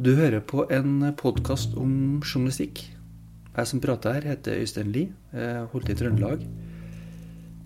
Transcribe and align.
Du 0.00 0.14
hører 0.16 0.40
på 0.40 0.62
en 0.72 1.02
podkast 1.20 1.74
om 1.76 2.22
journalistikk. 2.24 2.78
Jeg 3.52 3.68
som 3.68 3.82
prater 3.84 4.14
her, 4.16 4.30
heter 4.30 4.62
Øystein 4.62 4.94
Lie. 4.94 5.10
Jeg 5.36 5.66
holdt 5.74 5.90
i 5.92 5.96
Trøndelag. 5.98 6.46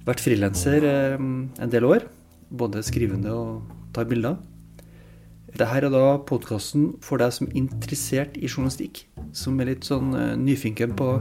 Vært 0.03 0.23
frilanser 0.25 0.87
eh, 0.89 1.15
en 1.15 1.71
del 1.71 1.87
år. 1.87 2.09
Både 2.51 2.83
skrivende 2.83 3.31
og 3.31 3.71
tar 3.95 4.09
bilder. 4.11 4.41
Dette 5.53 5.71
er 5.79 5.87
da 5.95 6.03
podkasten 6.27 6.97
for 7.07 7.23
deg 7.23 7.37
som 7.39 7.47
er 7.47 7.61
interessert 7.63 8.35
i 8.35 8.51
journalistikk. 8.51 9.05
Som 9.31 9.63
er 9.63 9.71
litt 9.71 9.87
sånn 9.87 10.11
eh, 10.19 10.35
nyfinken 10.35 10.99
på 10.99 11.13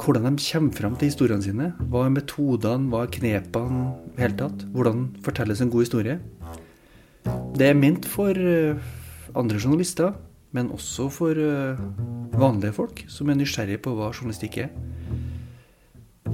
hvordan 0.00 0.32
de 0.40 0.48
kommer 0.48 0.80
fram 0.80 0.96
til 0.96 1.12
historiene 1.12 1.44
sine. 1.44 1.70
Hva 1.92 2.08
er 2.08 2.16
metodene, 2.16 2.88
hva 2.88 3.04
er 3.04 3.14
knepene 3.20 3.86
i 4.16 4.24
hele 4.24 4.40
tatt? 4.40 4.64
Hvordan 4.72 5.10
fortelles 5.28 5.60
en 5.60 5.76
god 5.76 5.90
historie? 5.90 6.20
Det 7.52 7.68
er 7.68 7.76
ment 7.76 8.08
for 8.08 8.32
eh, 8.32 8.94
andre 9.34 9.60
journalister, 9.60 10.14
men 10.54 10.70
også 10.70 11.08
for 11.10 11.38
eh, 11.38 11.80
vanlige 12.38 12.74
folk 12.76 13.04
som 13.10 13.30
er 13.30 13.38
nysgjerrige 13.38 13.82
på 13.84 13.94
hva 13.98 14.12
journalistikk 14.14 14.60
er. 14.64 14.74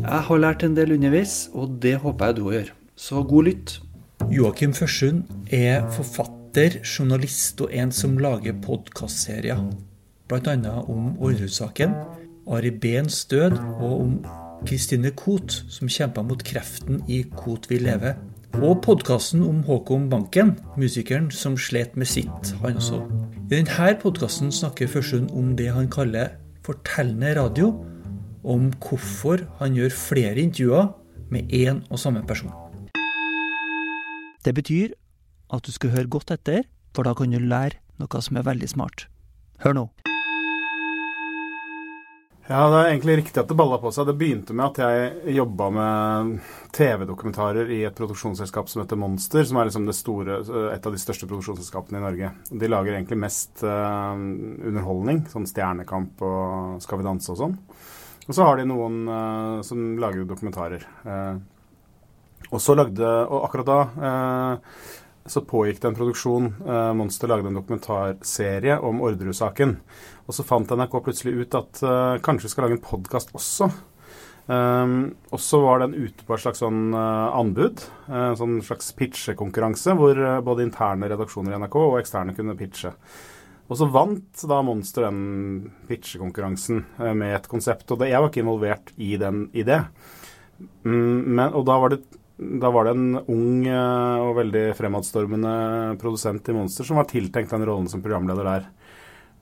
Jeg 0.01 0.25
har 0.27 0.41
lært 0.41 0.65
en 0.65 0.77
del 0.77 0.95
underveis, 0.97 1.49
og 1.53 1.79
det 1.83 1.97
håper 2.03 2.31
jeg 2.31 2.37
du 2.37 2.43
òg 2.47 2.55
gjør. 2.59 2.73
Så 2.97 3.23
god 3.25 3.49
lytt. 3.49 3.79
Joakim 4.31 4.75
Førsund 4.77 5.25
er 5.53 5.87
forfatter, 5.97 6.81
journalist 6.85 7.61
og 7.65 7.73
en 7.73 7.93
som 7.95 8.19
lager 8.21 8.57
podkastserier. 8.65 9.63
Bl.a. 10.31 10.75
om 10.85 11.17
Orderud-saken, 11.19 11.97
Ari 12.51 12.71
Behns 12.71 13.25
død 13.31 13.57
og 13.81 13.95
om 13.95 14.15
Kristine 14.69 15.11
Koht, 15.17 15.63
som 15.73 15.89
kjempa 15.91 16.23
mot 16.27 16.43
kreften 16.45 17.01
i 17.09 17.23
Koht 17.37 17.71
vil 17.71 17.87
leve. 17.89 18.15
Og 18.59 18.81
podkasten 18.83 19.45
om 19.47 19.61
Håkon 19.63 20.09
Banken, 20.11 20.57
musikeren 20.75 21.29
som 21.31 21.55
slet 21.55 21.95
med 21.97 22.09
sitt, 22.11 22.51
han 22.65 22.81
også. 22.81 22.99
I 23.47 23.53
denne 23.53 23.93
podkasten 24.03 24.51
snakker 24.51 24.91
Førsund 24.91 25.31
om 25.31 25.53
det 25.57 25.69
han 25.71 25.87
kaller 25.87 26.35
fortellende 26.67 27.37
radio, 27.39 27.71
om 28.43 28.73
hvorfor 28.83 29.47
han 29.63 29.79
gjør 29.79 29.95
flere 29.95 30.43
intervjuer 30.43 30.91
med 31.31 31.55
én 31.55 31.85
og 31.91 32.03
samme 32.03 32.27
person. 32.27 32.51
Det 34.45 34.55
betyr 34.55 34.99
at 35.55 35.63
du 35.63 35.71
skal 35.71 35.95
høre 35.95 36.11
godt 36.11 36.35
etter, 36.35 36.67
for 36.95 37.07
da 37.07 37.15
kan 37.15 37.31
du 37.31 37.39
lære 37.39 37.79
noe 38.03 38.23
som 38.23 38.37
er 38.37 38.51
veldig 38.51 38.69
smart. 38.69 39.07
Hør 39.63 39.79
nå. 39.79 39.91
Ja, 42.51 42.65
det 42.67 42.79
er 42.81 42.89
egentlig 42.89 43.15
riktig 43.21 43.39
at 43.39 43.47
det 43.47 43.55
balla 43.55 43.77
på 43.79 43.93
seg. 43.95 44.09
Det 44.09 44.17
begynte 44.19 44.55
med 44.59 44.73
at 44.73 44.79
jeg 44.83 45.35
jobba 45.37 45.69
med 45.71 46.33
TV-dokumentarer 46.75 47.69
i 47.71 47.85
et 47.87 47.95
produksjonsselskap 47.95 48.67
som 48.73 48.83
heter 48.83 48.99
Monster, 48.99 49.45
som 49.47 49.61
er 49.61 49.69
liksom 49.69 49.87
store, 49.95 50.41
et 50.73 50.89
av 50.89 50.97
de 50.97 50.99
største 50.99 51.29
produksjonsselskapene 51.31 52.01
i 52.01 52.03
Norge. 52.03 52.33
De 52.51 52.71
lager 52.73 52.97
egentlig 52.97 53.21
mest 53.23 53.63
uh, 53.63 54.19
underholdning, 54.19 55.23
sånn 55.31 55.47
Stjernekamp 55.47 56.25
og 56.27 56.83
Skal 56.83 56.99
vi 56.99 57.07
danse 57.07 57.31
og 57.31 57.39
sånn. 57.39 57.55
Og 58.27 58.35
så 58.35 58.49
har 58.49 58.59
de 58.59 58.67
noen 58.67 58.99
uh, 59.07 59.63
som 59.67 59.87
lager 60.03 60.27
dokumentarer. 60.27 60.89
Uh, 61.07 61.39
og 62.51 62.59
så 62.59 62.75
lagde 62.75 63.07
Og 63.07 63.45
akkurat 63.45 63.69
da 63.69 63.81
så 65.31 65.45
pågikk 65.47 65.79
det 65.83 65.89
en 65.91 65.97
produksjon. 65.97 66.49
Monster 66.99 67.31
lagde 67.31 67.53
en 67.53 67.59
dokumentarserie 67.61 68.75
om 68.85 68.99
Orderud-saken. 69.07 69.77
Og 70.31 70.37
så 70.37 70.47
fant 70.47 70.71
NRK 70.79 70.93
plutselig 71.03 71.41
ut 71.41 71.55
at 71.59 71.81
uh, 71.83 72.19
kanskje 72.23 72.47
vi 72.47 72.53
skal 72.53 72.69
lage 72.69 72.77
en 72.79 72.85
podkast 72.85 73.33
også. 73.35 73.67
Um, 74.47 74.93
og 75.35 75.43
så 75.43 75.59
var 75.63 75.83
den 75.83 75.97
ute 75.99 76.23
på 76.27 76.37
et 76.37 76.43
slags 76.45 76.63
sånn 76.63 76.95
uh, 76.95 77.35
anbud, 77.35 77.83
en 78.07 78.33
uh, 78.33 78.37
sånn 78.39 78.61
slags 78.67 78.93
pitchekonkurranse, 78.99 79.95
hvor 79.99 80.21
både 80.47 80.69
interne 80.69 81.11
redaksjoner 81.11 81.57
i 81.57 81.61
NRK 81.65 81.77
og 81.83 81.99
eksterne 81.99 82.35
kunne 82.39 82.55
pitche. 82.59 82.95
Og 83.71 83.79
så 83.79 83.91
vant 83.91 84.47
da 84.51 84.61
Monster 84.67 85.09
den 85.09 85.73
pitchekonkurransen 85.87 86.81
med 87.19 87.37
et 87.37 87.51
konsept. 87.51 87.91
Og 87.91 88.01
det, 88.01 88.09
jeg 88.11 88.23
var 88.23 88.31
ikke 88.31 88.43
involvert 88.43 88.91
i, 88.99 89.13
den, 89.19 89.45
i 89.55 89.63
det. 89.67 89.85
Mm, 90.83 91.37
men, 91.37 91.45
og 91.55 91.67
da 91.69 91.77
var 91.79 91.95
det 91.95 92.01
da 92.41 92.71
var 92.73 92.87
det 92.87 92.93
en 92.97 93.19
ung 93.21 93.67
og 93.69 94.37
veldig 94.39 94.71
fremadstormende 94.79 95.53
produsent 96.01 96.47
i 96.49 96.55
Monster 96.57 96.87
som 96.89 96.97
var 96.97 97.09
tiltenkt 97.11 97.53
den 97.53 97.67
rollen 97.69 97.91
som 97.93 98.01
programleder 98.05 98.49
der. 98.49 98.69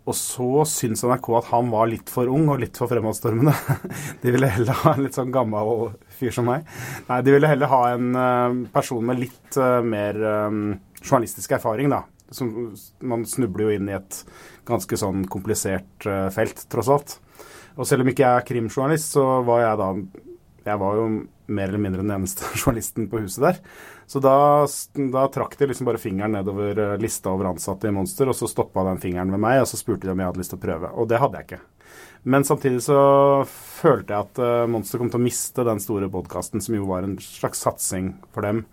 Og 0.09 0.17
så 0.17 0.65
syns 0.69 1.05
NRK 1.05 1.27
at 1.37 1.49
han 1.51 1.69
var 1.71 1.89
litt 1.91 2.09
for 2.11 2.31
ung 2.33 2.47
og 2.49 2.63
litt 2.63 2.79
for 2.81 2.89
fremadstormende. 2.91 3.53
De 4.23 4.33
ville 4.33 4.49
heller 4.51 4.81
ha 4.83 4.95
en 4.95 5.05
litt 5.05 5.19
sånn 5.19 5.35
gammel 5.35 5.91
fyr 6.17 6.33
som 6.35 6.49
meg. 6.49 6.65
Nei, 7.11 7.21
de 7.23 7.35
ville 7.35 7.51
heller 7.51 7.71
ha 7.71 7.83
en 7.93 8.09
uh, 8.17 8.63
person 8.73 9.05
med 9.05 9.21
litt 9.21 9.59
uh, 9.61 9.79
mer 9.85 10.17
journalistisk 11.03 11.53
erfaring, 11.59 11.93
da. 11.93 12.03
Som, 12.35 12.73
man 13.05 13.23
snubler 13.29 13.69
jo 13.69 13.77
inn 13.77 13.93
i 13.93 13.97
et 13.97 14.23
ganske 14.69 14.99
sånn 15.01 15.23
komplisert 15.33 16.09
felt, 16.35 16.65
tross 16.73 16.91
alt. 16.93 17.15
Og 17.79 17.87
selv 17.89 18.05
om 18.05 18.11
ikke 18.11 18.25
jeg 18.25 18.41
er 18.41 18.49
krimjournalist, 18.49 19.15
så 19.15 19.25
var 19.47 19.63
jeg 19.63 19.81
da 19.81 19.89
Jeg 20.67 20.81
var 20.83 20.99
jo 20.99 21.07
mer 21.49 21.71
eller 21.71 21.83
mindre 21.83 22.05
den 22.05 22.13
eneste 22.15 22.47
journalisten 22.61 23.09
på 23.11 23.23
huset 23.25 23.45
der. 23.45 23.63
Så 24.09 24.23
da, 24.25 24.67
da 25.13 25.25
trakk 25.33 25.57
de 25.59 25.71
liksom 25.71 25.89
bare 25.89 26.01
fingeren 26.01 26.37
nedover 26.39 26.79
eh, 26.85 26.95
lista 27.01 27.33
over 27.33 27.51
ansatte 27.51 27.91
i 27.91 27.95
Monster, 27.95 28.31
og 28.31 28.37
så 28.37 28.49
stoppa 28.51 28.87
den 28.89 29.03
fingeren 29.03 29.33
ved 29.35 29.43
meg, 29.43 29.63
og 29.63 29.69
så 29.71 29.81
spurte 29.81 30.07
de 30.07 30.15
om 30.15 30.23
jeg 30.23 30.31
hadde 30.31 30.43
lyst 30.45 30.55
til 30.55 30.61
å 30.61 30.67
prøve. 30.67 30.93
Og 30.97 31.11
det 31.11 31.21
hadde 31.23 31.41
jeg 31.41 31.49
ikke. 31.51 31.65
Men 32.29 32.45
samtidig 32.45 32.83
så 32.85 33.01
følte 33.49 34.15
jeg 34.15 34.27
at 34.27 34.41
uh, 34.43 34.69
Monster 34.71 35.01
kom 35.01 35.11
til 35.13 35.21
å 35.21 35.25
miste 35.25 35.65
den 35.65 35.81
store 35.83 36.11
podkasten, 36.13 36.63
som 36.65 36.77
jo 36.77 36.89
var 36.91 37.07
en 37.07 37.17
slags 37.23 37.63
satsing 37.65 38.15
for 38.35 38.45
dem, 38.45 38.65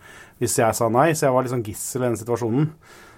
hvis 0.42 0.58
jeg 0.60 0.76
sa 0.76 0.90
nei. 0.92 1.12
Så 1.14 1.28
jeg 1.28 1.36
var 1.36 1.52
sånn 1.52 1.66
gissel 1.68 2.04
i 2.04 2.10
den 2.10 2.20
situasjonen. 2.20 2.72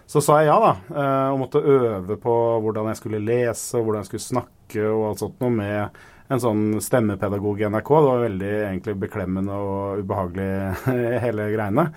Så 0.08 0.22
sa 0.24 0.38
jeg 0.40 0.52
ja, 0.52 0.58
da, 0.64 0.74
uh, 0.94 1.30
og 1.34 1.42
måtte 1.42 1.64
øve 1.64 2.16
på 2.22 2.36
hvordan 2.64 2.92
jeg 2.92 3.00
skulle 3.02 3.24
lese, 3.24 3.80
hvordan 3.80 4.04
jeg 4.04 4.12
skulle 4.12 4.28
snakke 4.28 4.86
og 4.88 5.10
alt 5.10 5.24
sånt 5.24 5.42
noe 5.44 5.52
med 5.54 6.06
en 6.28 6.42
sånn 6.44 6.64
stemmepedagog 6.84 7.62
i 7.62 7.68
NRK. 7.72 7.92
Det 7.92 8.10
var 8.10 8.26
veldig 8.26 8.54
egentlig 8.56 8.96
beklemmende 9.04 9.60
og 9.64 10.02
ubehagelig 10.04 10.50
hele 11.26 11.52
greiene. 11.54 11.88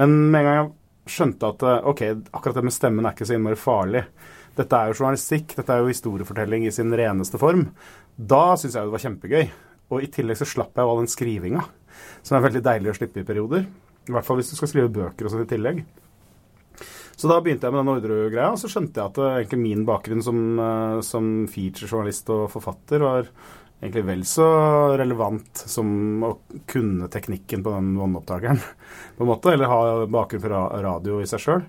Men 0.00 0.18
med 0.28 0.40
en 0.40 0.48
gang 0.48 0.58
jeg 0.58 1.14
skjønte 1.14 1.52
at 1.54 1.64
eh, 1.64 1.86
ok, 1.92 2.02
akkurat 2.32 2.60
det 2.60 2.66
med 2.68 2.76
stemmen 2.76 3.08
er 3.08 3.16
ikke 3.16 3.28
så 3.28 3.38
innmari 3.38 3.60
farlig. 3.60 4.04
Dette 4.58 4.76
er 4.76 4.90
jo 4.90 4.98
journalistikk, 4.98 5.54
dette 5.56 5.72
er 5.72 5.82
jo 5.82 5.92
historiefortelling 5.92 6.66
i 6.66 6.74
sin 6.74 6.92
reneste 6.98 7.40
form. 7.40 7.68
Da 8.18 8.42
syns 8.58 8.76
jeg 8.76 8.88
det 8.88 8.94
var 8.96 9.04
kjempegøy. 9.06 9.50
Og 9.88 10.04
i 10.04 10.10
tillegg 10.12 10.36
så 10.36 10.48
slapp 10.48 10.76
jeg 10.76 10.84
jo 10.84 10.92
all 10.92 11.00
den 11.00 11.08
skrivinga, 11.08 11.62
som 12.26 12.36
er 12.36 12.44
veldig 12.44 12.60
deilig 12.66 12.90
å 12.92 12.96
slippe 12.98 13.22
i 13.22 13.28
perioder. 13.28 13.64
I 14.08 14.12
hvert 14.12 14.26
fall 14.26 14.40
hvis 14.40 14.50
du 14.52 14.58
skal 14.58 14.70
skrive 14.72 14.92
bøker 14.92 15.24
og 15.24 15.32
sånn 15.32 15.46
i 15.46 15.48
tillegg. 15.48 15.80
Så 17.18 17.26
da 17.26 17.40
begynte 17.42 17.66
jeg 17.66 17.74
med 17.74 17.82
den 17.82 17.92
Orderud-greia, 17.96 18.52
og 18.52 18.60
så 18.60 18.68
skjønte 18.70 19.00
jeg 19.00 19.10
at 19.10 19.16
uh, 19.18 19.30
egentlig 19.40 19.58
min 19.58 19.80
bakgrunn 19.88 20.20
som, 20.22 20.38
uh, 20.60 21.00
som 21.02 21.48
featurejournalist 21.50 22.28
og 22.30 22.44
forfatter 22.52 23.02
var 23.02 23.32
egentlig 23.78 24.04
vel 24.08 24.24
så 24.26 24.48
relevant 24.98 25.62
som 25.70 25.88
å 26.26 26.32
kunne 26.70 27.08
teknikken 27.12 27.62
på 27.62 27.74
den 27.76 27.94
båndopptakeren, 27.98 28.60
på 29.16 29.24
en 29.24 29.30
måte, 29.30 29.54
eller 29.54 29.70
ha 29.70 30.06
bakgrunn 30.10 30.44
fra 30.44 30.66
radio 30.84 31.22
i 31.22 31.28
seg 31.30 31.44
sjøl. 31.44 31.66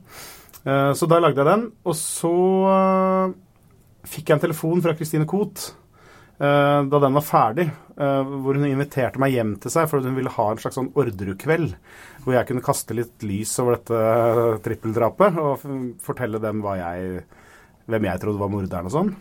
Eh, 0.66 0.94
så 0.94 1.08
da 1.10 1.20
lagde 1.22 1.40
jeg 1.42 1.50
den. 1.50 1.68
Og 1.88 1.96
så 1.98 2.34
eh, 2.72 3.36
fikk 4.10 4.30
jeg 4.30 4.40
en 4.40 4.48
telefon 4.48 4.84
fra 4.84 4.96
Christine 4.98 5.28
Koht 5.30 5.70
eh, 6.40 6.82
da 6.90 7.04
den 7.04 7.16
var 7.18 7.26
ferdig, 7.26 7.70
hvor 8.00 8.56
hun 8.56 8.64
inviterte 8.64 9.20
meg 9.20 9.34
hjem 9.36 9.58
til 9.60 9.74
seg 9.74 9.90
fordi 9.92 10.08
hun 10.08 10.16
ville 10.16 10.32
ha 10.32 10.44
en 10.48 10.60
slags 10.62 10.78
sånn 10.80 10.94
Orderud-kveld. 10.96 11.74
Hvor 12.24 12.38
jeg 12.38 12.48
kunne 12.48 12.64
kaste 12.64 12.96
litt 12.96 13.26
lys 13.28 13.52
over 13.60 13.76
dette 13.76 14.60
trippeldrapet 14.64 15.40
og 15.44 15.66
fortelle 16.04 16.40
dem 16.40 16.64
jeg, 16.80 17.26
hvem 17.92 18.08
jeg 18.08 18.22
trodde 18.24 18.40
var 18.40 18.54
morderen 18.54 18.88
og 18.88 18.96
sånn. 18.96 19.12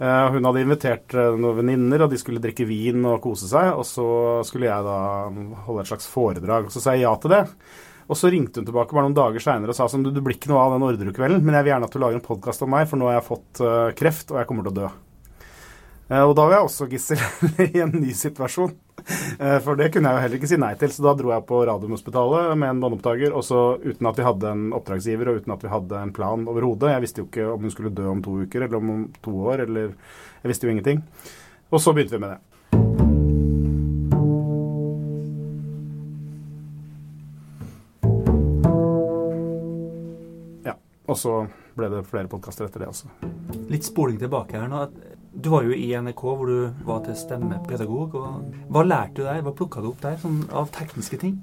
Uh, 0.00 0.32
hun 0.32 0.48
hadde 0.48 0.64
invitert 0.64 1.12
uh, 1.12 1.34
noen 1.36 1.58
venninner, 1.60 2.06
og 2.06 2.12
de 2.12 2.18
skulle 2.20 2.40
drikke 2.40 2.64
vin 2.64 3.04
og 3.04 3.20
kose 3.24 3.50
seg. 3.50 3.74
Og 3.76 3.84
så 3.84 4.06
skulle 4.48 4.70
jeg 4.70 4.86
da 4.86 4.98
holde 5.66 5.84
et 5.84 5.92
slags 5.92 6.08
foredrag. 6.08 6.68
Og 6.68 6.74
så 6.74 6.82
sa 6.82 6.96
jeg 6.96 7.04
ja 7.04 7.12
til 7.20 7.34
det. 7.36 7.44
Og 8.10 8.18
så 8.18 8.30
ringte 8.32 8.58
hun 8.58 8.66
tilbake 8.66 8.96
bare 8.96 9.06
noen 9.06 9.14
dager 9.14 9.42
seinere 9.44 9.70
og 9.70 9.76
sa 9.78 9.86
sånn 9.86 10.02
du, 10.02 10.10
det 10.10 10.22
blir 10.24 10.34
ikke 10.34 10.50
noe 10.50 10.64
av 10.64 10.72
den 10.74 10.82
Orderud-kvelden, 10.82 11.44
men 11.46 11.54
jeg 11.54 11.66
vil 11.66 11.72
gjerne 11.74 11.86
at 11.86 11.94
du 11.94 12.00
lager 12.02 12.18
en 12.18 12.24
podkast 12.24 12.64
om 12.66 12.72
meg, 12.74 12.88
for 12.90 12.98
nå 12.98 13.06
har 13.06 13.20
jeg 13.20 13.28
fått 13.28 13.60
uh, 13.62 13.92
kreft, 13.94 14.32
og 14.32 14.40
jeg 14.40 14.48
kommer 14.48 14.66
til 14.66 14.72
å 14.72 14.78
dø. 14.80 14.88
Eh, 16.10 16.24
og 16.24 16.34
da 16.34 16.46
var 16.46 16.56
jeg 16.56 16.66
også 16.66 16.88
gissel 16.90 17.22
i 17.68 17.82
en 17.84 17.94
ny 17.94 18.10
situasjon. 18.16 18.74
Eh, 19.40 19.56
for 19.64 19.78
det 19.78 19.86
kunne 19.92 20.10
jeg 20.10 20.18
jo 20.18 20.22
heller 20.24 20.36
ikke 20.36 20.48
si 20.50 20.56
nei 20.60 20.74
til. 20.76 20.90
Så 20.92 21.04
da 21.04 21.14
dro 21.16 21.30
jeg 21.32 21.46
på 21.48 21.62
Radiumhospitalet 21.64 22.58
med 22.60 22.74
en 22.74 22.82
båndopptaker, 22.82 23.32
og 23.32 23.44
så 23.46 23.60
uten 23.80 24.08
at 24.10 24.18
vi 24.18 24.26
hadde 24.26 24.50
en 24.52 24.66
oppdragsgiver 24.76 25.30
og 25.30 25.40
uten 25.40 25.54
at 25.54 25.64
vi 25.64 25.72
hadde 25.72 26.02
en 26.04 26.12
plan 26.12 26.44
overhodet. 26.50 26.92
Jeg 26.92 27.04
visste 27.06 27.22
jo 27.22 27.28
ikke 27.30 27.46
om 27.54 27.64
hun 27.64 27.72
skulle 27.72 27.94
dø 27.94 28.04
om 28.10 28.20
to 28.24 28.36
uker 28.44 28.66
eller 28.66 28.76
om 28.76 29.06
to 29.24 29.32
år, 29.48 29.64
eller 29.64 29.94
Jeg 30.42 30.52
visste 30.52 30.66
jo 30.66 30.74
ingenting. 30.74 31.02
Og 31.70 31.80
så 31.80 31.92
begynte 31.92 32.16
vi 32.16 32.20
med 32.20 32.30
det. 32.30 32.40
Ja. 40.64 40.76
Og 41.06 41.16
så 41.18 41.46
ble 41.76 41.88
det 41.92 42.06
flere 42.08 42.28
podkaster 42.28 42.66
etter 42.66 42.84
det 42.84 42.90
også. 42.90 43.10
Litt 43.70 43.86
spoling 43.86 44.18
tilbake 44.20 44.58
her 44.58 44.68
nå. 44.70 44.86
Du 45.32 45.50
var 45.52 45.62
jo 45.62 45.74
i 45.74 45.92
NRK 45.94 46.22
hvor 46.24 46.48
du 46.48 46.86
var 46.86 47.04
til 47.06 47.14
stemmepedagog. 47.18 48.16
og 48.18 48.54
Hva 48.72 48.82
lærte 48.82 49.20
du 49.20 49.22
der? 49.28 49.44
Hva 49.46 49.54
plukka 49.54 49.82
du 49.82 49.92
opp 49.92 50.02
der 50.02 50.18
sånn, 50.18 50.42
av 50.50 50.72
tekniske 50.74 51.20
ting? 51.22 51.38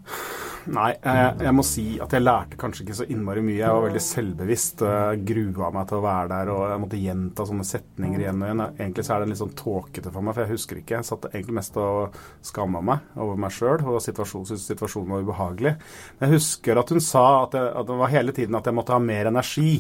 Nei, 0.68 0.90
jeg, 1.00 1.28
jeg, 1.46 1.54
må 1.56 1.64
si 1.64 1.84
at 2.04 2.12
jeg 2.12 2.24
lærte 2.26 2.58
kanskje 2.60 2.84
ikke 2.84 2.96
så 2.98 3.06
innmari 3.08 3.44
mye. 3.46 3.60
Jeg 3.62 3.72
var 3.72 3.86
veldig 3.86 4.02
selvbevisst. 4.04 4.84
Jeg 4.84 5.22
grua 5.30 5.70
meg 5.72 5.88
til 5.88 6.00
å 6.00 6.04
være 6.04 6.30
der, 6.34 6.52
og 6.52 6.64
jeg 6.68 6.82
måtte 6.84 7.00
gjenta 7.00 7.46
sånne 7.48 7.68
setninger 7.68 8.24
igjen 8.24 8.42
og 8.42 8.50
igjen. 8.50 8.64
Egentlig 8.74 9.06
så 9.08 9.16
er 9.16 9.24
det 9.24 9.30
litt 9.32 9.42
sånn 9.42 9.56
tåkete 9.62 10.12
for 10.12 10.28
meg, 10.28 10.36
for 10.36 10.44
jeg 10.44 10.58
husker 10.58 10.82
ikke. 10.82 10.98
Jeg 10.98 11.08
satt 11.08 11.30
egentlig 11.32 11.58
mest 11.62 11.80
og 11.80 12.20
skamma 12.50 12.84
meg 12.90 13.16
over 13.24 13.40
meg 13.40 13.56
sjøl, 13.56 13.86
og 13.88 14.04
situasjonen, 14.04 14.50
syntes 14.52 14.68
situasjonen 14.74 15.16
var 15.16 15.24
ubehagelig. 15.24 15.74
Men 16.18 16.28
jeg 16.28 16.42
husker 16.42 16.84
at 16.84 16.92
hun 16.92 17.04
sa 17.06 17.26
at, 17.46 17.56
jeg, 17.56 17.72
at, 17.72 17.88
det 17.88 18.00
var 18.04 18.16
hele 18.18 18.36
tiden 18.36 18.60
at 18.60 18.68
jeg 18.68 18.80
måtte 18.82 18.98
ha 18.98 19.00
mer 19.04 19.32
energi, 19.32 19.72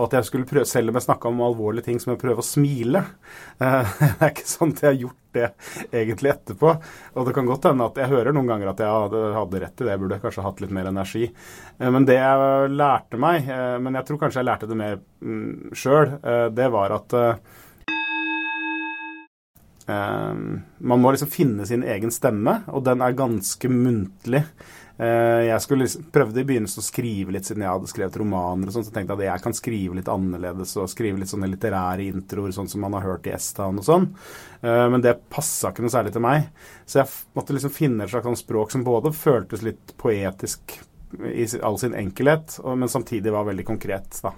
og 0.00 0.06
at 0.08 0.16
jeg 0.16 0.28
skulle 0.30 0.48
prøve, 0.48 0.64
selv 0.68 0.90
om 0.90 0.96
jeg 0.96 1.04
snakka 1.04 1.28
om 1.28 1.42
alvorlige 1.44 1.90
ting, 1.90 1.98
som 2.00 2.14
jeg 2.14 2.20
prøve 2.22 2.40
å 2.40 2.46
smile. 2.46 3.02
Eh, 3.60 3.90
det 4.00 4.14
er 4.16 4.30
ikke 4.32 4.48
sånn 4.48 4.72
at 4.72 4.80
jeg 4.80 4.88
har 4.88 5.00
gjort 5.02 5.18
det 5.36 5.48
egentlig 5.92 6.32
etterpå. 6.32 6.72
Og 7.20 7.28
det 7.28 7.34
kan 7.36 7.48
godt 7.50 7.68
hende 7.68 7.88
at 7.90 8.00
jeg 8.00 8.12
hører 8.14 8.34
noen 8.34 8.48
ganger 8.48 8.72
at 8.72 8.80
jeg 8.80 8.94
hadde, 8.96 9.60
rett 9.60 9.82
i 9.82 9.84
det, 9.84 9.92
jeg 9.92 10.02
burde 10.02 10.20
kanskje 10.22 10.44
hatt 10.46 10.62
litt 10.64 10.72
mer 10.78 10.88
energi. 10.88 11.26
Eh, 11.28 11.90
men 11.92 12.08
det 12.08 12.16
jeg 12.16 12.70
lærte 12.72 13.20
meg, 13.20 13.50
eh, 13.52 13.76
men 13.84 14.00
jeg 14.00 14.08
tror 14.08 14.22
kanskje 14.24 14.40
jeg 14.40 14.48
lærte 14.48 14.70
det 14.70 14.80
mer 14.80 14.96
mm, 15.20 15.74
sjøl, 15.76 16.16
det 16.56 16.70
var 16.72 16.96
at 16.96 17.14
man 19.90 21.00
må 21.02 21.10
liksom 21.10 21.32
finne 21.32 21.64
sin 21.66 21.82
egen 21.82 22.12
stemme, 22.14 22.60
og 22.70 22.84
den 22.86 23.02
er 23.02 23.16
ganske 23.18 23.70
muntlig. 23.72 24.44
Jeg 25.00 25.62
skulle 25.64 25.86
liksom, 25.86 26.02
prøvde 26.12 26.42
i 26.42 26.44
begynnelsen 26.44 26.82
å 26.82 26.84
skrive 26.84 27.32
litt, 27.32 27.46
siden 27.48 27.62
jeg 27.64 27.72
hadde 27.72 27.88
skrevet 27.88 28.18
romaner. 28.20 28.68
og 28.68 28.74
sånn, 28.74 28.84
Så 28.84 28.92
tenkte 28.92 29.14
jeg 29.14 29.22
at 29.22 29.30
jeg 29.30 29.44
kan 29.46 29.56
skrive 29.56 29.96
litt 29.96 30.10
annerledes 30.12 30.74
og 30.76 30.90
skrive 30.92 31.22
litt 31.22 31.30
sånne 31.30 31.48
litterære 31.48 32.04
introer, 32.10 32.52
sånn 32.52 32.68
som 32.68 32.84
man 32.84 32.92
har 32.98 33.06
hørt 33.06 33.28
i 33.30 33.32
S-Town 33.32 33.80
og 33.80 33.86
sånn. 33.86 34.10
Men 34.60 35.00
det 35.00 35.14
passa 35.32 35.70
ikke 35.70 35.86
noe 35.86 35.94
særlig 35.94 36.12
til 36.12 36.26
meg. 36.26 36.50
Så 36.84 37.00
jeg 37.00 37.08
måtte 37.38 37.56
liksom 37.56 37.72
finne 37.72 38.04
et 38.04 38.12
slags 38.12 38.28
sånn 38.28 38.42
språk 38.42 38.74
som 38.74 38.84
både 38.84 39.14
føltes 39.16 39.64
litt 39.64 39.96
poetisk 39.96 40.76
i 41.24 41.46
all 41.62 41.78
sin 41.78 41.96
enkelhet, 41.96 42.60
men 42.64 42.88
samtidig 42.88 43.32
var 43.32 43.48
veldig 43.48 43.64
konkret. 43.66 44.20
da. 44.22 44.34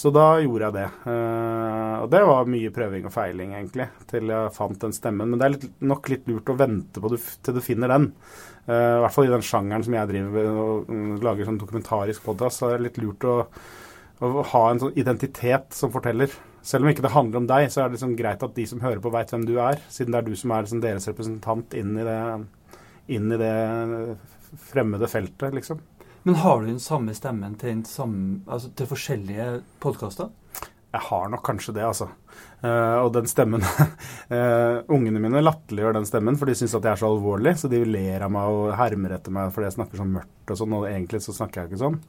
Så 0.00 0.08
da 0.14 0.38
gjorde 0.40 0.68
jeg 0.68 0.76
det. 0.78 0.86
Uh, 1.04 1.96
og 2.00 2.06
det 2.12 2.20
var 2.24 2.48
mye 2.48 2.72
prøving 2.72 3.08
og 3.08 3.12
feiling, 3.12 3.50
egentlig, 3.58 3.90
til 4.08 4.30
jeg 4.32 4.52
fant 4.56 4.80
den 4.80 4.94
stemmen. 4.96 5.28
Men 5.28 5.40
det 5.40 5.46
er 5.46 5.54
litt, 5.56 5.66
nok 5.90 6.08
litt 6.08 6.30
lurt 6.30 6.48
å 6.48 6.56
vente 6.56 7.02
på 7.02 7.10
du, 7.12 7.18
til 7.20 7.58
du 7.58 7.60
finner 7.64 7.92
den. 7.92 8.06
Uh, 8.64 8.96
I 8.96 9.02
hvert 9.04 9.16
fall 9.16 9.28
i 9.28 9.34
den 9.34 9.44
sjangeren 9.44 9.84
som 9.84 9.96
jeg 9.98 10.10
driver 10.12 10.32
med 10.38 10.62
og 10.62 10.88
um, 10.88 11.10
lager 11.26 11.50
sånn 11.50 11.60
dokumentarisk 11.60 12.24
podkast, 12.24 12.62
så 12.62 12.70
er 12.70 12.78
det 12.78 12.86
litt 12.86 13.02
lurt 13.02 13.28
å, 13.28 13.36
å, 14.24 14.32
ha 14.54 14.64
en 14.70 14.80
sånn 14.86 14.96
identitet 15.00 15.76
som 15.76 15.92
forteller. 15.92 16.32
Selv 16.64 16.86
om 16.86 16.94
ikke 16.94 17.04
det 17.04 17.12
handler 17.12 17.42
om 17.42 17.52
deg, 17.52 17.68
så 17.68 17.82
er 17.82 17.90
det 17.90 17.98
liksom 17.98 18.16
greit 18.16 18.46
at 18.46 18.56
de 18.56 18.68
som 18.72 18.80
hører 18.84 19.04
på, 19.04 19.12
veit 19.12 19.34
hvem 19.34 19.44
du 19.48 19.54
er. 19.60 19.84
Siden 19.92 20.16
det 20.16 20.22
er 20.22 20.30
du 20.30 20.32
som 20.40 20.56
er 20.56 20.64
liksom 20.64 20.84
deres 20.84 21.12
representant 21.12 21.76
inn 21.76 21.92
i 22.00 22.08
det, 22.08 22.20
inn 23.18 23.28
i 23.36 23.40
det 23.40 23.54
fremmede 24.70 25.12
feltet, 25.12 25.52
liksom. 25.60 25.84
Men 26.22 26.34
har 26.34 26.60
du 26.60 26.66
den 26.68 26.82
samme 26.82 27.14
stemmen 27.16 27.56
til, 27.60 27.80
samme, 27.88 28.42
altså 28.46 28.70
til 28.76 28.88
forskjellige 28.90 29.48
podkaster? 29.80 30.28
Jeg 30.90 31.06
har 31.06 31.28
nok 31.30 31.44
kanskje 31.46 31.72
det, 31.76 31.84
altså. 31.86 32.08
Uh, 32.60 32.98
og 33.04 33.12
den 33.14 33.28
stemmen 33.30 33.62
uh, 33.62 34.80
Ungene 34.94 35.20
mine 35.22 35.40
latterliggjør 35.40 35.94
den 35.96 36.08
stemmen, 36.08 36.36
for 36.36 36.50
de 36.50 36.56
syns 36.58 36.74
at 36.76 36.84
jeg 36.84 36.92
er 36.92 37.00
så 37.00 37.08
alvorlig. 37.08 37.54
Så 37.60 37.70
de 37.70 37.84
ler 37.86 38.26
av 38.26 38.32
meg 38.34 38.50
og 38.50 38.72
hermer 38.76 39.14
etter 39.16 39.32
meg 39.34 39.52
fordi 39.54 39.68
jeg 39.68 39.76
snakker 39.78 40.02
sånn 40.02 40.16
mørkt 40.18 40.52
og 40.52 40.58
sånn. 40.60 40.74
Og 40.80 40.88
egentlig 40.90 41.22
så 41.24 41.36
snakker 41.36 41.62
jeg 41.62 41.70
ikke 41.70 41.82
sånn. 41.84 42.00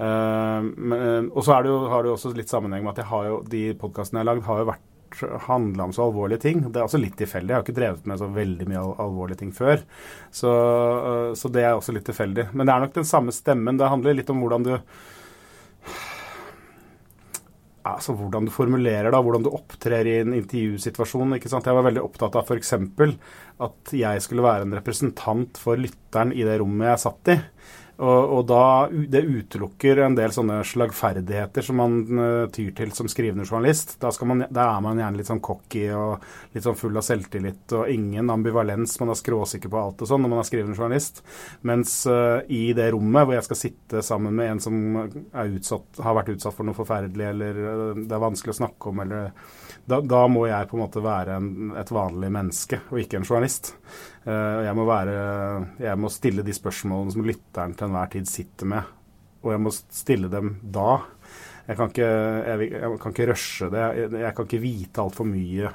Uh, 0.00 0.64
men, 0.64 1.28
og 1.28 1.44
så 1.44 1.60
jo, 1.68 1.76
har 1.92 2.02
det 2.02 2.10
jo 2.10 2.16
også 2.16 2.32
litt 2.38 2.50
sammenheng 2.50 2.86
med 2.86 2.96
at 2.96 3.12
jo, 3.28 3.42
de 3.52 3.66
podkastene 3.78 4.22
jeg 4.22 4.26
har 4.26 4.32
lagd, 4.32 4.48
har 4.48 4.64
jo 4.64 4.70
vært 4.72 4.88
handla 5.46 5.84
om 5.84 5.92
så 5.94 6.06
alvorlige 6.06 6.42
ting. 6.46 6.62
Det 6.68 6.80
er 6.80 6.86
også 6.86 7.00
litt 7.00 7.16
tilfeldig. 7.20 7.50
Jeg 7.52 7.58
har 7.58 7.66
ikke 7.66 7.76
drevet 7.76 8.08
med 8.08 8.20
så 8.20 8.28
veldig 8.32 8.68
mye 8.70 8.84
alvorlige 9.02 9.42
ting 9.42 9.52
før. 9.56 9.82
Så, 10.30 10.50
øh, 10.50 11.30
så, 11.38 11.50
det 11.52 11.64
er 11.64 11.76
også 11.76 11.94
litt 11.96 12.06
tilfeldig. 12.08 12.48
Men 12.52 12.68
det 12.68 12.74
er 12.74 12.84
nok 12.86 12.96
den 12.96 13.08
samme 13.08 13.34
stemmen. 13.34 13.80
Det 13.80 13.90
handler 13.92 14.18
litt 14.18 14.32
om 14.32 14.42
hvordan 14.44 14.68
du 14.68 14.74
Altså 17.82 18.12
hvordan 18.14 18.46
du 18.46 18.52
formulerer 18.54 19.10
da, 19.10 19.18
hvordan 19.18 19.42
du 19.42 19.48
opptrer 19.50 20.06
i 20.06 20.18
en 20.20 20.36
intervjusituasjon. 20.36 21.34
ikke 21.34 21.50
sant? 21.50 21.66
Jeg 21.66 21.74
var 21.74 21.88
veldig 21.88 22.04
opptatt 22.04 22.36
av 22.38 22.46
f.eks. 22.46 22.76
at 23.66 23.94
jeg 23.98 24.22
skulle 24.22 24.44
være 24.46 24.68
en 24.68 24.76
representant 24.78 25.58
for 25.58 25.80
lytteren 25.80 26.30
i 26.30 26.46
det 26.46 26.60
rommet 26.62 26.92
jeg 26.92 27.02
satt 27.02 27.32
i. 27.34 27.36
Og, 28.00 28.32
og, 28.38 28.42
da, 28.48 28.88
Det 28.90 29.20
utelukker 29.20 30.00
en 30.06 30.16
del 30.16 30.32
sånne 30.32 30.62
slagferdigheter 30.66 31.64
som 31.66 31.78
man 31.78 31.96
uh, 32.16 32.46
tyr 32.52 32.72
til 32.76 32.92
som 32.96 33.08
skrivende 33.10 33.44
journalist. 33.44 33.98
Da, 34.00 34.10
man, 34.28 34.46
da, 34.48 34.68
er 34.76 34.84
man 34.84 35.00
gjerne 35.02 35.20
litt 35.20 35.28
sånn 35.28 35.42
cocky 35.44 35.84
og 35.96 36.24
litt 36.54 36.64
sånn 36.64 36.78
full 36.78 36.96
av 36.98 37.06
selvtillit 37.06 37.76
og 37.76 37.92
ingen 37.92 38.32
ambivalens. 38.32 38.96
Man 39.02 39.12
er 39.12 39.20
skråsikker 39.20 39.72
på 39.72 39.82
alt 39.82 40.04
og 40.04 40.10
sånn 40.10 40.24
når 40.24 40.32
man 40.34 40.42
er 40.42 40.48
skrivende 40.48 40.78
journalist. 40.78 41.22
Mens 41.68 41.98
uh, 42.08 42.40
i 42.48 42.64
det 42.76 42.88
rommet 42.96 43.28
hvor 43.28 43.36
jeg 43.36 43.48
skal 43.50 43.60
sitte 43.60 44.04
sammen 44.06 44.38
med 44.40 44.54
en 44.54 44.62
som 44.62 44.78
utsatt, 45.02 46.00
har 46.02 46.16
vært 46.16 46.32
utsatt 46.36 46.56
for 46.56 46.68
noe 46.68 46.78
forferdelig, 46.78 47.28
eller 47.34 47.60
uh, 47.60 48.00
det 48.00 48.16
er 48.16 48.24
vanskelig 48.24 48.56
å 48.56 48.60
snakke 48.64 48.92
om, 48.92 49.04
eller 49.04 49.30
da, 49.84 49.98
da, 49.98 50.26
må 50.30 50.46
jeg 50.46 50.68
på 50.70 50.78
en 50.78 50.84
måte 50.84 51.02
være 51.02 51.36
en, 51.40 51.72
et 51.78 51.90
vanlig 51.90 52.30
menneske 52.32 52.78
og 52.92 53.00
ikke 53.02 53.18
en 53.18 53.26
journalist. 53.26 53.74
Uh, 54.22 54.62
jeg, 54.62 54.74
må 54.78 54.86
være, 54.86 55.14
jeg 55.82 55.98
må 55.98 56.10
stille 56.12 56.44
de 56.46 56.54
spørsmålene 56.54 57.14
som 57.14 57.26
lytteren 57.26 57.74
til 57.74 57.88
enhver 57.88 58.12
tid 58.12 58.28
sitter 58.30 58.70
med, 58.70 58.92
og 59.42 59.50
jeg 59.54 59.62
må 59.64 59.72
stille 59.74 60.30
dem 60.30 60.56
da. 60.62 61.00
Jeg 61.66 61.78
kan 61.78 61.90
ikke, 61.90 62.06
jeg, 62.46 62.70
jeg 62.72 63.02
kan 63.02 63.14
ikke 63.14 63.28
rushe 63.30 63.68
det. 63.72 63.84
Jeg, 63.98 64.14
jeg 64.22 64.36
kan 64.36 64.48
ikke 64.48 64.62
vite 64.62 65.02
altfor 65.02 65.28
mye. 65.28 65.74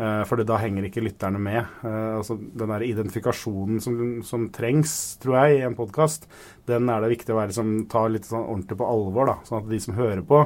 Uh, 0.00 0.22
for 0.24 0.40
da 0.46 0.56
henger 0.62 0.86
ikke 0.86 1.02
lytterne 1.04 1.40
med. 1.42 1.60
Uh, 1.82 2.20
altså 2.20 2.38
Den 2.38 2.70
der 2.72 2.86
identifikasjonen 2.86 3.82
som, 3.84 3.96
som, 4.26 4.46
trengs, 4.54 4.94
tror 5.22 5.42
jeg, 5.42 5.58
i 5.58 5.64
en 5.66 5.76
podkast, 5.78 6.30
den 6.70 6.88
er 6.88 7.02
det 7.02 7.12
viktig 7.16 7.34
å 7.34 7.40
være, 7.40 7.52
liksom, 7.52 7.74
ta 7.90 8.06
litt 8.08 8.30
sånn 8.30 8.46
ordentlig 8.46 8.78
på 8.80 8.90
alvor. 8.90 9.34
da, 9.34 9.36
Sånn 9.48 9.64
at 9.64 9.70
de 9.70 9.82
som 9.82 9.98
hører 9.98 10.22
på, 10.26 10.44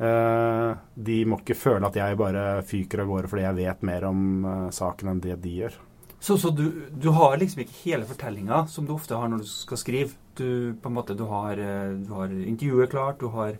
Eh, 0.00 0.70
de 0.94 1.16
må 1.28 1.36
ikke 1.42 1.58
føle 1.60 1.84
at 1.84 1.96
jeg 1.98 2.16
bare 2.16 2.44
fyker 2.64 3.02
av 3.02 3.10
gårde 3.10 3.28
fordi 3.28 3.44
jeg 3.44 3.56
vet 3.58 3.82
mer 3.84 4.06
om 4.08 4.20
eh, 4.48 4.68
saken 4.72 5.12
enn 5.12 5.20
det 5.26 5.36
de 5.44 5.56
gjør. 5.58 5.76
Så, 6.20 6.36
så 6.36 6.50
du, 6.52 6.66
du, 6.92 7.08
har 7.16 7.38
liksom 7.40 7.62
ikke 7.62 7.78
hele 7.86 8.06
fortellinga 8.08 8.66
som 8.68 8.84
du 8.84 8.92
ofte 8.92 9.16
har 9.16 9.30
når 9.32 9.44
du 9.44 9.48
skal 9.48 9.80
skrive? 9.80 10.16
Du, 10.36 10.76
på 10.80 10.90
en 10.90 10.96
måte, 10.96 11.16
du 11.16 11.24
har, 11.28 11.58
eh, 11.58 11.94
du 12.00 12.12
har 12.16 12.32
intervjuet 12.32 12.92
klart, 12.92 13.20
du 13.20 13.32
har 13.32 13.56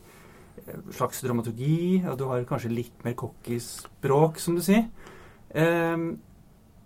slags 0.95 1.21
dramaturgi, 1.25 2.03
og 2.09 2.19
du 2.19 2.27
har 2.29 2.45
kanskje 2.49 2.73
litt 2.73 3.05
mer 3.05 3.17
cocky 3.19 3.59
språk, 3.62 4.41
som 4.43 4.57
du 4.57 4.62
sier. 4.65 4.87
Um, 5.51 6.21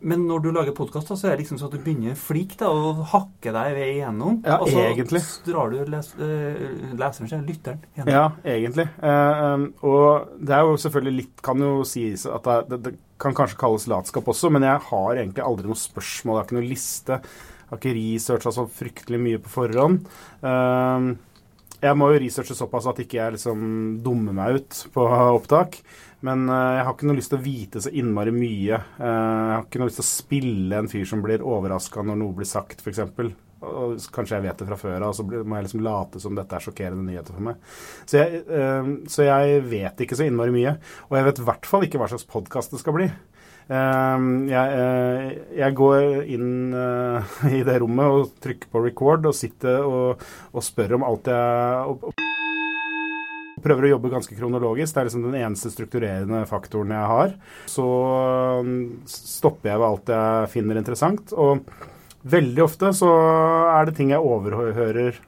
men 0.04 0.26
når 0.28 0.42
du 0.44 0.50
lager 0.52 0.74
podkast, 0.76 1.08
så 1.08 1.28
er 1.28 1.34
det 1.34 1.44
liksom 1.44 1.58
sånn 1.60 1.70
at 1.70 1.76
du 1.78 1.84
begynner 1.84 2.18
flik 2.18 2.54
da, 2.60 2.68
og 2.68 3.00
hakker 3.12 3.54
deg 3.56 3.76
ved 3.78 3.92
igjennom. 3.94 4.38
Ja, 4.44 4.58
og 4.60 4.68
så 4.68 4.82
egentlig. 4.84 5.22
drar 5.46 5.72
du 5.72 5.78
les, 5.94 6.10
uh, 6.20 6.92
leseren, 7.00 7.46
lytteren, 7.48 7.80
gjennom. 7.96 8.12
Ja, 8.12 8.26
egentlig. 8.54 8.86
Uh, 9.00 9.66
og 9.86 10.36
det 10.44 10.56
er 10.58 10.68
jo 10.68 10.78
selvfølgelig 10.84 11.16
litt 11.22 11.42
Kan 11.44 11.60
jo 11.64 11.72
sies 11.88 12.24
at 12.28 12.46
det, 12.70 12.78
det, 12.84 12.94
kan 13.20 13.36
kanskje 13.36 13.58
kalles 13.60 13.88
latskap 13.88 14.28
også, 14.28 14.50
men 14.52 14.66
jeg 14.66 14.82
har 14.90 15.10
egentlig 15.16 15.44
aldri 15.44 15.70
noe 15.70 15.80
spørsmål. 15.80 16.36
Jeg 16.36 16.42
har 16.42 16.48
ikke 16.48 16.58
noe 16.58 16.72
liste. 16.72 17.20
Jeg 17.64 17.70
har 17.70 17.80
ikke 17.80 17.94
researcha 17.96 18.52
så 18.54 18.66
fryktelig 18.80 19.20
mye 19.22 19.40
på 19.44 19.54
forhånd. 19.54 20.10
Uh, 20.44 21.14
jeg 21.84 21.98
må 22.00 22.08
jo 22.10 22.20
researche 22.22 22.56
såpass 22.56 22.88
at 22.88 23.00
ikke 23.04 23.18
jeg 23.18 23.36
liksom 23.36 23.64
dummer 24.04 24.36
meg 24.36 24.58
ut 24.58 24.80
på 24.94 25.04
opptak. 25.04 25.80
Men 26.24 26.46
uh, 26.48 26.78
jeg 26.78 26.84
har 26.86 26.94
ikke 26.94 27.08
noe 27.10 27.18
lyst 27.18 27.32
til 27.34 27.40
å 27.40 27.44
vite 27.44 27.82
så 27.84 27.92
innmari 27.92 28.32
mye. 28.34 28.78
Uh, 28.96 29.04
jeg 29.04 29.56
har 29.56 29.66
ikke 29.66 29.82
noe 29.82 29.90
lyst 29.90 30.00
til 30.00 30.06
å 30.06 30.12
spille 30.12 30.78
en 30.80 30.88
fyr 30.90 31.08
som 31.08 31.24
blir 31.24 31.44
overraska 31.44 32.04
når 32.04 32.20
noe 32.22 32.36
blir 32.38 32.48
sagt, 32.48 32.80
f.eks. 32.80 33.02
Kanskje 34.12 34.36
jeg 34.36 34.44
vet 34.44 34.60
det 34.60 34.68
fra 34.68 34.76
før 34.80 34.96
av, 34.98 35.12
og 35.12 35.16
så 35.16 35.24
må 35.24 35.56
jeg 35.56 35.66
liksom 35.66 35.84
late 35.84 36.20
som 36.20 36.36
dette 36.36 36.56
er 36.56 36.64
sjokkerende 36.64 37.04
nyheter 37.04 37.36
for 37.36 37.44
meg. 37.50 37.60
Så 38.08 38.22
jeg, 38.22 38.42
uh, 38.48 38.90
så 39.12 39.28
jeg 39.28 39.62
vet 39.68 40.04
ikke 40.04 40.16
så 40.16 40.28
innmari 40.28 40.54
mye. 40.54 40.76
Og 41.10 41.18
jeg 41.18 41.28
vet 41.28 41.44
i 41.44 41.46
hvert 41.50 41.68
fall 41.68 41.88
ikke 41.88 42.00
hva 42.00 42.08
slags 42.12 42.28
podkast 42.32 42.72
det 42.72 42.80
skal 42.80 42.96
bli. 42.96 43.10
Jeg, 43.64 45.36
jeg, 45.56 45.76
går 45.78 46.26
inn 46.34 46.74
i 47.58 47.62
det 47.64 47.78
rommet 47.80 48.18
og 48.18 48.34
trykker 48.44 48.68
på 48.68 48.84
record 48.84 49.30
og 49.30 49.36
sitter 49.36 49.86
og, 49.88 50.24
og 50.52 50.66
spør 50.66 50.98
om 50.98 51.06
alt 51.08 51.32
jeg 51.32 51.94
og, 51.94 52.10
prøver 53.64 53.86
å 53.86 53.92
jobbe 53.94 54.12
ganske 54.12 54.36
kronologisk. 54.36 54.92
Det 54.94 55.00
er 55.00 55.08
liksom 55.08 55.26
den 55.28 55.40
eneste 55.40 55.72
strukturerende 55.72 56.44
faktoren 56.48 56.92
jeg 56.94 57.10
har. 57.10 57.34
Så 57.70 57.84
um, 58.60 58.72
stopper 59.08 59.72
jeg 59.72 59.80
ved 59.80 59.88
alt 59.88 60.14
jeg 60.14 60.50
finner 60.54 60.80
interessant. 60.80 61.32
Og 61.32 61.64
veldig 62.28 62.64
ofte 62.64 62.92
så 62.96 63.12
er 63.74 63.88
det 63.88 63.96
ting 64.00 64.14
jeg 64.14 64.34
overhører 64.34 65.22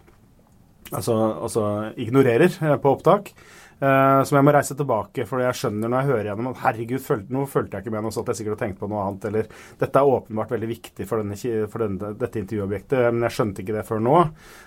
Altså, 0.95 1.17
altså 1.43 1.63
ignorerer 1.99 2.47
eh, 2.47 2.77
på 2.79 2.93
opptak. 2.95 3.33
Uh, 3.77 4.23
som 4.25 4.39
jeg 4.39 4.47
må 4.47 4.53
reise 4.57 4.73
tilbake, 4.77 5.27
for 5.29 5.43
jeg 5.45 5.57
skjønner 5.59 5.91
når 5.91 5.99
jeg 6.01 6.09
hører 6.11 6.29
gjennom 6.31 6.47
at 6.49 6.61
herregud, 6.63 7.03
følte, 7.05 7.33
nå 7.35 7.43
fulgte 7.51 7.77
jeg 7.77 7.85
ikke 7.85 7.93
med, 7.93 8.07
noe 8.07 8.15
sånt, 8.15 8.31
jeg 8.33 8.41
sikkert 8.41 8.57
har 8.57 8.63
tenkt 8.63 8.79
på 8.81 8.89
noe 8.89 9.03
annet. 9.05 9.27
Eller 9.29 9.51
dette 9.83 10.01
er 10.01 10.13
åpenbart 10.15 10.55
veldig 10.57 10.71
viktig 10.71 11.09
for, 11.09 11.21
denne, 11.21 11.67
for 11.73 11.85
denne, 11.85 12.13
dette 12.23 12.41
intervjuobjektet, 12.41 13.11
men 13.11 13.27
jeg 13.29 13.37
skjønte 13.37 13.65
ikke 13.65 13.77
det 13.77 13.85
før 13.89 14.01
nå. 14.07 14.15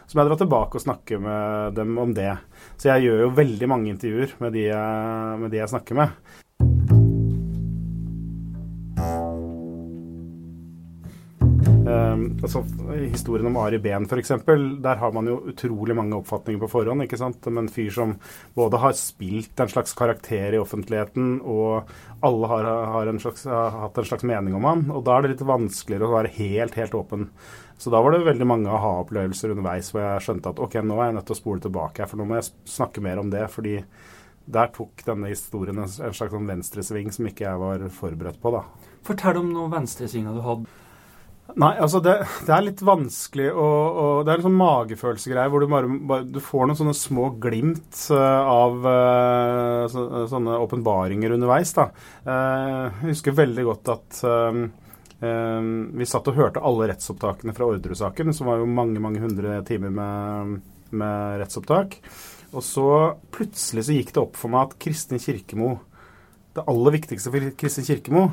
Så 0.05 0.13
må 0.13 0.23
jeg 0.23 0.31
dra 0.31 0.39
tilbake 0.43 0.77
og 0.77 0.85
snakke 0.85 1.21
med 1.25 1.79
dem 1.79 1.97
om 2.01 2.13
det. 2.17 2.35
Så 2.77 2.91
jeg 2.91 3.07
gjør 3.07 3.25
jo 3.25 3.33
veldig 3.41 3.71
mange 3.71 3.93
intervjuer 3.95 4.37
med 4.43 4.55
de, 4.57 4.67
med 5.41 5.53
de 5.53 5.63
jeg 5.63 5.73
snakker 5.73 6.03
med. 6.03 6.45
Altså, 11.89 12.62
historien 13.00 13.50
om 13.50 13.58
Ari 13.62 13.79
Behn 13.84 14.08
f.eks., 14.08 14.34
der 14.84 15.00
har 15.01 15.13
man 15.15 15.29
jo 15.29 15.39
utrolig 15.51 15.96
mange 15.98 16.17
oppfatninger 16.17 16.62
på 16.63 16.72
forhånd. 16.72 17.05
ikke 17.05 17.19
sant? 17.19 17.46
Med 17.48 17.65
en 17.65 17.72
fyr 17.74 17.91
som 17.96 18.15
både 18.58 18.81
har 18.81 18.98
spilt 18.98 19.60
en 19.60 19.72
slags 19.72 19.96
karakter 19.98 20.55
i 20.55 20.62
offentligheten, 20.62 21.39
og 21.41 21.89
alle 22.25 22.51
har, 22.51 22.69
har, 22.93 23.10
en 23.12 23.22
slags, 23.22 23.48
har 23.50 23.75
hatt 23.86 23.98
en 23.98 24.10
slags 24.12 24.27
mening 24.27 24.58
om 24.58 24.67
han. 24.69 24.86
Og 24.91 25.03
da 25.08 25.17
er 25.17 25.25
det 25.25 25.34
litt 25.36 25.48
vanskeligere 25.48 26.10
å 26.10 26.17
være 26.17 26.36
helt, 26.38 26.77
helt 26.79 26.98
åpen. 26.98 27.29
Så 27.79 27.91
da 27.93 28.01
var 28.03 28.12
det 28.12 28.25
veldig 28.27 28.48
mange 28.48 28.72
aha-opplevelser 28.75 29.53
underveis 29.53 29.93
hvor 29.93 30.03
jeg 30.03 30.25
skjønte 30.25 30.51
at 30.51 30.60
ok, 30.60 30.81
nå 30.84 30.98
er 31.00 31.10
jeg 31.10 31.19
nødt 31.19 31.29
til 31.29 31.38
å 31.38 31.39
spole 31.39 31.63
tilbake, 31.63 32.08
for 32.12 32.19
nå 32.19 32.27
må 32.27 32.39
jeg 32.39 32.50
snakke 32.67 33.03
mer 33.05 33.22
om 33.22 33.31
det. 33.31 33.46
fordi 33.53 33.77
der 34.50 34.72
tok 34.74 35.03
denne 35.05 35.29
historien 35.29 35.77
en, 35.77 35.86
en 35.86 36.15
slags 36.15 36.34
sånn 36.34 36.50
venstresving 36.50 37.12
som 37.13 37.27
ikke 37.29 37.46
jeg 37.46 37.62
var 37.62 37.84
forberedt 37.93 38.39
på. 38.41 38.51
da. 38.55 38.63
Fortell 39.05 39.38
om 39.43 39.51
noen 39.53 39.74
venstresvinger 39.75 40.36
du 40.36 40.41
hadde. 40.46 40.77
Nei, 41.58 41.72
altså 41.82 42.01
det, 42.03 42.13
det, 42.46 42.51
er 42.53 42.65
litt 42.65 42.82
vanskelig 42.86 43.48
å, 43.50 43.65
å 43.65 44.03
Det 44.25 44.32
er 44.32 44.41
en 44.41 44.46
sånn 44.46 44.60
magefølelsegreie 44.60 45.50
hvor 45.50 45.63
du 45.63 45.70
bare, 45.72 45.89
bare, 46.12 46.27
du 46.29 46.38
får 46.44 46.68
noen 46.68 46.77
sånne 46.77 46.96
små 46.98 47.32
glimt 47.41 48.03
uh, 48.13 48.46
av 48.46 48.86
uh, 48.86 49.84
så, 49.89 50.06
sånne 50.29 50.60
åpenbaringer 50.62 51.34
underveis. 51.36 51.74
da. 51.77 51.89
Jeg 52.29 52.94
husker 53.10 53.38
veldig 53.39 53.65
godt 53.72 53.94
at 53.96 54.22
vi 55.20 56.06
satt 56.08 56.29
og 56.32 56.38
hørte 56.38 56.62
alle 56.63 56.86
rettsopptakene 56.94 57.51
fra 57.51 57.65
Orderud-saken, 57.68 58.29
som 58.32 58.48
var 58.48 58.62
jo 58.62 58.70
mange 58.72 59.01
mange 59.03 59.20
hundre 59.20 59.58
timer 59.68 59.91
med, 59.91 60.53
med 60.96 61.41
rettsopptak. 61.41 61.98
Og 62.56 62.63
så 62.65 62.86
plutselig 63.34 63.86
så 63.86 63.96
gikk 63.98 64.13
det 64.15 64.22
opp 64.24 64.38
for 64.39 64.51
meg 64.53 64.70
at 64.70 64.77
Kristin 64.82 65.22
Kirkemo 65.22 65.75
Det 66.56 66.65
aller 66.72 66.96
viktigste 66.98 67.34
for 67.34 67.51
Kristin 67.60 67.86
Kirkemo, 67.86 68.24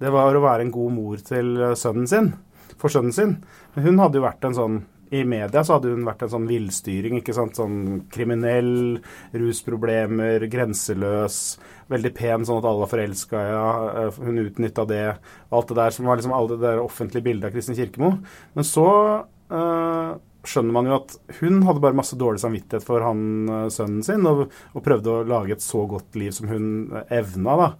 det 0.00 0.10
var 0.10 0.34
å 0.34 0.42
være 0.42 0.64
en 0.66 0.72
god 0.74 0.94
mor 0.96 1.20
til 1.22 1.52
eh, 1.60 1.76
sønnen 1.78 2.08
sin. 2.08 2.32
For 2.80 2.92
sønnen 2.92 3.14
sin. 3.14 3.36
Men 3.74 3.86
hun 3.86 4.00
hadde 4.02 4.20
jo 4.20 4.24
vært 4.24 4.48
en 4.48 4.56
sånn 4.56 4.80
i 5.10 5.24
media 5.26 5.62
så 5.66 5.76
hadde 5.76 5.90
hun 5.90 6.06
vært 6.06 6.22
en 6.22 6.30
sånn 6.30 6.46
villstyring. 6.46 7.18
ikke 7.18 7.34
sant, 7.34 7.58
Sånn 7.58 8.04
kriminell, 8.14 9.00
rusproblemer, 9.34 10.46
grenseløs. 10.52 11.40
Veldig 11.90 12.12
pen, 12.14 12.46
sånn 12.46 12.60
at 12.60 12.68
alle 12.70 12.84
var 12.84 12.92
forelska 12.92 13.42
i 13.42 13.50
ja, 13.50 13.70
eh, 14.04 14.20
Hun 14.22 14.38
utnytta 14.44 14.86
det. 14.86 15.04
Alt 15.50 15.72
det 15.72 15.80
der 15.80 15.96
som 15.96 16.06
var 16.06 16.20
liksom 16.20 16.34
alle 16.36 16.54
det 16.54 16.62
der 16.62 16.82
offentlige 16.84 17.26
bildet 17.26 17.50
av 17.50 17.56
Kristin 17.56 17.78
Kirkemo. 17.78 18.12
Men 18.54 18.68
så 18.70 18.86
øh, 19.50 20.14
skjønner 20.46 20.78
man 20.78 20.86
jo 20.86 21.00
at 21.00 21.18
hun 21.40 21.58
hadde 21.66 21.82
bare 21.82 21.98
masse 21.98 22.16
dårlig 22.16 22.44
samvittighet 22.44 22.86
for 22.86 23.02
han 23.02 23.50
eh, 23.50 23.68
sønnen 23.74 24.06
sin, 24.06 24.30
og, 24.30 24.46
og 24.78 24.86
prøvde 24.86 25.10
å 25.10 25.26
lage 25.26 25.58
et 25.58 25.66
så 25.66 25.82
godt 25.90 26.14
liv 26.22 26.30
som 26.38 26.54
hun 26.54 27.02
evna 27.10 27.58
da, 27.64 27.70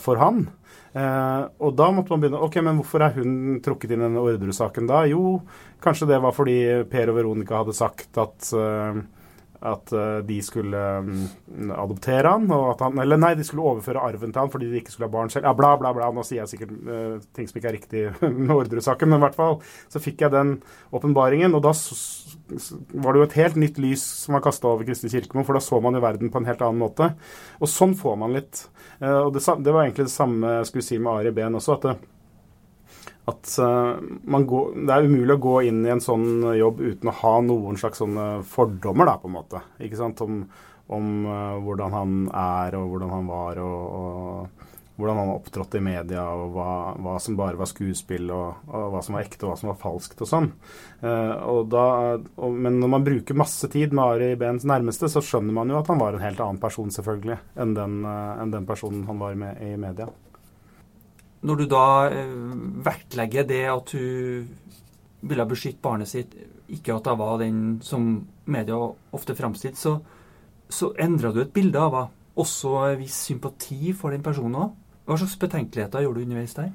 for 0.00 0.16
han. 0.22 0.46
Eh, 0.94 1.42
og 1.58 1.74
da 1.74 1.88
måtte 1.90 2.14
man 2.14 2.22
begynne 2.22 2.42
Ok, 2.46 2.60
men 2.62 2.78
hvorfor 2.78 3.02
er 3.02 3.16
hun 3.18 3.58
trukket 3.64 3.90
inn 3.90 4.02
i 4.02 4.06
denne 4.06 4.22
Orderud-saken 4.22 4.86
da? 4.90 5.02
Jo, 5.10 5.40
kanskje 5.82 6.10
det 6.12 6.20
var 6.22 6.36
fordi 6.36 6.58
Per 6.90 7.10
og 7.10 7.18
Veronica 7.18 7.60
hadde 7.62 7.74
sagt 7.74 8.20
at 8.22 8.52
at 9.64 9.92
uh, 9.96 10.18
de 10.26 10.36
skulle 10.44 10.76
um, 10.76 11.24
adoptere 11.72 12.28
han, 12.28 12.50
han 12.80 12.98
Eller 13.00 13.20
nei, 13.20 13.32
de 13.38 13.46
skulle 13.46 13.64
overføre 13.64 14.02
arven 14.04 14.32
til 14.34 14.42
han 14.42 14.52
fordi 14.52 14.68
de 14.68 14.82
ikke 14.82 14.92
skulle 14.92 15.08
ha 15.08 15.14
barn 15.14 15.32
selv. 15.32 15.48
Ja, 15.48 15.54
bla, 15.56 15.72
bla, 15.80 15.94
bla. 15.96 16.10
Nå 16.12 16.24
sier 16.26 16.42
jeg 16.42 16.52
sikkert 16.52 16.74
uh, 16.84 17.16
ting 17.36 17.48
som 17.48 17.60
ikke 17.60 17.70
er 17.70 17.76
riktig 17.78 18.04
med 18.44 18.54
Orderud-saken, 18.54 19.10
men 19.10 19.22
i 19.22 19.24
hvert 19.24 19.38
fall 19.38 19.58
så 19.92 20.02
fikk 20.04 20.26
jeg 20.26 20.34
den 20.34 20.56
åpenbaringen. 20.94 21.56
Og 21.56 21.64
da 21.64 21.72
var 21.72 23.14
det 23.14 23.22
jo 23.22 23.28
et 23.30 23.38
helt 23.40 23.60
nytt 23.64 23.80
lys 23.80 24.04
som 24.24 24.36
var 24.36 24.44
kasta 24.44 24.68
over 24.68 24.86
Kristin 24.88 25.12
Kirkemo, 25.12 25.46
for 25.48 25.56
da 25.56 25.64
så 25.64 25.80
man 25.84 25.96
jo 25.96 26.04
verden 26.04 26.32
på 26.32 26.42
en 26.42 26.50
helt 26.50 26.64
annen 26.64 26.82
måte. 26.84 27.14
Og 27.60 27.70
sånn 27.70 27.96
får 27.98 28.20
man 28.20 28.36
litt. 28.36 28.66
Uh, 29.00 29.24
og 29.26 29.32
det, 29.36 29.44
det, 29.44 29.72
var 29.72 29.86
egentlig 29.86 30.10
det 30.10 30.16
samme 30.16 30.58
skulle 30.68 30.84
si 30.86 31.00
med 31.00 31.14
Ari 31.14 31.32
Behn 31.34 31.56
også. 31.60 31.78
at 31.78 31.88
det, 31.88 31.96
at 33.30 33.54
uh, 33.62 34.40
går, 34.44 34.74
det 34.84 34.92
er 34.92 35.06
umulig 35.08 35.38
å 35.38 35.44
gå 35.46 35.54
inn 35.70 35.80
i 35.86 35.92
en 35.94 36.02
sånn 36.04 36.44
jobb 36.58 36.82
uten 36.84 37.08
å 37.08 37.16
ha 37.22 37.34
noen 37.46 37.78
slags 37.80 38.02
sånne 38.02 38.28
fordommer, 38.48 39.08
da, 39.08 39.16
på 39.20 39.30
en 39.30 39.36
måte. 39.38 39.62
Ikke 39.80 40.00
sant? 40.00 40.20
Om, 40.20 40.42
om 40.92 41.10
uh, 41.24 41.56
hvordan 41.64 41.96
han 41.96 42.14
er, 42.28 42.76
og 42.76 42.92
hvordan 42.92 43.14
han 43.14 43.30
var, 43.30 43.60
og, 43.64 43.86
og 43.96 44.98
hvordan 45.00 45.22
han 45.22 45.30
har 45.30 45.38
opptrådt 45.40 45.78
i 45.78 45.82
media, 45.86 46.26
og 46.36 46.52
hva, 46.54 46.74
hva, 47.00 47.14
som 47.22 47.38
bare 47.38 47.56
var 47.58 47.70
skuespill, 47.70 48.28
og, 48.28 48.68
og, 48.68 48.84
hva 48.92 49.00
som 49.06 49.16
var 49.16 49.24
ekte, 49.24 49.40
og 49.46 49.54
hva 49.54 49.56
som 49.62 49.72
var 49.72 49.80
falskt, 49.80 50.20
og 50.20 50.30
sånn. 50.30 50.50
Uh, 51.00 51.64
da, 51.72 51.86
men 52.52 52.76
når 52.82 52.92
man 52.92 53.08
bruker 53.08 53.40
masse 53.40 53.72
tid 53.72 53.96
med 53.96 54.04
Ari 54.04 54.30
Behns 54.40 54.68
nærmeste, 54.68 55.08
så 55.08 55.24
skjønner 55.24 55.56
man 55.62 55.72
jo 55.72 55.80
at 55.80 55.88
han 55.88 56.02
var 56.02 56.12
en 56.12 56.26
helt 56.26 56.44
annen 56.44 56.60
person, 56.60 56.92
selvfølgelig, 56.92 57.40
enn 57.56 57.74
den, 57.80 58.02
enn 58.04 58.52
den 58.52 58.68
personen 58.68 59.08
han 59.08 59.24
var 59.24 59.40
med 59.40 59.64
i 59.64 59.72
media. 59.80 60.12
Når 61.44 61.60
du 61.60 61.64
da 61.68 61.86
eh, 62.08 62.34
vektlegger 62.86 63.46
det 63.48 63.64
at 63.68 63.94
hun 63.96 64.48
ville 65.24 65.46
beskytte 65.48 65.82
barnet 65.84 66.08
sitt, 66.08 66.34
ikke 66.72 66.96
at 66.96 67.08
hun 67.08 67.20
var 67.20 67.40
den 67.40 67.58
som 67.84 68.06
media 68.44 68.78
ofte 69.12 69.36
framstilte, 69.36 69.80
så, 69.80 69.98
så 70.68 70.92
endra 71.00 71.32
du 71.32 71.42
et 71.44 71.52
bilde 71.54 71.80
av 71.80 71.98
henne. 71.98 72.20
Også 72.34 72.72
en 72.88 72.96
viss 72.98 73.14
sympati 73.28 73.92
for 73.94 74.10
den 74.10 74.24
personen 74.24 74.56
òg. 74.58 74.72
Hva 75.06 75.14
slags 75.20 75.36
betenkeligheter 75.38 76.02
gjorde 76.02 76.18
du 76.18 76.24
underveis 76.24 76.56
der? 76.56 76.72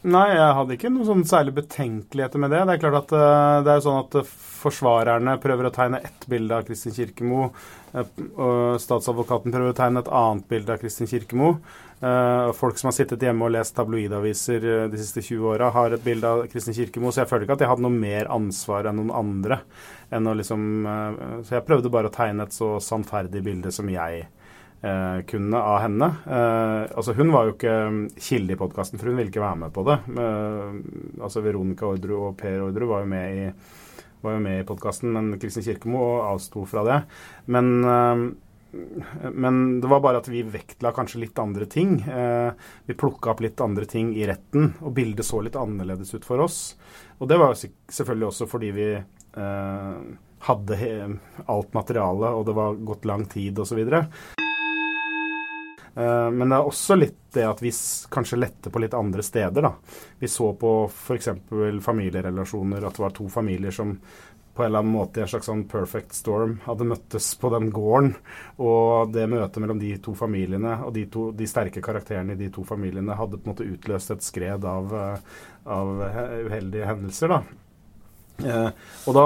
Nei, 0.00 0.30
jeg 0.32 0.52
hadde 0.56 0.76
ikke 0.78 0.88
noen 0.88 1.04
sånn 1.04 1.26
særlig 1.28 1.52
betenkeligheter 1.58 2.40
med 2.40 2.54
det. 2.54 2.62
Det 2.64 2.72
er 2.72 2.80
klart 2.80 3.02
at 3.02 3.10
uh, 3.12 3.58
det 3.66 3.74
er 3.74 3.82
sånn 3.84 3.98
at 4.00 4.14
uh, 4.16 4.30
forsvarerne 4.62 5.34
prøver 5.42 5.68
å 5.68 5.72
tegne 5.76 6.00
ett 6.00 6.24
bilde 6.30 6.56
av 6.56 6.64
Kristin 6.64 6.94
Kirkemo. 6.96 7.50
Uh, 7.92 8.06
og 8.32 8.80
statsadvokaten 8.80 9.52
prøver 9.52 9.74
å 9.74 9.76
tegne 9.76 10.00
et 10.00 10.08
annet 10.22 10.48
bilde 10.48 10.72
av 10.72 10.80
Kristin 10.80 11.10
Kirkemo. 11.10 11.52
Folk 12.56 12.78
som 12.80 12.88
har 12.88 12.94
sittet 12.96 13.20
hjemme 13.26 13.44
og 13.44 13.52
lest 13.52 13.74
tabloidaviser 13.76 14.62
de 14.88 14.96
siste 15.02 15.20
20 15.20 15.50
åra, 15.50 15.66
har 15.74 15.92
et 15.92 16.00
bilde 16.00 16.24
av 16.24 16.46
Kristin 16.48 16.72
Kirkemo, 16.72 17.10
så 17.12 17.20
jeg 17.20 17.28
føler 17.28 17.44
ikke 17.44 17.58
at 17.58 17.64
jeg 17.66 17.68
hadde 17.68 17.84
noe 17.84 17.92
mer 17.92 18.30
ansvar 18.32 18.88
enn 18.88 18.96
noen 18.96 19.12
andre. 19.18 19.58
Enn 20.08 20.30
liksom, 20.38 20.62
så 21.44 21.58
jeg 21.58 21.66
prøvde 21.68 21.92
bare 21.92 22.08
å 22.08 22.14
tegne 22.14 22.48
et 22.48 22.56
så 22.56 22.78
sannferdig 22.80 23.44
bilde 23.44 23.74
som 23.76 23.92
jeg 23.92 24.24
kunne 24.80 25.60
av 25.60 25.82
henne. 25.82 26.06
altså 26.96 27.12
Hun 27.12 27.32
var 27.34 27.44
jo 27.44 27.52
ikke 27.52 27.72
um, 27.84 27.98
kilde 28.16 28.54
i 28.54 28.56
podkasten, 28.56 28.96
for 28.96 29.10
hun 29.10 29.18
ville 29.18 29.28
ikke 29.28 29.42
være 29.42 29.58
med 29.66 29.74
på 29.76 29.84
det. 29.84 29.98
altså 31.20 31.42
Veronica 31.44 31.84
Ordru 31.84 32.14
og 32.16 32.38
Per 32.40 32.62
Ordru 32.64 32.88
var 32.88 33.02
jo 33.04 33.10
med 33.12 33.42
i, 33.42 33.50
var 34.24 34.46
podkasten, 34.70 35.12
men 35.12 35.34
Kristin 35.42 35.66
Kirkemo 35.66 36.06
avsto 36.24 36.64
fra 36.64 36.86
det. 36.88 36.96
Men 37.52 37.68
men 39.34 39.80
det 39.80 39.86
var 39.86 40.00
bare 40.00 40.20
at 40.22 40.28
vi 40.28 40.42
vektla 40.46 40.92
kanskje 40.94 41.24
litt 41.24 41.38
andre 41.42 41.66
ting. 41.66 41.96
Eh, 42.06 42.52
vi 42.86 42.94
plukka 42.94 43.32
opp 43.32 43.42
litt 43.42 43.60
andre 43.60 43.86
ting 43.90 44.12
i 44.16 44.26
retten, 44.28 44.74
og 44.80 44.94
bildet 44.94 45.26
så 45.26 45.42
litt 45.42 45.58
annerledes 45.58 46.14
ut 46.14 46.26
for 46.26 46.42
oss. 46.46 46.60
Og 47.18 47.28
det 47.30 47.40
var 47.40 47.54
jo 47.54 47.70
selvfølgelig 47.90 48.28
også 48.30 48.50
fordi 48.50 48.70
vi 48.76 48.90
eh, 48.94 50.04
hadde 50.46 50.92
alt 51.46 51.74
materialet, 51.76 52.30
og 52.30 52.46
det 52.46 52.60
var 52.62 52.84
gått 52.92 53.10
lang 53.10 53.26
tid 53.30 53.58
osv. 53.58 53.82
Eh, 55.94 56.30
men 56.30 56.48
det 56.48 56.56
er 56.56 56.70
også 56.70 56.96
litt 56.98 57.18
det 57.34 57.46
at 57.46 57.62
vi 57.62 57.70
kanskje 58.10 58.38
letter 58.40 58.72
på 58.74 58.82
litt 58.82 58.94
andre 58.94 59.22
steder. 59.22 59.62
da. 59.62 59.74
Vi 60.18 60.28
så 60.28 60.52
på 60.58 60.72
f.eks. 60.90 61.28
familierelasjoner, 61.84 62.84
at 62.86 62.98
det 62.98 63.04
var 63.04 63.14
to 63.16 63.28
familier 63.28 63.74
som 63.74 63.96
på 64.54 64.64
en 64.64 64.66
eller 64.66 64.82
annen 64.82 64.92
måte 64.92 65.20
i 65.20 65.22
en 65.22 65.28
slags 65.30 65.46
sånn 65.46 65.62
perfect 65.70 66.12
storm 66.12 66.56
hadde 66.64 66.84
møttes 66.90 67.30
på 67.40 67.52
den 67.54 67.70
gården. 67.72 68.10
Og 68.66 69.12
det 69.14 69.28
møtet 69.30 69.62
mellom 69.62 69.78
de 69.80 69.94
to 70.02 70.12
familiene 70.18 70.74
og 70.84 70.92
de, 70.96 71.06
to, 71.12 71.30
de 71.32 71.48
sterke 71.48 71.82
karakterene 71.84 72.34
i 72.34 72.40
de 72.40 72.50
to 72.52 72.66
familiene 72.66 73.16
hadde 73.16 73.38
på 73.38 73.46
en 73.46 73.54
måte 73.54 73.68
utløst 73.70 74.10
et 74.12 74.26
skred 74.26 74.66
av, 74.66 74.92
eh, 74.92 75.40
av 75.70 75.94
uheldige 76.50 76.90
hendelser. 76.90 77.36
da. 77.36 77.42
Eh, 78.44 78.70
da, 79.14 79.24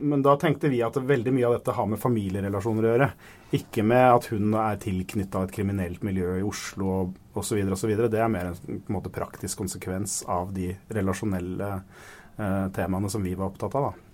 men 0.00 0.22
da 0.22 0.36
tenkte 0.40 0.70
vi 0.72 0.82
at 0.84 0.96
veldig 0.96 1.32
mye 1.34 1.48
av 1.48 1.56
dette 1.58 1.74
har 1.76 1.88
med 1.90 2.00
familierelasjoner 2.02 2.86
å 2.86 2.92
gjøre. 2.92 3.10
Ikke 3.58 3.84
med 3.86 4.06
at 4.06 4.28
hun 4.32 4.54
er 4.56 4.80
tilknytta 4.82 5.44
et 5.44 5.54
kriminelt 5.54 6.04
miljø 6.06 6.38
i 6.38 6.46
Oslo 6.46 7.12
osv. 7.34 7.62
Det 7.66 8.20
er 8.20 8.32
mer 8.32 8.52
en, 8.52 8.60
en 8.78 8.96
måte, 8.96 9.12
praktisk 9.12 9.64
konsekvens 9.64 10.22
av 10.30 10.54
de 10.56 10.72
relasjonelle 10.92 11.74
eh, 11.76 12.66
temaene 12.76 13.12
som 13.12 13.24
vi 13.24 13.36
var 13.36 13.52
opptatt 13.52 13.76
av. 13.80 13.90
da. 13.90 14.08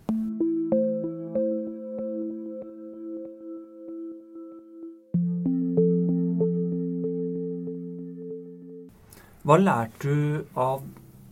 Hva 9.48 9.56
lærte 9.56 10.04
du 10.04 10.44
av, 10.60 10.82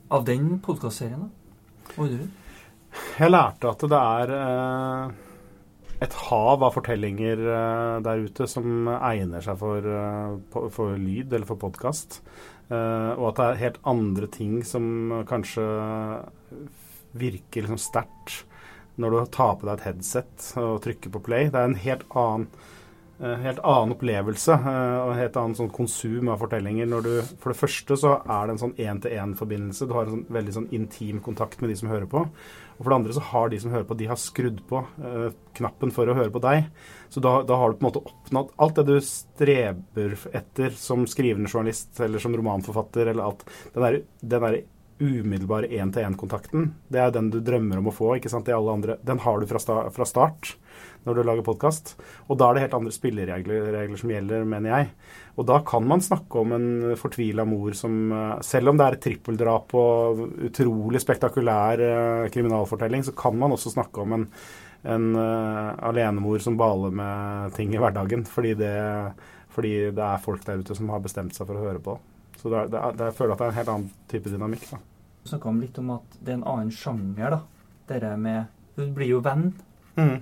av 0.08 0.22
den 0.24 0.54
podkastserien? 0.64 1.26
Jeg 3.16 3.32
lærte 3.32 3.70
at 3.70 3.84
det 3.88 3.98
er 3.98 4.32
eh, 4.36 5.14
et 6.04 6.16
hav 6.26 6.64
av 6.66 6.74
fortellinger 6.74 7.40
eh, 7.40 7.94
der 8.04 8.26
ute 8.26 8.48
som 8.50 8.90
egner 8.96 9.44
seg 9.44 9.56
for, 9.60 9.88
eh, 9.88 10.68
for 10.74 10.98
lyd 11.00 11.32
eller 11.32 11.48
for 11.48 11.60
podkast. 11.60 12.20
Og 12.66 13.24
at 13.28 13.36
det 13.38 13.44
er 13.44 13.58
helt 13.60 13.76
andre 13.86 14.26
ting 14.34 14.56
som 14.66 15.12
kanskje 15.30 15.62
virker 17.14 17.62
liksom 17.62 17.78
sterkt 17.78 18.40
når 18.98 19.12
du 19.14 19.18
tar 19.36 19.52
på 19.60 19.68
deg 19.68 19.76
et 19.76 19.84
headset 19.86 20.48
og 20.58 20.80
trykker 20.82 21.12
på 21.14 21.22
play. 21.28 21.46
Det 21.46 21.60
er 21.60 21.70
en 21.70 21.78
helt 21.78 22.02
annen 22.10 22.48
helt 23.18 23.60
annen 23.64 23.94
opplevelse 23.94 24.52
eh, 24.52 24.98
og 25.00 25.14
helt 25.16 25.36
annen 25.40 25.56
sånn 25.56 25.72
konsum 25.72 26.28
av 26.32 26.42
fortellinger. 26.42 26.90
Du, 27.04 27.14
for 27.40 27.52
det 27.52 27.60
første 27.60 27.96
så 28.00 28.18
er 28.20 28.46
det 28.46 28.56
en 28.56 28.62
sånn 28.66 28.76
én-til-én-forbindelse. 28.76 29.88
Du 29.88 29.94
har 29.96 30.04
en 30.04 30.18
sånn, 30.18 30.26
veldig 30.36 30.56
sånn 30.58 30.68
intim 30.76 31.22
kontakt 31.24 31.62
med 31.62 31.72
de 31.72 31.78
som 31.80 31.88
hører 31.92 32.08
på. 32.12 32.26
Og 32.76 32.82
for 32.82 32.92
det 32.92 32.98
andre 32.98 33.16
så 33.16 33.24
har 33.30 33.48
de 33.52 33.60
som 33.62 33.72
hører 33.72 33.88
på, 33.88 33.96
de 33.96 34.10
har 34.10 34.20
skrudd 34.20 34.60
på 34.68 34.82
eh, 35.00 35.30
knappen 35.56 35.94
for 35.96 36.12
å 36.12 36.16
høre 36.18 36.34
på 36.34 36.44
deg. 36.44 36.68
Så 37.08 37.22
da, 37.24 37.38
da, 37.48 37.56
har 37.56 37.72
du 37.72 37.78
på 37.78 37.86
en 37.86 37.88
måte 37.88 38.04
oppnådd 38.04 38.52
alt 38.60 38.80
det 38.80 38.86
du 38.90 38.96
streber 39.08 40.16
etter 40.36 40.76
som 40.76 41.08
skrivende 41.08 41.48
journalist 41.48 41.96
eller 42.04 42.20
som 42.20 42.36
romanforfatter 42.36 43.14
eller 43.14 43.30
alt. 43.30 43.46
Den 43.72 43.86
der, 43.86 44.00
den 44.20 44.48
der 44.48 44.58
umiddelbare 45.00 45.68
én-til-én-kontakten, 45.68 46.70
det 46.88 47.00
er 47.02 47.10
den 47.12 47.28
du 47.32 47.40
drømmer 47.44 47.82
om 47.82 47.90
å 47.90 47.94
få. 47.94 48.14
ikke 48.16 48.32
sant, 48.32 48.46
Den 48.48 49.18
har 49.24 49.40
du 49.40 49.46
fra, 49.46 49.60
sta, 49.60 49.90
fra 49.90 50.06
start 50.08 50.56
når 51.06 51.14
du 51.14 51.22
lager 51.26 51.46
podkast. 51.46 51.94
Og 52.26 52.38
da 52.38 52.48
er 52.48 52.56
det 52.56 52.64
helt 52.66 52.76
andre 52.80 52.94
spilleregler 52.94 53.96
som 54.00 54.10
gjelder, 54.10 54.46
mener 54.48 54.72
jeg. 54.72 54.90
Og 55.36 55.46
da 55.48 55.60
kan 55.68 55.86
man 55.86 56.02
snakke 56.02 56.40
om 56.40 56.54
en 56.56 56.68
fortvila 56.98 57.44
mor 57.48 57.76
som 57.76 58.12
eh, 58.12 58.36
Selv 58.46 58.72
om 58.72 58.78
det 58.78 58.86
er 58.86 58.96
et 58.96 59.04
trippeldrap 59.04 59.74
og 59.76 60.22
utrolig 60.48 61.00
spektakulær 61.02 61.82
uh, 61.82 62.28
kriminalfortelling, 62.32 63.04
så 63.04 63.12
kan 63.16 63.36
man 63.38 63.52
også 63.54 63.74
snakke 63.74 64.02
om 64.02 64.16
en, 64.16 64.26
en 64.88 65.06
uh, 65.16 65.76
alenemor 65.90 66.42
som 66.42 66.56
baler 66.58 66.94
med 66.94 67.54
ting 67.58 67.74
i 67.74 67.80
hverdagen. 67.80 68.24
Fordi 68.28 68.54
det, 68.58 68.74
fordi 69.52 69.76
det, 69.90 70.02
er 70.02 70.24
folk 70.24 70.44
der 70.46 70.64
ute 70.64 70.76
som 70.78 70.90
har 70.94 71.04
bestemt 71.04 71.36
seg 71.36 71.48
for 71.48 71.58
å 71.58 71.66
høre 71.68 71.82
på. 71.84 71.98
Så 72.36 72.52
det 72.52 72.60
er, 72.60 72.70
det 72.72 72.80
er, 72.80 73.02
jeg 73.08 73.16
føler 73.18 73.34
at 73.34 73.42
det 73.42 73.46
er 73.46 73.52
en 73.52 73.58
helt 73.60 73.74
annen 73.74 73.90
type 74.12 74.32
dynamikk. 74.32 74.70
da. 74.70 74.80
Du 75.22 75.30
snakka 75.32 75.52
litt 75.58 75.78
om 75.82 75.92
at 75.96 76.16
det 76.20 76.32
er 76.34 76.40
en 76.40 76.48
annen 76.54 76.72
sjanger, 76.74 77.38
da. 77.38 77.42
Dette 77.90 78.16
med 78.20 78.52
Du 78.76 78.82
blir 78.92 79.14
jo 79.14 79.22
venn. 79.24 79.52
Mm 79.96 80.16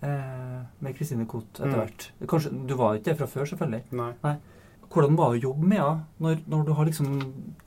eh, 0.00 0.60
med 0.78 0.96
Kristine 0.96 1.26
Koht 1.26 1.58
etter 1.58 1.72
mm. 1.72 1.80
hvert. 1.80 2.06
Kanskje, 2.28 2.52
Du 2.68 2.74
var 2.78 2.96
ikke 2.96 3.10
det 3.10 3.18
fra 3.18 3.28
før, 3.30 3.50
selvfølgelig. 3.52 3.82
Nei. 3.98 4.12
Nei. 4.24 4.36
Hvordan 4.88 5.18
var 5.18 5.34
det 5.34 5.42
å 5.42 5.50
jobbe 5.50 5.68
med 5.68 5.82
henne 5.82 6.24
når, 6.24 6.40
når, 6.48 6.64
du 6.64 6.72
har 6.78 6.88
liksom 6.88 7.08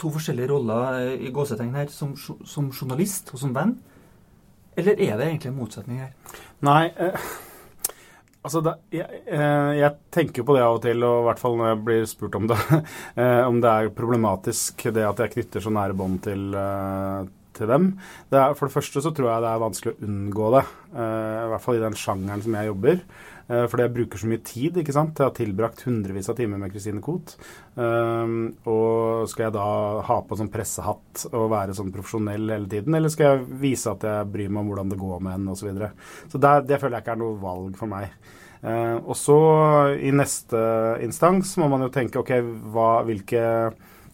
to 0.01 0.09
forskjellige 0.15 0.49
roller 0.49 0.99
eh, 1.03 1.27
i 1.27 1.33
gåsetegn 1.33 1.77
her, 1.77 1.91
som, 1.93 2.15
som, 2.17 2.71
journalist 2.71 3.29
og 3.35 3.43
som 3.43 3.53
venn? 3.55 3.77
Eller 4.79 4.95
er 4.95 5.19
det 5.19 5.27
egentlig 5.27 5.51
en 5.51 5.59
motsetning 5.59 6.01
her? 6.01 6.13
Nei, 6.65 6.89
eh, 6.95 7.29
altså 8.41 8.61
da, 8.65 8.75
jeg, 8.93 9.21
eh, 9.29 9.71
jeg, 9.77 9.97
tenker 10.13 10.45
på 10.45 10.55
det 10.57 10.63
av 10.65 10.79
og 10.79 10.85
til, 10.85 11.03
og 11.05 11.21
i 11.21 11.27
hvert 11.29 11.41
fall 11.41 11.57
når 11.59 11.71
jeg 11.71 11.81
blir 11.87 12.07
spurt 12.09 12.37
om 12.39 12.47
det, 12.51 12.57
eh, 13.21 13.43
om 13.47 13.61
det 13.63 13.71
er 13.73 13.93
problematisk 13.97 14.87
det 14.95 15.05
at 15.07 15.21
jeg 15.23 15.35
knytter 15.35 15.65
så 15.65 15.73
nære 15.73 15.97
bånd 15.97 16.21
til, 16.25 16.47
eh, 16.57 17.29
til 17.57 17.71
dem. 17.71 17.91
Det 18.31 18.39
er, 18.41 18.55
for 18.57 18.67
det 18.67 18.77
første 18.77 19.03
så 19.03 19.13
tror 19.15 19.31
jeg 19.31 19.45
det 19.45 19.51
er 19.51 19.65
vanskelig 19.65 19.93
å 19.93 20.07
unngå 20.07 20.53
det. 20.57 20.63
I 20.91 21.49
hvert 21.51 21.63
fall 21.63 21.77
i 21.77 21.83
den 21.83 21.97
sjangeren 21.99 22.43
som 22.43 22.55
jeg 22.57 22.71
jobber. 22.71 23.01
Uh, 23.51 23.65
fordi 23.67 23.83
jeg 23.83 23.93
bruker 23.97 24.21
så 24.21 24.29
mye 24.31 24.43
tid. 24.47 24.77
ikke 24.79 24.95
sant? 24.95 25.17
Jeg 25.19 25.27
har 25.27 25.35
tilbrakt 25.35 25.83
hundrevis 25.83 26.29
av 26.31 26.37
timer 26.39 26.61
med 26.61 26.71
Christine 26.71 27.03
Koht. 27.03 27.35
Um, 27.75 28.53
og 28.69 29.27
skal 29.31 29.49
jeg 29.49 29.55
da 29.57 29.65
ha 30.07 30.19
på 30.23 30.37
sånn 30.39 30.51
pressehatt 30.53 31.25
og 31.33 31.49
være 31.51 31.75
sånn 31.75 31.91
profesjonell 31.91 32.53
hele 32.53 32.69
tiden? 32.71 32.95
Eller 32.95 33.11
skal 33.11 33.33
jeg 33.33 33.59
vise 33.65 33.91
at 33.91 34.05
jeg 34.07 34.29
bryr 34.31 34.51
meg 34.51 34.63
om 34.63 34.71
hvordan 34.71 34.93
det 34.93 35.01
går 35.01 35.25
med 35.25 35.35
henne 35.35 35.55
osv.? 35.55 35.65
Så, 35.65 35.67
videre? 35.67 35.91
så 36.31 36.39
det, 36.41 36.53
det 36.71 36.79
føler 36.81 36.97
jeg 36.97 37.05
ikke 37.05 37.17
er 37.17 37.21
noe 37.21 37.41
valg 37.41 37.75
for 37.79 37.91
meg. 37.91 38.15
Uh, 38.61 38.97
og 39.01 39.15
så 39.17 39.39
i 39.97 40.13
neste 40.13 40.61
instans 41.01 41.55
må 41.57 41.67
man 41.71 41.81
jo 41.87 41.91
tenke 41.93 42.21
ok, 42.21 42.35
hva, 42.71 42.89
hvilke 43.07 43.43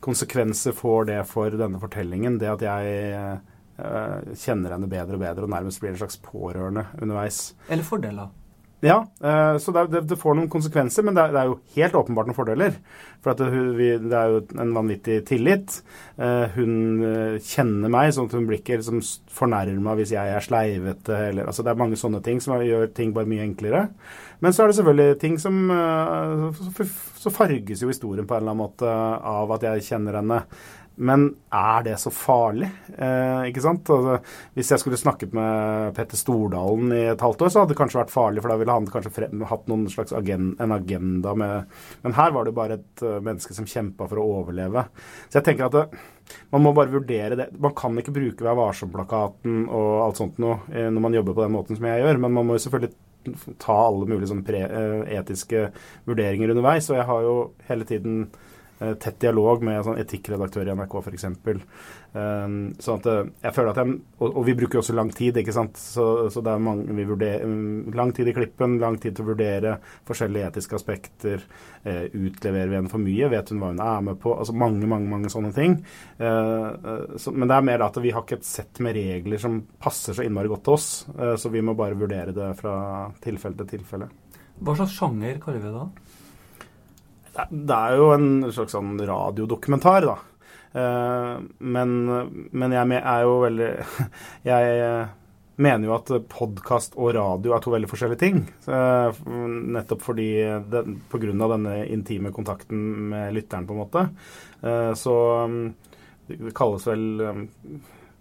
konsekvenser 0.03 0.75
får 0.77 1.10
det 1.12 1.22
for 1.27 1.53
denne 1.60 1.82
fortellingen? 1.82 2.39
Det 2.39 2.50
at 2.53 2.65
jeg 2.65 3.38
uh, 3.77 4.34
kjenner 4.34 4.74
henne 4.75 4.89
bedre 4.89 5.17
og 5.17 5.24
bedre 5.24 5.46
og 5.46 5.53
nærmest 5.53 5.84
blir 5.84 5.94
en 5.94 6.01
slags 6.01 6.20
pårørende 6.24 6.88
underveis. 7.01 7.51
Eller 7.70 7.88
fordeler? 7.88 8.32
Ja, 8.86 9.00
uh, 9.24 9.57
så 9.57 9.74
det, 9.74 10.17
får 10.22 10.36
noen 10.38 10.50
konsekvenser, 10.53 11.05
men 11.05 11.15
det 11.17 11.24
er, 11.25 11.50
jo 11.50 11.55
helt 11.74 11.96
åpenbart 11.98 12.29
noen 12.29 12.38
fordeler. 12.38 12.75
For 13.25 13.34
det, 13.34 13.48
er 14.13 14.36
jo 14.36 14.43
en 14.62 14.75
vanvittig 14.75 15.24
tillit. 15.25 15.79
Uh, 16.19 16.46
hun 16.53 17.01
kjenner 17.41 17.89
meg, 17.93 18.12
sånn 18.13 18.29
at 18.29 18.38
hun 18.38 18.46
blir 18.50 18.62
ikke 18.62 18.77
liksom 18.77 19.01
fornærma 19.34 19.98
hvis 19.98 20.13
jeg 20.13 20.36
er 20.36 20.46
sleivete. 20.46 21.17
Eller, 21.31 21.50
altså 21.50 21.65
det 21.65 21.74
er 21.74 21.81
mange 21.81 21.98
sånne 21.98 22.22
ting 22.25 22.41
som 22.43 22.62
gjør 22.62 22.91
ting 22.93 23.15
bare 23.17 23.29
mye 23.29 23.48
enklere. 23.48 23.88
Men 24.46 24.53
så 24.53 24.63
er 24.63 24.69
det 24.69 24.77
selvfølgelig 24.77 25.13
ting 25.17 25.39
som 25.41 25.55
Så 27.17 27.31
farges 27.34 27.79
jo 27.81 27.88
historien 27.89 28.27
på 28.29 28.36
en 28.36 28.43
eller 28.43 28.53
annen 28.53 28.62
måte 28.62 28.85
av 28.85 29.55
at 29.55 29.66
jeg 29.66 29.87
kjenner 29.87 30.20
henne. 30.20 30.44
Men 30.98 31.27
er 31.53 31.83
det 31.86 31.96
så 32.01 32.10
farlig? 32.14 32.68
Eh, 32.98 33.48
ikke 33.51 33.62
sant? 33.62 33.90
Altså, 33.94 34.18
hvis 34.57 34.72
jeg 34.74 34.81
skulle 34.81 34.98
snakket 34.98 35.36
med 35.38 35.94
Petter 35.98 36.18
Stordalen 36.18 36.90
i 36.96 37.03
et 37.12 37.22
halvt 37.22 37.44
år, 37.46 37.51
så 37.53 37.62
hadde 37.62 37.75
det 37.75 37.77
kanskje 37.77 38.00
vært 38.00 38.14
farlig, 38.14 38.42
for 38.42 38.50
da 38.50 38.57
ville 38.57 38.77
han 38.79 38.90
kanskje 38.90 39.14
frem, 39.14 39.44
hatt 39.46 39.70
noen 39.70 39.86
slags 39.94 40.16
agenda, 40.18 40.57
en 40.64 40.74
agenda 40.74 41.36
med 41.38 41.77
Men 42.01 42.18
her 42.18 42.33
var 42.33 42.48
det 42.48 42.55
bare 42.57 42.79
et 42.79 43.05
uh, 43.05 43.20
menneske 43.22 43.53
som 43.53 43.70
kjempa 43.70 44.10
for 44.10 44.22
å 44.22 44.25
overleve. 44.40 44.88
Så 45.27 45.38
jeg 45.38 45.48
tenker 45.51 45.68
at 45.68 45.77
det, 45.77 46.01
man 46.55 46.66
må 46.66 46.74
bare 46.75 46.96
vurdere 46.96 47.38
det. 47.38 47.48
Man 47.62 47.77
kan 47.77 47.98
ikke 48.01 48.16
bruke 48.18 48.48
Vær 48.48 48.57
varsom-plakaten 48.57 49.68
og 49.68 49.92
alt 50.01 50.20
sånt 50.24 50.42
noe 50.42 50.64
eh, 50.74 50.90
når 50.90 51.03
man 51.03 51.20
jobber 51.20 51.38
på 51.38 51.46
den 51.46 51.55
måten 51.60 51.77
som 51.77 51.86
jeg 51.88 52.01
gjør, 52.01 52.24
men 52.25 52.33
man 52.40 52.50
må 52.50 52.57
jo 52.57 52.66
selvfølgelig 52.66 53.55
ta 53.62 53.77
alle 53.86 54.07
mulige 54.07 54.33
sånne 54.33 54.50
pre, 54.50 54.66
uh, 54.66 55.05
etiske 55.14 55.68
vurderinger 56.10 56.57
underveis. 56.57 56.90
Og 56.90 56.98
jeg 56.98 57.10
har 57.14 57.25
jo 57.29 57.40
hele 57.70 57.86
tiden 57.86 58.22
Eh, 58.27 58.47
tett 58.77 59.20
dialog 59.22 59.63
med 59.66 59.81
sånn 59.85 59.98
etikkredaktør 60.01 60.68
i 60.68 60.75
NRK 60.77 61.00
f.eks. 61.01 61.25
Um, 62.18 62.72
sånn 62.81 63.01
at 63.01 63.07
eh, 63.11 63.29
jeg 63.44 63.53
føler 63.53 63.74
at 63.74 63.79
jeg, 63.81 63.96
og, 64.24 64.37
vi 64.48 64.53
bruker 64.57 64.79
også 64.79 64.96
lang 64.96 65.09
tid, 65.13 65.37
ikke 65.42 65.53
sant. 65.53 65.77
Så, 65.77 66.05
så 66.33 66.42
det 66.46 66.53
er 66.53 66.63
mange, 66.63 66.85
vi 66.98 67.05
vurderer, 67.05 67.44
mm, 67.46 67.96
lang 67.98 68.13
tid 68.16 68.31
i 68.31 68.35
klippen, 68.37 68.77
lang 68.81 68.98
tid 69.01 69.18
til 69.18 69.25
å 69.25 69.31
vurdere 69.33 69.75
forskjellige 70.07 70.51
etiske 70.53 70.77
aspekter. 70.79 71.44
Uh, 71.83 72.05
utleverer 72.18 72.72
vi 72.72 72.79
henne 72.79 72.92
for 72.92 73.03
mye? 73.03 73.31
Vet 73.33 73.51
hun 73.53 73.61
hva 73.61 73.72
hun 73.74 73.83
er 73.83 74.05
med 74.07 74.22
på? 74.24 74.33
Altså 74.37 74.55
mange, 74.57 74.90
mange 74.90 75.11
mange 75.11 75.31
sånne 75.31 75.53
ting. 75.55 75.77
Men 76.18 77.44
det 77.48 77.55
er 77.55 77.66
mer 77.66 77.83
at 77.85 77.98
vi 78.01 78.11
har 78.13 78.24
ikke 78.24 78.40
et 78.40 78.48
sett 78.48 78.81
med 78.83 78.96
regler 78.98 79.40
som 79.42 79.59
passer 79.81 80.16
så 80.18 80.25
innmari 80.25 80.50
godt 80.51 80.66
til 80.68 80.75
oss. 80.75 80.87
så 81.40 81.51
vi 81.53 81.61
må 81.63 81.75
bare 81.77 81.98
vurdere 81.98 82.35
det 82.35 82.50
fra 82.59 82.75
tilfelle 83.24 83.57
til 83.61 83.77
tilfelle. 83.77 84.09
Hva 84.57 84.74
slags 84.77 84.96
sjanger 84.98 85.37
kaller 85.42 85.61
vi 85.61 85.70
det 85.70 85.75
da? 85.75 86.06
Det 87.51 87.77
er 87.77 88.00
jo 88.00 88.09
en 88.15 88.29
slags 88.53 88.73
sånn 88.75 88.97
radiodokumentar, 88.97 90.07
da. 90.07 90.17
Eh, 90.77 91.33
men, 91.59 91.93
men 92.51 92.75
jeg 92.75 93.00
er 93.00 93.21
jo 93.23 93.37
veldig 93.45 93.69
Jeg 94.50 95.05
mener 95.57 95.87
jo 95.87 95.95
at 95.95 96.11
podkast 96.29 96.97
og 97.00 97.15
radio 97.17 97.55
er 97.55 97.63
to 97.63 97.73
veldig 97.73 97.89
forskjellige 97.89 98.21
ting. 98.21 98.41
Eh, 98.69 99.21
nettopp 99.77 100.05
fordi 100.05 100.29
den, 100.71 101.00
på 101.09 101.21
grunn 101.21 101.45
av 101.45 101.55
denne 101.55 101.77
intime 101.93 102.33
kontakten 102.35 102.81
med 103.13 103.35
lytteren, 103.37 103.69
på 103.69 103.77
en 103.77 103.83
måte. 103.83 104.07
Eh, 104.61 104.91
så 104.97 105.15
det 106.27 106.55
kalles 106.57 106.89
vel 106.89 107.07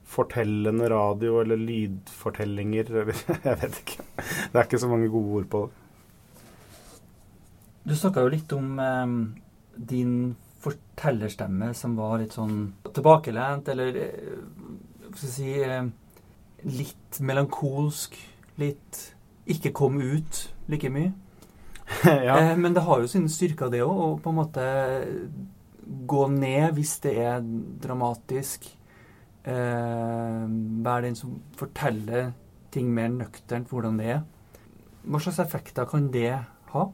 fortellende 0.06 0.88
radio 0.92 1.40
eller 1.42 1.58
lydfortellinger 1.58 2.92
eller 2.92 3.10
Jeg 3.48 3.58
vet 3.64 3.82
ikke. 3.82 4.06
Det 4.14 4.60
er 4.60 4.68
ikke 4.68 4.84
så 4.84 4.92
mange 4.92 5.10
gode 5.12 5.40
ord 5.40 5.50
på 5.50 5.66
det. 5.66 5.85
Du 7.86 7.94
snakka 7.94 8.24
jo 8.24 8.32
litt 8.32 8.52
om 8.56 8.80
eh, 8.82 9.12
din 9.76 10.14
fortellerstemme 10.64 11.70
som 11.76 11.94
var 11.98 12.18
litt 12.18 12.34
sånn 12.34 12.56
tilbakelent, 12.90 13.68
eller 13.70 14.00
eh, 14.02 14.40
hva 15.06 15.14
skal 15.14 15.28
jeg 15.28 15.36
si 15.36 15.54
eh, 15.62 15.86
Litt 16.66 17.18
melankolsk. 17.22 18.16
Litt 18.58 18.98
ikke 19.46 19.70
kom 19.76 20.00
ut 20.00 20.38
like 20.72 20.88
mye. 20.90 21.12
ja. 22.26 22.34
eh, 22.40 22.56
men 22.58 22.74
det 22.74 22.82
har 22.82 23.02
jo 23.02 23.10
sine 23.10 23.30
styrker, 23.30 23.70
det 23.70 23.84
òg, 23.84 24.00
å 24.02 24.08
på 24.18 24.32
en 24.32 24.38
måte 24.40 24.64
gå 26.10 26.24
ned 26.32 26.74
hvis 26.74 26.96
det 27.04 27.14
er 27.22 27.44
dramatisk. 27.84 28.66
Eh, 29.46 30.42
være 30.82 31.06
den 31.06 31.18
som 31.18 31.38
forteller 31.60 32.32
ting 32.74 32.90
mer 32.90 33.12
nøkternt 33.14 33.70
hvordan 33.70 34.00
det 34.00 34.10
er. 34.16 34.24
Hva 35.06 35.22
slags 35.22 35.44
effekter 35.44 35.86
kan 35.86 36.10
det 36.10 36.32
ha? 36.72 36.88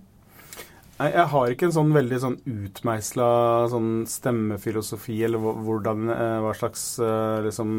Jeg 1.01 1.25
har 1.33 1.51
ikke 1.51 1.67
en 1.67 1.75
sånn 1.75 1.95
veldig 1.95 2.19
sånn 2.23 2.35
utmeisla 2.47 3.29
sånn 3.73 4.05
stemmefilosofi, 4.07 5.17
eller 5.27 5.41
hvordan, 5.41 6.11
eh, 6.13 6.41
hva 6.45 6.53
slags 6.55 6.85
eh, 7.03 7.39
liksom, 7.47 7.73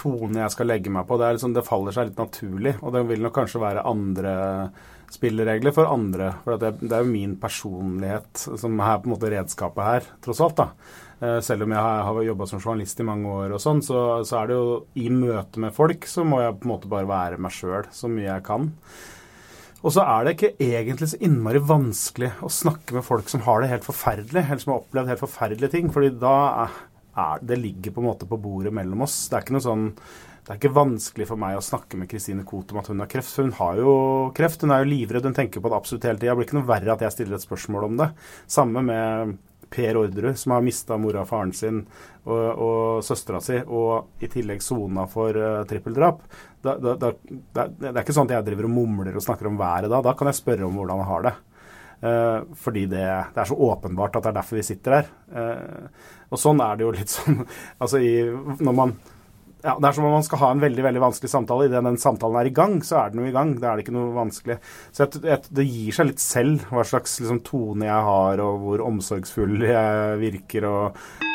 tone 0.00 0.40
jeg 0.40 0.54
skal 0.54 0.70
legge 0.72 0.92
meg 0.92 1.06
på. 1.06 1.18
Det, 1.20 1.34
liksom, 1.36 1.54
det, 1.54 1.66
faller 1.66 1.94
seg 1.94 2.08
litt 2.08 2.22
naturlig, 2.22 2.74
og 2.80 2.96
det 2.96 3.04
vil 3.10 3.22
nok 3.26 3.36
kanskje 3.36 3.62
være 3.62 3.84
andre 3.86 4.32
spilleregler 5.10 5.74
for 5.76 5.90
andre. 5.90 6.32
For 6.42 6.58
det, 6.58 6.72
det, 6.80 6.90
er 6.96 7.04
jo 7.04 7.12
min 7.12 7.36
personlighet 7.42 8.48
som 8.48 8.80
er 8.80 8.98
på 8.98 9.10
en 9.10 9.14
måte 9.14 9.30
redskapet 9.30 9.86
her, 9.86 10.10
tross 10.24 10.42
alt. 10.46 10.58
da. 10.64 10.68
Eh, 11.20 11.38
selv 11.44 11.66
om 11.66 11.76
jeg 11.76 11.86
har 12.08 12.22
jobba 12.24 12.46
som 12.48 12.60
journalist 12.62 13.00
i 13.02 13.06
mange 13.06 13.30
år, 13.44 13.54
og 13.54 13.62
sånn, 13.62 13.84
så, 13.84 14.02
så, 14.24 14.40
er 14.40 14.50
det 14.50 14.58
jo 14.58 14.76
i 14.96 15.10
møte 15.12 15.60
med 15.60 15.76
folk 15.76 16.08
så 16.08 16.24
må 16.24 16.40
jeg 16.40 16.56
på 16.58 16.68
en 16.68 16.74
måte 16.74 16.92
bare 16.92 17.10
være 17.10 17.40
meg 17.42 17.52
sjøl 17.54 17.90
så 17.92 18.08
mye 18.08 18.30
jeg 18.30 18.46
kan. 18.46 18.70
Og 19.80 19.94
så 19.94 20.04
er 20.04 20.26
det 20.26 20.34
ikke 20.36 20.52
egentlig 20.60 21.08
så 21.12 21.20
innmari 21.24 21.60
vanskelig 21.64 22.34
å 22.44 22.50
snakke 22.52 22.98
med 22.98 23.06
folk 23.06 23.30
som 23.32 23.44
har 23.46 23.62
det 23.62 23.70
helt 23.70 23.86
forferdelig, 23.86 24.42
eller 24.42 24.60
som 24.60 24.74
har 24.74 24.82
opplevd 24.82 25.12
helt 25.12 25.22
forferdelige 25.22 25.72
ting. 25.72 25.92
fordi 25.92 26.10
da 26.20 26.34
er, 27.16 27.38
det 27.40 27.60
ligger 27.60 27.94
på 27.94 28.02
en 28.02 28.10
måte 28.10 28.28
på 28.28 28.40
bordet 28.40 28.74
mellom 28.76 29.06
oss. 29.06 29.22
Det 29.28 29.38
er 29.38 29.46
ikke 29.46 29.56
noe 29.56 29.68
sånn 29.68 29.86
det 30.40 30.54
er 30.54 30.58
ikke 30.58 30.72
vanskelig 30.74 31.26
for 31.28 31.38
meg 31.38 31.54
å 31.54 31.62
snakke 31.62 31.98
med 32.00 32.08
Kristine 32.10 32.42
Koht 32.48 32.72
om 32.72 32.80
at 32.80 32.88
hun 32.90 33.02
har 33.02 33.08
kreft, 33.12 33.30
for 33.30 33.46
hun 33.46 33.52
har 33.58 33.76
jo 33.78 33.92
kreft. 34.34 34.64
Hun 34.64 34.72
er 34.74 34.82
jo 34.82 34.88
livredd, 34.88 35.28
hun 35.28 35.36
tenker 35.36 35.62
på 35.62 35.70
det 35.70 35.76
absolutt 35.76 36.06
hele 36.08 36.18
tida. 36.18 36.32
Det 36.32 36.38
blir 36.40 36.48
ikke 36.48 36.56
noe 36.58 36.70
verre 36.70 36.94
at 36.96 37.04
jeg 37.04 37.14
stiller 37.14 37.36
et 37.36 37.44
spørsmål 37.44 37.86
om 37.86 38.00
det. 38.00 38.08
Samme 38.50 38.82
med 38.82 39.36
Per 39.70 39.98
Orderud, 40.00 40.38
som 40.38 40.54
har 40.56 40.64
mista 40.66 40.98
mora 40.98 41.22
og 41.22 41.28
faren 41.30 41.52
sin 41.54 41.84
og, 42.24 42.40
og 42.50 43.04
søstera 43.06 43.40
si, 43.44 43.60
og 43.66 44.22
i 44.22 44.30
tillegg 44.30 44.62
sona 44.64 45.06
for 45.10 45.36
uh, 45.36 45.60
trippeldrap. 45.70 46.24
Da, 46.60 46.74
da, 46.76 46.96
da, 46.98 47.12
det 47.68 47.92
er 47.92 48.02
ikke 48.02 48.16
sånn 48.16 48.28
at 48.28 48.38
jeg 48.38 48.48
driver 48.50 48.68
og 48.68 48.74
mumler 48.74 49.14
og 49.16 49.24
snakker 49.24 49.48
om 49.48 49.60
været 49.60 49.90
da. 49.92 50.02
Da 50.04 50.16
kan 50.18 50.30
jeg 50.30 50.40
spørre 50.40 50.66
om 50.66 50.76
hvordan 50.80 51.00
han 51.02 51.10
har 51.12 51.28
det. 51.28 51.36
Uh, 52.00 52.50
fordi 52.56 52.86
det, 52.88 53.04
det, 53.04 53.42
er 53.42 53.48
så 53.48 53.58
åpenbart 53.60 54.16
at 54.16 54.26
det 54.26 54.32
er 54.32 54.40
derfor 54.40 54.60
vi 54.60 54.66
sitter 54.66 54.98
her. 54.98 55.14
Uh, 55.30 56.12
og 56.30 56.40
sånn 56.40 56.62
er 56.64 56.76
det 56.76 56.86
jo 56.86 56.92
litt 56.96 57.12
sånn 57.12 57.42
altså 57.82 58.02
i, 58.02 58.14
når 58.60 58.76
man 58.82 58.94
ja, 59.62 59.76
Det 59.78 59.88
er 59.88 59.96
som 59.96 60.06
om 60.08 60.14
man 60.16 60.26
skal 60.26 60.42
ha 60.42 60.50
en 60.54 60.62
veldig 60.62 60.84
veldig 60.86 61.02
vanskelig 61.02 61.32
samtale. 61.32 61.68
Idet 61.68 61.84
den 61.86 62.00
samtalen 62.00 62.40
er 62.40 62.50
i 62.50 62.54
gang, 62.56 62.78
så 62.86 63.02
er 63.02 63.10
den 63.12 63.24
jo 63.24 63.30
i 63.30 63.34
gang. 63.34 63.56
Da 63.60 63.72
er 63.72 63.80
det 63.80 63.86
ikke 63.86 63.96
noe 63.96 64.14
vanskelig. 64.16 64.60
Så 64.90 65.06
jeg, 65.06 65.24
jeg, 65.30 65.50
det 65.60 65.66
gir 65.70 65.96
seg 65.96 66.12
litt 66.12 66.22
selv 66.24 66.68
hva 66.70 66.86
slags 66.86 67.18
liksom, 67.22 67.42
tone 67.46 67.90
jeg 67.90 68.06
har, 68.10 68.44
og 68.44 68.62
hvor 68.64 68.86
omsorgsfull 68.90 69.60
jeg 69.68 70.22
virker. 70.22 70.70
og 70.70 71.28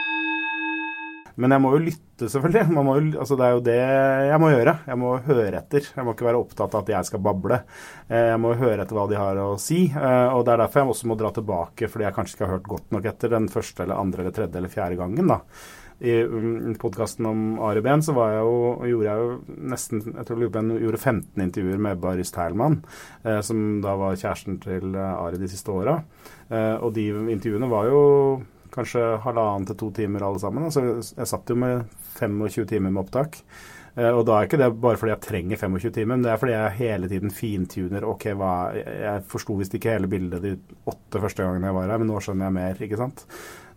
men 1.36 1.52
jeg 1.52 1.60
må 1.60 1.74
jo 1.74 1.82
lytte, 1.84 2.30
selvfølgelig. 2.32 2.62
Jo, 2.72 2.92
altså 3.20 3.36
det 3.36 3.46
er 3.46 3.56
jo 3.58 3.64
det 3.66 3.80
jeg 4.30 4.40
må 4.40 4.52
gjøre. 4.54 4.74
Jeg 4.88 5.00
må 5.02 5.10
høre 5.26 5.60
etter. 5.60 5.90
Jeg 5.98 6.08
må 6.08 6.14
ikke 6.16 6.28
være 6.30 6.40
opptatt 6.40 6.78
av 6.78 6.86
at 6.86 6.92
jeg 6.94 7.10
skal 7.10 7.24
bable. 7.26 7.58
Eh, 8.08 8.30
jeg 8.32 8.40
må 8.40 8.54
høre 8.56 8.86
etter 8.86 8.96
hva 8.96 9.04
de 9.12 9.20
har 9.20 9.42
å 9.44 9.50
si. 9.60 9.82
Eh, 9.92 10.28
og 10.32 10.46
Det 10.48 10.54
er 10.54 10.64
derfor 10.64 10.82
jeg 10.82 10.94
også 10.94 11.10
må 11.12 11.18
dra 11.20 11.34
tilbake, 11.36 11.90
fordi 11.92 12.08
jeg 12.08 12.16
kanskje 12.16 12.38
ikke 12.38 12.48
har 12.48 12.56
hørt 12.56 12.70
godt 12.72 12.96
nok 12.96 13.10
etter 13.12 13.36
den 13.36 13.50
første 13.52 13.84
eller 13.84 14.00
andre 14.00 14.24
eller 14.24 14.38
tredje 14.38 14.62
eller 14.62 14.72
fjerde 14.72 15.02
gangen. 15.02 15.34
da. 15.34 15.42
I 16.00 16.16
um, 16.28 16.74
podkasten 16.80 17.28
om 17.30 17.44
Ari 17.64 17.84
Behn 17.86 18.04
så 18.04 18.16
jeg 18.18 18.42
jo, 18.44 18.58
gjorde 18.90 19.06
jeg 19.08 19.22
jo 19.22 19.60
nesten 19.72 20.02
jeg 20.10 20.28
tror 20.28 20.44
jeg 20.44 20.82
gjorde 20.84 21.00
15 21.00 21.46
intervjuer 21.46 21.86
med 21.88 22.02
Baris 22.04 22.34
Teilmann, 22.36 22.82
eh, 23.24 23.40
som 23.46 23.80
da 23.84 23.96
var 24.00 24.18
kjæresten 24.20 24.60
til 24.64 24.98
Ari 25.00 25.40
de 25.40 25.52
siste 25.52 25.72
åra. 25.72 26.02
og 26.52 26.92
de 26.94 27.08
intervjuene 27.32 27.70
var 27.72 27.88
jo 27.90 28.02
kanskje 28.76 29.04
halvannen 29.24 29.68
til 29.70 29.78
to 29.80 29.92
timer 29.96 30.26
alle 30.26 30.42
sammen. 30.42 30.68
Altså, 30.68 30.84
jeg 31.00 31.32
satt 31.32 31.50
jo 31.50 31.56
med 31.60 31.88
25 32.20 32.68
timer 32.70 32.92
med 32.92 33.06
opptak. 33.06 33.40
Eh, 33.96 34.12
og 34.12 34.26
da 34.28 34.38
er 34.38 34.50
ikke 34.50 34.60
det 34.60 34.70
bare 34.84 35.00
fordi 35.00 35.14
jeg 35.14 35.24
trenger 35.24 35.62
25 35.62 35.94
timer, 35.96 36.12
men 36.14 36.26
det 36.26 36.32
er 36.34 36.40
fordi 36.42 36.56
jeg 36.56 36.80
hele 36.82 37.12
tiden 37.12 37.32
fintuner. 37.34 38.08
Ok, 38.08 38.28
hva, 38.36 38.54
jeg 38.76 39.28
forsto 39.32 39.56
visst 39.60 39.78
ikke 39.78 39.96
hele 39.96 40.12
bildet 40.12 40.44
de 40.44 40.56
åtte 40.92 41.22
første 41.24 41.46
gangene 41.46 41.72
jeg 41.72 41.78
var 41.78 41.94
her, 41.94 42.02
men 42.02 42.12
nå 42.12 42.24
skjønner 42.24 42.50
jeg 42.50 42.58
mer. 42.60 42.84
ikke 42.88 43.00
sant? 43.00 43.26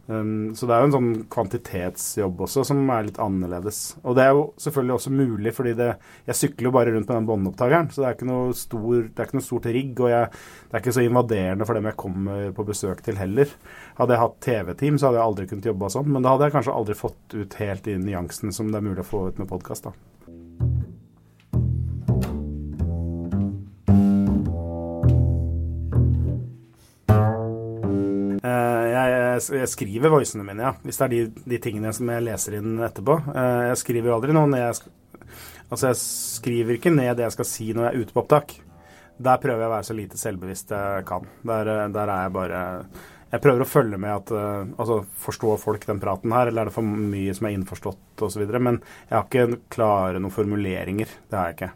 Um, 0.08 0.54
så 0.56 0.64
det 0.64 0.72
er 0.72 0.80
jo 0.80 0.88
en 0.88 0.94
sånn 0.94 1.08
kvantitetsjobb 1.28 2.38
også 2.46 2.62
som 2.70 2.80
er 2.94 3.04
litt 3.10 3.20
annerledes. 3.20 3.98
Og 4.08 4.16
det 4.16 4.24
er 4.24 4.32
jo 4.32 4.46
selvfølgelig 4.64 4.94
også 4.94 5.12
mulig, 5.12 5.52
fordi 5.56 5.74
det, 5.76 5.90
jeg 6.30 6.38
sykler 6.38 6.70
jo 6.70 6.74
bare 6.78 6.94
rundt 6.94 7.10
med 7.10 7.18
den 7.18 7.28
båndopptakeren. 7.28 7.90
Så 7.92 8.00
det 8.00 8.08
er 8.08 8.16
ikke 8.16 8.30
noe, 8.30 8.56
stor, 8.56 9.02
det 9.04 9.20
er 9.20 9.28
ikke 9.28 9.38
noe 9.40 9.48
stort 9.50 9.68
rigg, 9.76 9.92
og 10.00 10.12
jeg, 10.14 10.30
det 10.64 10.78
er 10.78 10.84
ikke 10.84 10.96
så 10.96 11.04
invaderende 11.04 11.68
for 11.68 11.78
dem 11.78 11.90
jeg 11.90 12.00
kommer 12.00 12.52
på 12.56 12.68
besøk 12.70 13.04
til 13.04 13.20
heller. 13.20 13.52
Hadde 14.00 14.16
jeg 14.16 14.24
hatt 14.24 14.38
TV-team, 14.48 14.96
så 14.96 15.10
hadde 15.10 15.20
jeg 15.20 15.28
aldri 15.28 15.48
kunnet 15.52 15.72
jobba 15.72 15.92
sånn. 15.92 16.12
Men 16.14 16.24
da 16.24 16.34
hadde 16.34 16.48
jeg 16.48 16.56
kanskje 16.56 16.78
aldri 16.80 17.00
fått 17.04 17.36
ut 17.36 17.58
helt 17.60 17.84
de 17.84 17.98
nyansene 18.08 18.56
som 18.56 18.72
det 18.72 18.80
er 18.80 18.88
mulig 18.88 19.04
å 19.04 19.10
få 19.12 19.26
ut 19.28 19.42
med 19.42 19.52
podkast, 19.52 19.90
da. 19.90 20.97
Jeg 29.40 29.70
skriver 29.70 30.12
voicene 30.12 30.46
mine, 30.46 30.68
ja. 30.68 30.72
Hvis 30.84 31.00
det 31.00 31.06
er 31.06 31.12
de, 31.14 31.42
de, 31.54 31.58
tingene 31.62 31.92
som 31.96 32.10
jeg 32.12 32.24
leser 32.26 32.58
inn 32.58 32.78
etterpå. 32.84 33.18
Eh, 33.32 33.66
jeg 33.70 33.82
skriver 33.84 34.14
aldri 34.16 34.36
noe 34.36 34.60
jeg 34.60 34.80
Altså, 35.68 35.90
jeg 35.90 35.98
skriver 36.00 36.78
ikke 36.78 36.94
ned 36.94 37.18
det 37.18 37.26
jeg 37.26 37.34
skal 37.34 37.46
si 37.48 37.66
når 37.76 37.84
jeg 37.84 37.90
er 37.90 38.04
ute 38.06 38.14
på 38.14 38.22
opptak. 38.22 38.54
Der 39.18 39.40
prøver 39.42 39.64
jeg 39.64 39.68
å 39.68 39.74
være 39.74 39.86
så 39.88 39.96
lite 39.98 40.20
selvbevisst 40.20 40.72
jeg 40.72 41.06
kan. 41.08 41.26
Der, 41.46 41.72
eh, 41.74 41.88
der 41.94 42.12
er 42.14 42.26
jeg 42.26 42.34
bare 42.38 42.62
Jeg 43.28 43.42
prøver 43.44 43.60
å 43.60 43.68
følge 43.68 43.98
med 44.00 44.14
at 44.14 44.30
eh, 44.32 44.70
Altså, 44.78 45.02
forstår 45.26 45.60
folk 45.60 45.84
den 45.86 46.00
praten 46.00 46.32
her, 46.32 46.48
eller 46.48 46.62
er 46.62 46.70
det 46.70 46.76
for 46.78 46.86
mye 46.86 47.34
som 47.36 47.50
er 47.50 47.58
innforstått 47.58 48.24
osv. 48.24 48.46
Men 48.56 48.80
jeg 49.10 49.16
har 49.18 49.26
ikke 49.26 49.60
klare 49.74 50.22
noen 50.22 50.34
formuleringer. 50.34 51.12
Det 51.28 51.38
har 51.38 51.50
jeg 51.50 51.58
ikke. 51.58 51.74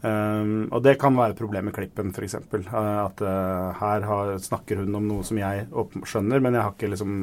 Um, 0.00 0.70
og 0.72 0.80
det 0.84 0.94
kan 1.00 1.16
være 1.16 1.34
et 1.34 1.40
problem 1.40 1.66
med 1.68 1.76
klippen, 1.76 2.12
f.eks. 2.14 2.38
Uh, 2.40 2.68
at 3.04 3.20
uh, 3.20 3.76
her 3.76 4.06
har, 4.08 4.32
snakker 4.40 4.80
hun 4.80 4.96
om 4.96 5.08
noe 5.10 5.26
som 5.26 5.40
jeg 5.40 5.66
skjønner, 6.08 6.40
men 6.40 6.56
jeg 6.56 6.64
har 6.64 6.72
ikke 6.72 6.92
liksom 6.94 7.18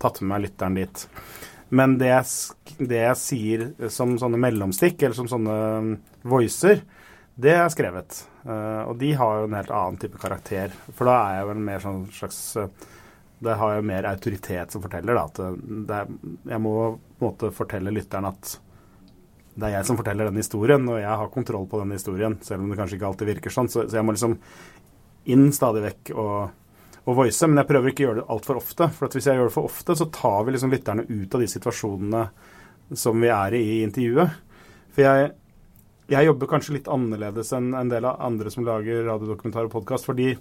tatt 0.00 0.20
med 0.20 0.34
meg 0.34 0.44
lytteren 0.44 0.76
dit. 0.76 1.06
Men 1.72 1.96
det 2.00 2.10
jeg, 2.10 2.84
det 2.90 3.00
jeg 3.06 3.20
sier 3.20 3.66
som 3.94 4.18
sånne 4.20 4.40
mellomstikk, 4.42 5.00
eller 5.00 5.16
som 5.16 5.30
sånne 5.30 5.58
um, 5.80 5.90
voicer, 6.28 6.84
det 7.40 7.56
er 7.56 7.72
skrevet. 7.72 8.20
Uh, 8.44 8.90
og 8.90 8.96
de 9.00 9.14
har 9.16 9.40
jo 9.40 9.48
en 9.48 9.56
helt 9.56 9.72
annen 9.80 10.00
type 10.02 10.20
karakter. 10.20 10.74
For 10.92 11.08
da 11.08 11.18
er 11.22 11.38
jeg 11.40 11.52
en 11.54 11.68
mer 11.70 11.84
sånn 11.84 12.02
slags 12.16 12.40
Det 13.40 13.54
har 13.56 13.78
jo 13.78 13.84
mer 13.88 14.04
autoritet 14.10 14.74
som 14.74 14.82
forteller, 14.84 15.16
da. 15.16 15.24
At 15.30 16.02
er, 16.02 16.10
jeg 16.52 16.60
må 16.60 16.74
på 16.76 17.22
en 17.24 17.30
måte 17.30 17.56
fortelle 17.56 17.94
lytteren 17.96 18.28
at 18.28 18.58
det 19.54 19.66
er 19.66 19.74
jeg 19.78 19.88
som 19.88 19.98
forteller 19.98 20.30
den 20.30 20.38
historien, 20.40 20.84
og 20.88 21.00
jeg 21.00 21.18
har 21.22 21.32
kontroll 21.34 21.66
på 21.68 21.80
den 21.82 21.94
historien, 21.96 22.36
selv 22.46 22.62
om 22.62 22.70
det 22.70 22.78
kanskje 22.78 22.98
ikke 22.98 23.08
alltid 23.10 23.30
virker 23.32 23.54
sånn. 23.54 23.70
Så, 23.72 23.84
så 23.90 23.98
jeg 23.98 24.06
må 24.06 24.14
liksom 24.14 24.36
inn 25.34 25.50
stadig 25.52 25.82
vekk 25.84 26.12
og, 26.14 26.36
og 27.04 27.18
voice. 27.18 27.48
Men 27.48 27.62
jeg 27.62 27.70
prøver 27.72 27.92
ikke 27.92 28.04
å 28.04 28.08
gjøre 28.08 28.20
det 28.22 28.30
altfor 28.36 28.60
ofte. 28.60 28.88
For 28.96 29.12
hvis 29.12 29.28
jeg 29.28 29.40
gjør 29.40 29.50
det 29.50 29.56
for 29.56 29.70
ofte, 29.70 29.96
så 29.98 30.06
tar 30.14 30.46
vi 30.46 30.54
liksom 30.54 30.72
lytterne 30.72 31.06
ut 31.08 31.34
av 31.36 31.42
de 31.42 31.50
situasjonene 31.50 32.24
som 32.98 33.20
vi 33.22 33.30
er 33.34 33.58
i 33.58 33.64
i 33.74 33.76
intervjuet. 33.86 34.38
For 34.94 35.06
jeg, 35.06 35.28
jeg 36.10 36.30
jobber 36.30 36.50
kanskje 36.50 36.78
litt 36.78 36.90
annerledes 36.90 37.52
enn 37.56 37.74
en 37.78 37.92
del 37.92 38.06
av 38.08 38.22
andre 38.26 38.54
som 38.54 38.66
lager 38.66 39.04
radiodokumentar 39.06 39.68
og 39.68 39.74
podkast, 39.76 40.08
fordi 40.08 40.32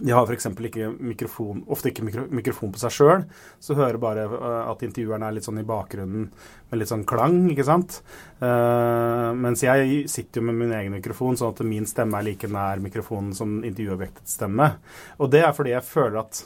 de 0.00 0.12
har 0.14 0.28
f.eks. 0.28 0.46
ikke 0.68 0.90
mikrofon, 0.94 1.62
ofte 1.70 1.90
ikke 1.90 2.04
mikro, 2.06 2.26
mikrofon 2.34 2.72
på 2.74 2.80
seg 2.82 2.94
sjøl, 2.94 3.24
så 3.62 3.76
hører 3.78 4.00
bare 4.02 4.26
uh, 4.30 4.68
at 4.70 4.84
intervjueren 4.86 5.24
er 5.26 5.34
litt 5.36 5.48
sånn 5.48 5.60
i 5.62 5.66
bakgrunnen 5.66 6.28
med 6.68 6.80
litt 6.80 6.90
sånn 6.90 7.06
klang, 7.08 7.40
ikke 7.52 7.66
sant. 7.66 8.00
Uh, 8.42 9.34
mens 9.38 9.64
jeg 9.64 10.04
sitter 10.10 10.42
jo 10.42 10.50
med 10.50 10.60
min 10.60 10.76
egen 10.78 10.94
mikrofon, 10.98 11.38
sånn 11.38 11.54
at 11.54 11.64
min 11.66 11.88
stemme 11.88 12.20
er 12.20 12.28
like 12.30 12.50
nær 12.52 12.84
mikrofonen 12.84 13.34
som 13.36 13.58
intervjuobjektets 13.62 14.38
stemme. 14.38 14.70
Og 15.18 15.32
det 15.34 15.42
er 15.46 15.56
fordi 15.56 15.74
jeg 15.74 15.88
føler 15.88 16.22
at 16.22 16.44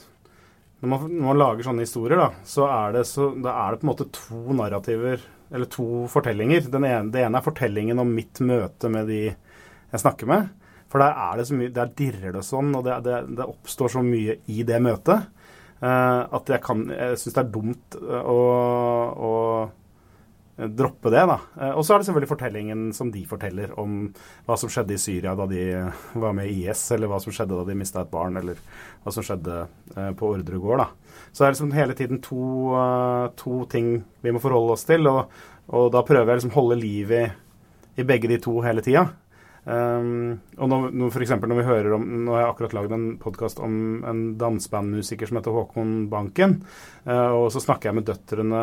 når 0.82 0.90
man, 0.90 1.04
når 1.12 1.28
man 1.28 1.38
lager 1.38 1.68
sånne 1.68 1.84
historier, 1.86 2.18
da, 2.18 2.32
så 2.48 2.66
er, 2.66 2.96
det 2.96 3.04
så, 3.06 3.28
da 3.38 3.52
er 3.66 3.74
det 3.74 3.82
på 3.82 3.86
en 3.86 3.92
måte 3.92 4.08
to 4.16 4.56
narrativer, 4.58 5.22
eller 5.52 5.68
to 5.70 6.06
fortellinger. 6.10 6.66
Ene, 6.72 6.96
det 7.12 7.22
ene 7.22 7.38
er 7.38 7.44
fortellingen 7.44 8.02
om 8.02 8.10
mitt 8.16 8.40
møte 8.42 8.90
med 8.90 9.06
de 9.12 9.20
jeg 9.28 10.00
snakker 10.00 10.26
med. 10.30 10.48
For 10.92 11.00
der 11.00 11.16
er 11.16 11.38
det 11.40 11.46
så 11.48 11.56
mye, 11.56 11.72
der 11.72 11.92
dirrer 11.96 12.34
det 12.36 12.44
sånn, 12.44 12.74
og 12.76 12.84
det, 12.84 12.98
det, 13.06 13.20
det 13.38 13.48
oppstår 13.48 13.94
så 13.94 14.02
mye 14.04 14.36
i 14.52 14.64
det 14.68 14.80
møtet 14.84 15.22
uh, 15.80 16.20
at 16.28 16.50
jeg, 16.52 16.60
kan, 16.64 16.82
jeg 16.92 17.20
syns 17.20 17.38
det 17.38 17.40
er 17.40 17.54
dumt 17.54 17.96
eh, 17.96 18.26
å, 18.28 18.42
å 19.16 19.32
droppe 20.76 21.10
det, 21.14 21.22
da. 21.30 21.38
Uh, 21.56 21.70
og 21.70 21.80
så 21.80 21.94
er 21.94 22.02
det 22.02 22.08
selvfølgelig 22.10 22.30
fortellingen 22.34 22.82
som 22.92 23.08
de 23.14 23.22
forteller 23.30 23.72
om 23.80 24.02
hva 24.44 24.58
som 24.60 24.72
skjedde 24.72 24.98
i 24.98 25.00
Syria 25.00 25.32
da 25.38 25.48
de 25.48 25.64
var 26.12 26.36
med 26.36 26.52
i 26.52 26.66
IS, 26.66 26.84
eller 26.92 27.08
hva 27.08 27.22
som 27.24 27.32
skjedde 27.32 27.56
da 27.56 27.64
de 27.70 27.78
mista 27.80 28.04
et 28.04 28.12
barn, 28.12 28.36
eller 28.42 28.60
hva 29.00 29.16
som 29.16 29.24
skjedde 29.24 29.64
på 30.20 30.28
Ordre 30.28 30.60
gård, 30.60 30.84
da. 30.84 31.16
Så 31.32 31.40
det 31.40 31.48
er 31.48 31.56
liksom 31.56 31.72
hele 31.78 31.96
tiden 31.96 32.20
to, 32.20 32.44
to 33.40 33.64
ting 33.72 33.94
vi 34.20 34.36
må 34.36 34.44
forholde 34.44 34.76
oss 34.76 34.84
til, 34.84 35.08
og, 35.08 35.32
og 35.72 35.88
da 35.96 36.04
prøver 36.04 36.34
jeg 36.34 36.42
liksom 36.42 36.56
holde 36.58 36.76
liv 36.84 37.16
i, 37.16 37.24
i 37.96 38.04
begge 38.04 38.28
de 38.28 38.42
to 38.44 38.58
hele 38.60 38.84
tida. 38.84 39.08
Um, 39.62 40.40
og 40.58 40.70
nå, 40.72 40.78
nå, 40.90 41.08
for 41.14 41.22
når 41.22 41.58
vi 41.60 41.64
hører 41.68 41.92
om 41.94 42.06
Nå 42.26 42.32
har 42.34 42.40
jeg 42.40 42.48
akkurat 42.50 42.72
lagd 42.74 42.94
en 42.96 43.04
podkast 43.22 43.60
om 43.62 44.02
en 44.10 44.22
dansebandmusiker 44.34 45.30
som 45.30 45.38
heter 45.38 45.54
Håkon 45.54 45.92
Banken. 46.10 46.58
Uh, 47.06 47.44
og 47.44 47.46
så 47.54 47.62
snakker 47.62 47.90
jeg 47.90 48.00
med 48.00 48.08
døtrene 48.10 48.62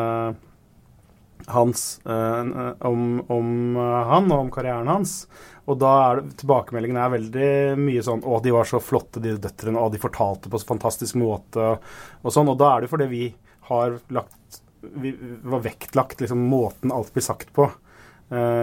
hans 1.48 1.84
uh, 2.04 2.76
om, 2.84 3.22
om 3.32 3.48
uh, 3.80 4.02
han 4.12 4.28
og 4.28 4.44
om 4.44 4.52
karrieren 4.52 4.92
hans. 4.92 5.24
Og 5.64 5.80
da 5.80 5.94
er 6.04 6.20
det, 6.20 6.36
tilbakemeldingene 6.42 7.06
er 7.06 7.16
veldig 7.16 7.50
mye 7.80 8.04
sånn 8.04 8.24
Å, 8.26 8.42
de 8.44 8.52
var 8.52 8.68
så 8.68 8.82
flotte, 8.84 9.24
de 9.24 9.38
døtrene. 9.40 9.80
Og 9.80 9.94
de 9.94 10.02
fortalte 10.02 10.52
på 10.52 10.60
så 10.60 10.68
fantastisk 10.68 11.16
måte. 11.20 11.76
Og 12.20 12.34
sånn. 12.34 12.52
Og 12.52 12.60
da 12.60 12.74
er 12.74 12.84
det 12.84 12.92
fordi 12.92 13.08
vi 13.08 13.26
har 13.70 13.96
lagt 14.12 14.60
Vi 15.00 15.14
var 15.48 15.64
vektlagt 15.64 16.20
liksom, 16.20 16.44
måten 16.50 16.92
alt 16.92 17.12
blir 17.14 17.24
sagt 17.24 17.54
på. 17.56 17.70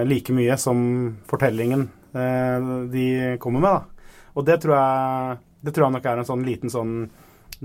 like 0.07 0.31
mye 0.31 0.55
som 0.57 0.77
fortellingen 1.27 1.89
de 2.91 3.07
kommer 3.43 3.63
med. 3.63 3.77
da. 3.77 4.07
Og 4.37 4.45
det 4.45 4.59
tror, 4.61 4.75
jeg, 4.77 5.37
det 5.65 5.73
tror 5.73 5.87
jeg 5.87 5.95
nok 5.97 6.09
er 6.11 6.21
en 6.21 6.29
sånn 6.29 6.45
liten 6.45 6.73
sånn 6.73 6.97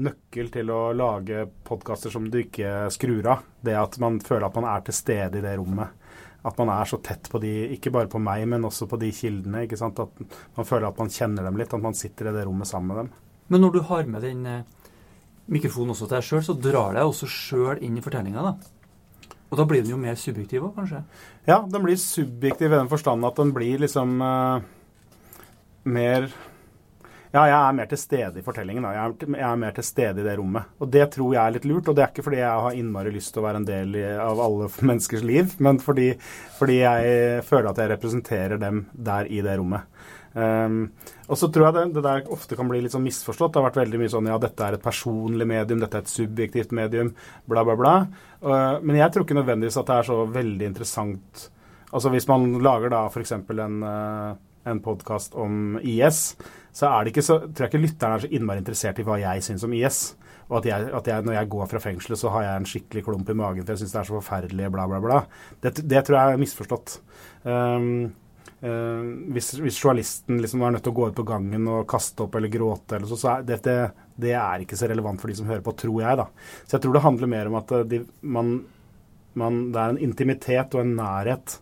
nøkkel 0.00 0.48
til 0.52 0.70
å 0.72 0.80
lage 0.96 1.44
podkaster 1.66 2.12
som 2.12 2.28
du 2.32 2.38
ikke 2.40 2.86
skrur 2.94 3.28
av. 3.34 3.42
Det 3.60 3.74
at 3.76 3.98
man 4.00 4.20
føler 4.24 4.46
at 4.48 4.56
man 4.56 4.68
er 4.72 4.86
til 4.86 4.96
stede 4.96 5.40
i 5.40 5.44
det 5.44 5.56
rommet. 5.60 5.98
At 6.42 6.56
man 6.58 6.72
er 6.74 6.88
så 6.90 6.98
tett 7.04 7.28
på 7.30 7.38
de, 7.42 7.52
ikke 7.76 7.92
bare 7.94 8.10
på 8.10 8.20
meg, 8.22 8.46
men 8.50 8.64
også 8.66 8.88
på 8.90 8.98
de 8.98 9.12
kildene. 9.14 9.66
ikke 9.66 9.78
sant? 9.78 10.00
At 10.02 10.38
man 10.56 10.66
føler 10.68 10.88
at 10.88 10.98
man 10.98 11.12
kjenner 11.12 11.46
dem 11.46 11.60
litt, 11.60 11.74
at 11.74 11.84
man 11.84 11.98
sitter 11.98 12.30
i 12.30 12.36
det 12.38 12.46
rommet 12.48 12.70
sammen 12.70 12.90
med 12.90 13.02
dem. 13.02 13.12
Men 13.52 13.62
når 13.66 13.76
du 13.76 13.80
har 13.90 14.08
med 14.08 14.24
den 14.24 14.46
eh, 14.48 14.64
mikrofonen 15.52 15.92
også 15.94 16.08
til 16.08 16.16
deg 16.16 16.26
sjøl, 16.26 16.44
så 16.46 16.56
drar 16.56 16.96
deg 16.96 17.04
også 17.04 17.28
sjøl 17.30 17.84
inn 17.84 18.00
i 18.00 18.04
fortellinga, 18.04 18.48
da? 18.48 18.81
Og 19.52 19.58
da 19.60 19.66
blir 19.68 19.82
den 19.84 19.92
jo 19.92 20.00
mer 20.00 20.16
subjektiv 20.16 20.64
òg, 20.64 20.78
kanskje? 20.78 21.02
Ja, 21.44 21.58
den 21.68 21.84
blir 21.84 21.98
subjektiv 22.00 22.72
i 22.72 22.78
den 22.78 22.88
forstand 22.88 23.28
at 23.28 23.36
den 23.36 23.52
blir 23.52 23.84
liksom 23.84 24.16
uh, 24.24 24.64
mer 25.84 26.30
Ja, 27.32 27.46
jeg 27.48 27.56
er 27.56 27.76
mer 27.76 27.88
til 27.88 28.00
stede 28.00 28.40
i 28.40 28.44
fortellingen. 28.44 28.84
Da. 28.84 28.90
Jeg 28.92 29.02
er, 29.04 29.36
jeg 29.38 29.48
er, 29.48 29.60
mer 29.60 29.76
til 29.76 29.86
stede 29.88 30.20
i 30.20 30.24
det 30.24 30.34
rommet. 30.36 30.72
Og 30.84 30.90
det 30.92 31.06
tror 31.14 31.30
jeg 31.32 31.40
er 31.40 31.54
litt 31.54 31.68
lurt. 31.68 31.88
Og 31.88 31.96
det 31.96 32.04
er 32.04 32.10
ikke 32.12 32.24
fordi 32.26 32.42
jeg 32.42 32.64
har 32.66 32.76
innmari 32.76 33.12
lyst 33.14 33.32
til 33.32 33.40
å 33.40 33.46
være 33.46 33.62
en 33.62 33.68
del 33.68 33.96
i, 33.96 34.02
av 34.20 34.40
alle 34.44 34.68
menneskers 34.90 35.24
liv, 35.24 35.54
men 35.64 35.80
fordi, 35.80 36.10
fordi 36.58 36.82
jeg 36.82 37.46
føler 37.48 37.70
at 37.70 37.80
jeg 37.80 37.92
representerer 37.94 38.60
dem 38.60 38.84
der 38.92 39.32
i 39.32 39.40
det 39.44 39.56
rommet. 39.60 39.88
Um, 40.32 40.76
og 41.28 41.36
så 41.36 41.50
tror 41.52 41.66
jeg 41.66 41.76
det, 41.76 41.86
det, 41.96 42.04
der 42.06 42.30
ofte 42.32 42.56
kan 42.56 42.70
bli 42.70 42.80
litt 42.84 42.94
sånn 42.94 43.04
misforstått. 43.04 43.52
Det 43.54 43.60
har 43.60 43.68
vært 43.70 43.82
veldig 43.82 44.02
mye 44.02 44.12
sånn 44.12 44.30
ja, 44.30 44.38
dette 44.42 44.68
er 44.68 44.78
et 44.78 44.84
personlig 44.84 45.48
medium, 45.48 45.82
dette 45.82 46.00
er 46.00 46.06
et 46.06 46.14
subjektivt 46.14 46.72
medium, 46.76 47.12
bla, 47.50 47.66
bla, 47.68 47.76
bla. 47.78 47.96
Uh, 48.44 48.78
men 48.80 49.00
jeg 49.00 49.12
tror 49.12 49.26
ikke 49.26 49.40
nødvendigvis 49.40 49.80
at 49.82 49.90
det 49.90 49.98
er 49.98 50.08
så 50.12 50.22
veldig 50.38 50.70
interessant 50.72 51.48
Altså 51.92 52.08
hvis 52.08 52.24
man 52.24 52.46
lager 52.64 52.88
da 52.88 53.02
f.eks. 53.10 53.34
en 53.36 53.82
uh, 53.84 54.30
en 54.64 54.80
podkast 54.82 55.34
om 55.34 55.78
IS, 55.82 56.32
så 56.72 56.88
er 56.88 57.04
det 57.04 57.12
ikke 57.12 57.24
så, 57.26 57.38
tror 57.48 57.66
jeg 57.66 57.72
ikke 57.72 57.84
lytteren 57.86 58.16
er 58.16 58.24
så 58.24 58.30
innmari 58.32 58.62
interessert 58.62 59.00
i 59.00 59.06
hva 59.06 59.18
jeg 59.20 59.44
syns 59.46 59.66
om 59.66 59.74
IS. 59.76 60.02
Og 60.50 60.58
at, 60.60 60.68
jeg, 60.68 60.88
at 60.98 61.08
jeg, 61.08 61.24
når 61.26 61.36
jeg 61.38 61.50
går 61.54 61.68
fra 61.70 61.80
fengselet, 61.80 62.20
så 62.20 62.32
har 62.34 62.46
jeg 62.46 62.60
en 62.60 62.68
skikkelig 62.68 63.04
klump 63.06 63.30
i 63.30 63.36
magen 63.38 63.64
for 63.64 63.74
jeg 63.74 63.82
syns 63.82 63.94
det 63.94 64.00
er 64.02 64.08
så 64.08 64.18
forferdelig, 64.18 64.72
bla, 64.74 64.88
bla, 64.90 65.00
bla. 65.02 65.20
Det, 65.64 65.74
det 65.88 66.02
tror 66.06 66.18
jeg 66.18 66.34
er 66.34 66.42
misforstått. 66.42 66.98
Um, 67.46 67.88
hvis, 68.62 69.48
hvis, 69.58 69.78
journalisten 69.82 70.38
liksom 70.38 70.62
er 70.62 70.76
nødt 70.76 70.84
til 70.86 70.92
å 70.92 70.94
gå 70.94 71.08
ut 71.10 71.16
på 71.18 71.24
gangen 71.26 71.64
og 71.66 71.86
kaste 71.90 72.22
opp 72.22 72.36
eller 72.38 72.52
gråte, 72.52 72.94
eller 72.94 73.10
så, 73.10 73.16
så 73.18 73.32
er 73.32 73.48
det, 73.48 73.74
det 74.22 74.36
er 74.38 74.62
ikke 74.62 74.78
så 74.78 74.86
relevant 74.86 75.18
for 75.18 75.32
de 75.32 75.34
som 75.40 75.48
hører 75.50 75.64
på, 75.66 75.74
tror 75.82 75.98
jeg. 76.04 76.20
da. 76.20 76.28
Så 76.62 76.76
jeg 76.76 76.84
tror 76.84 76.94
det 76.94 77.02
handler 77.02 77.32
mer 77.32 77.50
om 77.50 77.58
at 77.58 77.74
uh, 77.74 77.82
de, 77.90 78.04
man, 78.22 78.52
man, 79.34 79.58
det 79.74 79.82
er 79.82 79.96
en 79.96 80.00
intimitet 80.06 80.76
og 80.78 80.84
en 80.84 80.94
nærhet 81.00 81.56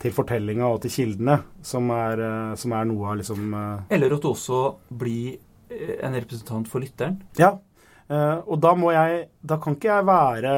til 0.00 0.14
fortellinga 0.16 0.68
og 0.68 0.80
til 0.84 0.94
kildene, 0.94 1.36
som 1.66 1.90
er, 1.94 2.22
eh, 2.24 2.52
som 2.60 2.74
er 2.76 2.86
noe 2.88 3.12
av 3.12 3.20
liksom 3.20 3.54
eh, 3.54 3.88
Eller 3.96 4.16
at 4.16 4.22
du 4.22 4.30
også 4.30 4.60
blir 5.02 5.36
eh, 5.68 5.98
en 6.06 6.16
representant 6.16 6.68
for 6.70 6.82
lytteren? 6.84 7.20
Ja. 7.40 7.56
Og 8.10 8.56
da 8.58 8.72
må 8.74 8.88
jeg 8.90 9.28
Da 9.38 9.60
kan 9.62 9.76
ikke 9.76 9.86
jeg 9.86 10.06
være 10.08 10.54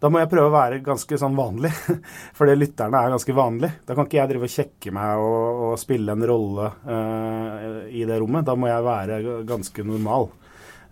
da 0.00 0.10
må 0.12 0.20
jeg 0.20 0.30
prøve 0.30 0.50
å 0.50 0.54
være 0.54 0.80
ganske 0.84 1.18
sånn 1.20 1.36
vanlig, 1.38 1.72
fordi 2.38 2.56
lytterne 2.58 3.00
er 3.00 3.14
ganske 3.14 3.36
vanlige. 3.36 3.78
Da 3.88 3.96
kan 3.96 4.08
ikke 4.08 4.18
jeg 4.20 4.32
drive 4.32 4.48
og 4.48 4.56
kjekke 4.56 4.96
meg 4.96 5.22
og, 5.24 5.62
og 5.68 5.78
spille 5.80 6.16
en 6.16 6.26
rolle 6.28 6.72
uh, 6.84 7.86
i 7.88 8.04
det 8.08 8.18
rommet. 8.20 8.44
Da 8.46 8.56
må 8.58 8.68
jeg 8.68 8.84
være 8.86 9.22
ganske 9.48 9.86
normal. 9.88 10.28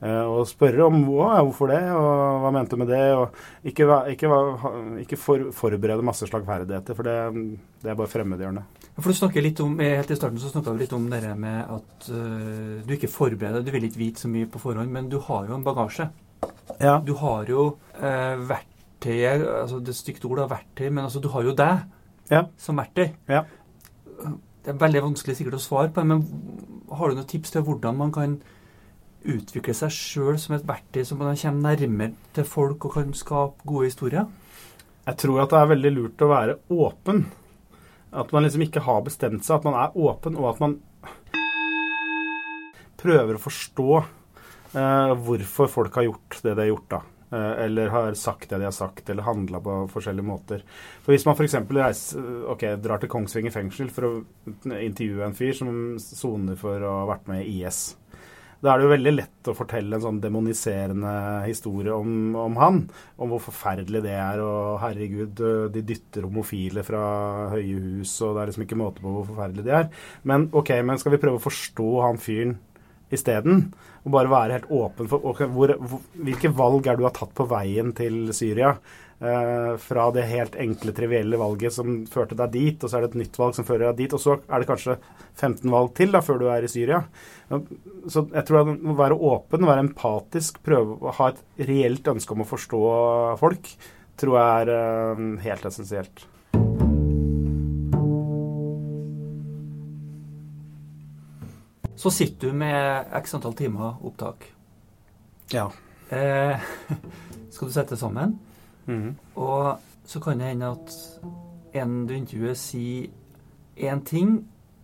Uh, 0.05 0.25
og 0.39 0.49
spørre 0.49 0.89
om 0.89 1.05
hvorfor 1.07 1.71
det, 1.71 1.83
og 1.93 2.41
hva 2.43 2.55
mente 2.57 2.77
du 2.77 2.81
med 2.81 2.91
det. 2.95 3.05
og 3.17 3.69
Ikke, 3.69 3.87
ikke, 4.17 4.41
ikke 5.05 5.21
for, 5.21 5.47
forberede 5.57 6.05
masse 6.05 6.29
slagferdigheter, 6.31 6.97
for 6.97 7.09
det, 7.09 7.21
det 7.85 7.93
er 7.93 8.01
bare 8.01 8.13
fremmedgjørende. 8.13 8.65
For 8.97 9.11
du 9.11 9.21
snakker 9.21 9.45
litt 9.45 9.61
om, 9.61 9.79
Helt 9.83 10.13
i 10.13 10.17
starten 10.17 10.41
så 10.41 10.53
snakka 10.53 10.73
vi 10.73 10.85
litt 10.85 10.97
om 10.97 11.09
det 11.13 11.23
med 11.37 11.77
at 11.77 12.09
uh, 12.09 12.81
du 12.85 12.97
ikke 12.97 13.13
forbereder, 13.13 13.65
du 13.65 13.73
vil 13.75 13.89
ikke 13.89 14.01
vite 14.01 14.25
så 14.25 14.33
mye 14.33 14.49
på 14.49 14.65
forhånd, 14.65 14.93
men 14.93 15.13
du 15.13 15.21
har 15.29 15.49
jo 15.51 15.59
en 15.59 15.67
bagasje. 15.67 16.09
Ja. 16.81 16.99
Du 17.05 17.13
har 17.21 17.49
jo 17.49 17.75
uh, 18.01 18.37
verktøy 19.05 19.61
altså 19.61 19.81
Det 19.81 19.93
er 19.93 19.99
stygt 19.99 20.25
ord, 20.25 20.39
da, 20.39 20.49
verktøy, 20.49 20.89
men 20.91 21.05
altså 21.05 21.21
du 21.21 21.29
har 21.29 21.45
jo 21.45 21.55
deg 21.55 21.85
ja. 22.31 22.47
som 22.57 22.77
verktøy. 22.77 23.15
Ja. 23.29 23.45
Det 24.65 24.73
er 24.73 24.81
veldig 24.81 25.03
vanskelig 25.11 25.37
sikkert 25.37 25.59
å 25.59 25.63
svare 25.63 25.93
på, 25.93 26.05
men 26.05 26.25
har 26.91 27.11
du 27.11 27.19
noen 27.19 27.29
tips 27.29 27.53
til 27.53 27.65
hvordan 27.67 27.97
man 27.99 28.13
kan 28.13 28.39
utvikle 29.25 29.75
seg 29.75 29.93
sjøl 29.93 30.39
som 30.39 30.55
et 30.57 30.67
verktøy 30.69 31.05
som 31.05 31.19
man 31.21 31.37
kommer 31.37 31.77
nærmere 31.77 32.15
til 32.37 32.45
folk 32.45 32.85
og 32.85 32.97
kan 32.97 33.13
skape 33.17 33.65
gode 33.69 33.91
historier? 33.91 34.27
Jeg 35.05 35.21
tror 35.21 35.43
at 35.43 35.53
det 35.53 35.61
er 35.61 35.73
veldig 35.75 35.93
lurt 35.93 36.25
å 36.25 36.31
være 36.31 36.59
åpen. 36.73 37.27
At 38.15 38.33
man 38.33 38.47
liksom 38.47 38.65
ikke 38.65 38.85
har 38.87 39.03
bestemt 39.05 39.45
seg. 39.45 39.59
At 39.59 39.67
man 39.67 39.77
er 39.77 39.97
åpen, 40.01 40.39
og 40.41 40.55
at 40.55 40.63
man 40.63 40.79
prøver 43.05 43.37
å 43.37 43.43
forstå 43.43 43.89
eh, 44.01 45.13
hvorfor 45.27 45.69
folk 45.69 45.99
har 46.01 46.07
gjort 46.09 46.39
det 46.41 46.55
de 46.55 46.63
har 46.63 46.71
gjort. 46.71 46.89
da. 46.95 47.03
Eh, 47.35 47.65
eller 47.65 47.91
har 47.91 48.15
sagt 48.19 48.51
det 48.51 48.61
de 48.61 48.69
har 48.69 48.77
sagt, 48.77 49.09
eller 49.11 49.27
handla 49.27 49.61
på 49.65 49.79
forskjellige 49.91 50.29
måter. 50.29 50.63
For 51.03 51.15
Hvis 51.15 51.27
man 51.27 51.35
f.eks. 51.35 51.57
Okay, 52.55 52.77
drar 52.79 53.03
til 53.03 53.11
Kongsvinger 53.11 53.55
fengsel 53.55 53.91
for 53.91 54.09
å 54.09 54.15
intervjue 54.79 55.27
en 55.27 55.37
fyr 55.37 55.55
som 55.59 55.75
soner 55.99 56.59
for 56.61 56.85
å 56.85 56.97
ha 57.03 57.13
vært 57.15 57.31
med 57.33 57.45
i 57.45 57.61
IS 57.65 57.87
da 58.65 58.73
er 58.73 58.81
det 58.81 58.87
jo 58.87 58.93
veldig 58.95 59.13
lett 59.13 59.49
å 59.51 59.53
fortelle 59.53 59.97
en 59.99 60.01
sånn 60.01 60.19
demoniserende 60.23 61.11
historie 61.45 61.93
om, 61.93 62.33
om, 62.39 62.55
han. 62.57 62.79
Om 63.21 63.35
hvor 63.35 63.43
forferdelig 63.45 64.01
det 64.07 64.15
er, 64.17 64.41
og 64.41 64.79
herregud, 64.81 65.43
de 65.75 65.83
dytter 65.85 66.25
homofile 66.25 66.81
fra 66.87 67.03
høye 67.53 67.77
hus, 67.83 68.15
og 68.25 68.33
det 68.33 68.41
er 68.41 68.51
liksom 68.51 68.65
ikke 68.65 68.79
måte 68.81 69.05
på 69.05 69.13
hvor 69.13 69.27
forferdelig 69.29 69.67
de 69.67 69.75
er. 69.83 69.91
Men 70.25 70.49
ok, 70.57 70.79
men 70.81 71.03
skal 71.03 71.13
vi 71.13 71.21
prøve 71.21 71.43
å 71.43 71.45
forstå 71.45 71.91
han 72.07 72.23
fyren 72.25 72.57
isteden? 73.17 73.67
Og 74.05 74.13
bare 74.13 74.33
være 74.33 74.59
helt 74.59 74.71
åpen 74.75 75.09
for 75.09 75.25
okay, 75.31 75.49
hvor, 75.49 75.73
hvilke 76.21 76.53
valg 76.53 76.87
er 76.91 76.99
du 77.01 77.07
har 77.07 77.15
tatt 77.17 77.33
på 77.37 77.49
veien 77.49 77.95
til 77.97 78.29
Syria? 78.37 78.75
Eh, 79.25 79.77
fra 79.79 80.09
det 80.11 80.27
helt 80.27 80.57
enkle, 80.59 80.93
trivielle 80.93 81.39
valget 81.39 81.73
som 81.73 82.01
førte 82.11 82.37
deg 82.37 82.51
dit, 82.53 82.83
og 82.83 82.91
så 82.91 82.99
er 82.99 83.05
det 83.05 83.13
et 83.13 83.21
nytt 83.23 83.39
valg 83.39 83.55
som 83.57 83.65
fører 83.65 83.87
deg 83.87 84.03
dit, 84.03 84.17
og 84.17 84.21
så 84.21 84.35
er 84.43 84.61
det 84.61 84.69
kanskje 84.69 84.97
15 85.39 85.71
valg 85.71 85.95
til 85.97 86.13
da, 86.13 86.21
før 86.25 86.43
du 86.43 86.49
er 86.51 86.67
i 86.67 86.71
Syria. 86.71 87.01
Så 88.11 88.27
jeg 88.27 88.45
tror 88.49 88.61
at 88.65 88.75
å 88.75 88.99
være 88.99 89.19
åpen, 89.31 89.69
være 89.71 89.87
empatisk, 89.87 90.59
prøve 90.67 90.99
å 90.99 91.15
ha 91.21 91.31
et 91.31 91.69
reelt 91.71 92.11
ønske 92.11 92.35
om 92.35 92.43
å 92.45 92.51
forstå 92.51 92.85
folk, 93.41 93.71
tror 94.21 94.39
jeg 94.41 94.65
er 94.67 94.75
eh, 94.77 95.27
helt 95.47 95.71
essensielt. 95.71 96.27
Så 102.05 102.11
sitter 102.11 102.51
du 102.51 102.57
med 102.61 103.07
x 103.17 103.33
antall 103.33 103.55
timer 103.57 103.95
opptak. 104.05 104.43
Ja. 105.55 105.71
Eh, 106.13 106.61
skal 107.51 107.71
du 107.71 107.73
sette 107.73 107.97
sammen? 107.97 108.35
Mm. 108.85 109.15
Og 109.41 109.81
så 110.05 110.21
kan 110.21 110.37
det 110.37 110.51
hende 110.51 110.69
at 110.75 110.93
en 111.81 111.95
du 112.05 112.13
intervjuer, 112.13 112.59
sier 112.61 113.09
én 113.81 114.05
ting 114.05 114.35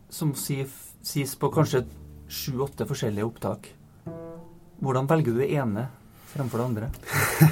som 0.09 0.33
sies 0.33 1.37
på 1.37 1.53
kanskje 1.53 1.83
sju-åtte 2.25 2.89
forskjellige 2.89 3.29
opptak. 3.29 3.69
Hvordan 4.81 5.13
velger 5.13 5.37
du 5.37 5.43
det 5.43 5.53
ene 5.61 5.91
fremfor 6.31 6.61
det 6.61 6.67
andre? 6.67 6.89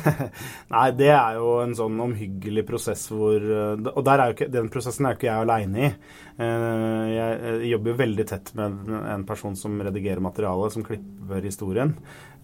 Nei, 0.75 0.87
det 0.99 1.11
er 1.15 1.39
jo 1.39 1.53
en 1.63 1.75
sånn 1.79 1.99
omhyggelig 2.05 2.65
prosess 2.69 3.07
hvor 3.13 3.43
Og 3.43 4.11
er 4.13 4.25
ikke, 4.33 4.49
den 4.53 4.71
prosessen 4.73 5.09
er 5.09 5.15
jo 5.15 5.21
ikke 5.21 5.29
jeg 5.31 5.45
aleine 5.47 5.85
i. 5.85 5.91
Eh, 6.39 7.05
jeg 7.15 7.73
jobber 7.75 7.93
jo 7.93 7.99
veldig 8.03 8.27
tett 8.31 8.53
med 8.59 8.95
en 9.15 9.27
person 9.29 9.59
som 9.59 9.77
redigerer 9.83 10.23
materialet, 10.25 10.75
som 10.75 10.87
klipper 10.87 11.45
historien. 11.45 11.95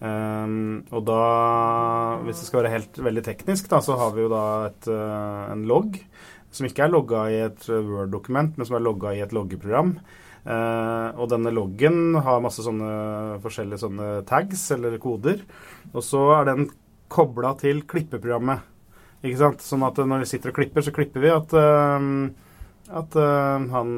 Og 0.05 1.01
da, 1.07 1.19
hvis 2.25 2.41
det 2.41 2.49
skal 2.49 2.61
være 2.61 2.73
helt 2.73 2.97
veldig 2.99 3.23
teknisk, 3.25 3.69
da, 3.71 3.79
så 3.81 3.95
har 3.97 4.11
vi 4.13 4.25
jo 4.25 4.31
da 4.33 4.45
et, 4.67 4.89
en 4.91 5.63
logg 5.69 6.01
som 6.55 6.67
ikke 6.67 6.85
er 6.85 6.91
logga 6.91 7.23
i 7.31 7.39
et 7.47 7.65
Word-dokument, 7.67 8.55
men 8.55 8.67
som 8.67 8.77
er 8.77 8.85
logga 8.85 9.15
i 9.15 9.23
et 9.23 9.33
loggeprogram. 9.35 9.95
Uh, 10.45 11.09
og 11.17 11.31
denne 11.31 11.49
loggen 11.49 12.19
har 12.21 12.43
masse 12.43 12.61
sånne 12.61 13.39
forskjellige 13.41 13.81
sånne 13.81 14.09
tags 14.29 14.67
eller 14.75 14.99
koder. 15.01 15.41
Og 15.91 16.03
så 16.05 16.21
er 16.37 16.51
den 16.51 16.67
kobla 17.09 17.55
til 17.57 17.81
klippeprogrammet. 17.89 18.61
Ikke 19.25 19.39
sant? 19.39 19.63
Sånn 19.65 19.85
at 19.87 19.97
når 19.97 20.21
vi 20.21 20.29
sitter 20.29 20.53
og 20.53 20.59
klipper, 20.59 20.85
så 20.85 20.93
klipper 20.93 21.23
vi 21.23 21.31
at 21.33 21.55
uh, 21.57 22.09
at 22.85 23.15
uh, 23.17 23.63
han 23.71 23.93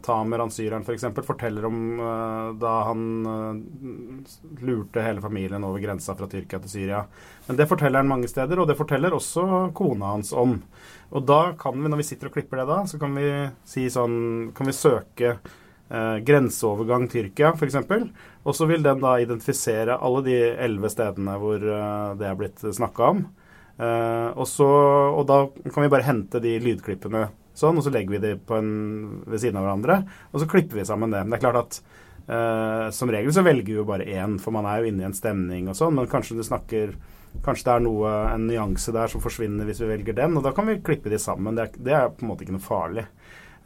Tamer, 0.00 0.40
han 0.40 0.52
syreren 0.54 0.86
f.eks., 0.86 1.04
for 1.18 1.28
forteller 1.34 1.66
om 1.68 1.98
da 2.56 2.72
han 2.88 3.02
lurte 4.64 5.04
hele 5.04 5.20
familien 5.20 5.66
over 5.68 5.82
grensa 5.82 6.14
fra 6.16 6.28
Tyrkia 6.32 6.62
til 6.62 6.72
Syria. 6.72 7.02
Men 7.50 7.60
det 7.60 7.68
forteller 7.68 8.00
han 8.00 8.08
mange 8.08 8.30
steder, 8.32 8.62
og 8.62 8.70
det 8.70 8.78
forteller 8.78 9.12
også 9.12 9.44
kona 9.76 10.14
hans 10.14 10.32
om. 10.32 10.56
Og 11.12 11.28
da 11.28 11.52
kan 11.60 11.76
vi, 11.76 11.92
når 11.92 12.00
vi 12.00 12.08
sitter 12.08 12.30
og 12.30 12.38
klipper 12.38 12.62
det 12.62 12.66
da, 12.72 12.80
så 12.88 12.96
kan 13.02 13.12
vi 13.20 13.28
si 13.68 13.84
sånn 13.92 14.16
Kan 14.56 14.72
vi 14.72 14.74
søke 14.74 15.36
grenseovergang 15.88 17.04
Tyrkia, 17.06 17.52
f.eks. 17.54 17.76
Og 18.42 18.56
så 18.58 18.66
vil 18.66 18.82
den 18.82 18.98
da 19.04 19.12
identifisere 19.22 19.94
alle 20.02 20.22
de 20.26 20.34
elleve 20.66 20.90
stedene 20.90 21.36
hvor 21.38 21.62
det 21.62 22.26
er 22.26 22.38
blitt 22.38 22.64
snakka 22.74 23.10
om. 23.12 23.20
og, 23.78 24.46
så, 24.50 24.66
og 24.66 25.22
da 25.30 25.38
kan 25.70 25.84
vi 25.84 25.92
bare 25.92 26.08
hente 26.08 26.42
de 26.42 26.56
lydklippene 26.64 27.28
sånn, 27.56 27.78
og 27.80 27.86
så 27.86 27.92
legger 27.92 28.16
vi 28.16 28.22
de 28.22 28.32
på 28.38 28.58
en, 28.58 28.72
ved 29.26 29.42
siden 29.42 29.58
av 29.60 29.66
hverandre, 29.66 30.00
og 30.32 30.42
så 30.42 30.48
klipper 30.50 30.80
vi 30.80 30.88
sammen 30.88 31.12
det. 31.14 31.24
Men 31.24 31.34
det 31.34 31.38
er 31.40 31.44
klart 31.44 31.60
at 31.62 31.78
uh, 32.28 32.86
som 32.94 33.12
regel 33.12 33.34
så 33.34 33.44
velger 33.46 33.72
vi 33.72 33.78
jo 33.80 33.88
bare 33.88 34.08
én, 34.08 34.38
for 34.42 34.54
man 34.54 34.68
er 34.68 34.82
jo 34.82 34.90
inne 34.90 35.04
i 35.04 35.08
en 35.08 35.16
stemning 35.16 35.70
og 35.70 35.78
sånn, 35.78 35.96
men 35.96 36.10
kanskje 36.10 36.38
du 36.38 36.46
snakker 36.46 36.96
Kanskje 37.44 37.66
det 37.66 37.72
er 37.74 37.82
noe, 37.84 38.10
en 38.32 38.46
nyanse 38.48 38.92
der 38.94 39.10
som 39.12 39.20
forsvinner 39.20 39.66
hvis 39.68 39.82
vi 39.82 39.90
velger 39.90 40.14
den, 40.16 40.38
og 40.38 40.44
da 40.46 40.54
kan 40.56 40.64
vi 40.70 40.78
klippe 40.80 41.10
de 41.12 41.18
sammen. 41.20 41.52
Det 41.58 41.66
er, 41.66 41.82
det 41.84 41.92
er 41.92 42.06
på 42.08 42.24
en 42.24 42.30
måte 42.30 42.46
ikke 42.46 42.54
noe 42.54 42.64
farlig. 42.64 43.02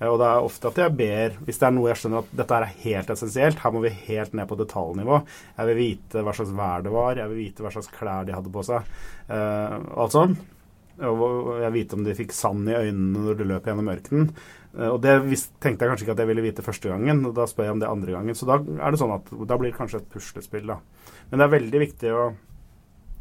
Uh, 0.00 0.08
og 0.08 0.18
det 0.20 0.28
er 0.28 0.46
ofte 0.50 0.70
at 0.70 0.80
jeg 0.82 0.96
ber, 0.98 1.36
hvis 1.46 1.60
det 1.60 1.68
er 1.68 1.74
noe 1.76 1.90
jeg 1.90 2.00
skjønner 2.02 2.24
at 2.24 2.36
dette 2.42 2.60
er 2.60 2.78
helt 2.84 3.12
essensielt, 3.14 3.60
her 3.64 3.74
må 3.74 3.84
vi 3.84 3.96
helt 4.08 4.36
ned 4.36 4.48
på 4.50 4.58
detaljnivå. 4.60 5.20
Jeg 5.58 5.70
vil 5.70 5.80
vite 5.80 6.24
hva 6.26 6.36
slags 6.36 6.54
vær 6.56 6.86
det 6.86 6.94
var, 6.94 7.20
jeg 7.20 7.32
vil 7.32 7.42
vite 7.44 7.66
hva 7.66 7.74
slags 7.74 7.92
klær 7.94 8.24
de 8.28 8.36
hadde 8.36 8.54
på 8.54 8.64
seg. 8.70 8.96
Uh, 9.28 9.76
alt 10.00 10.18
og 11.00 11.62
jeg 11.62 11.72
vite 11.72 11.96
om 11.96 12.02
de 12.04 12.12
fikk 12.12 12.34
sand 12.36 12.66
i 12.68 12.76
øynene 12.76 13.22
når 13.24 13.38
de 13.38 13.46
løp 13.48 13.68
gjennom 13.70 13.88
ørkenen. 13.88 14.26
Og 14.90 14.98
det 15.02 15.14
tenkte 15.62 15.86
jeg 15.86 15.90
kanskje 15.90 16.04
ikke 16.04 16.14
at 16.14 16.20
jeg 16.22 16.28
ville 16.30 16.44
vite 16.44 16.64
første 16.66 16.90
gangen. 16.92 17.24
og 17.26 17.34
Da 17.38 17.46
spør 17.48 17.70
jeg 17.70 17.74
om 17.74 17.80
det 17.80 17.88
andre 17.88 18.12
gangen. 18.14 18.36
Så 18.36 18.44
da 18.46 18.58
er 18.60 18.92
det 18.92 19.00
sånn 19.00 19.14
at 19.16 19.32
da 19.32 19.56
blir 19.58 19.72
det 19.72 19.78
kanskje 19.78 20.02
et 20.02 20.10
puslespill, 20.12 20.68
da. 20.68 20.76
Men 21.30 21.40
det 21.40 21.46
er 21.46 21.54
veldig 21.56 21.82
viktig 21.86 22.12
å 22.14 22.26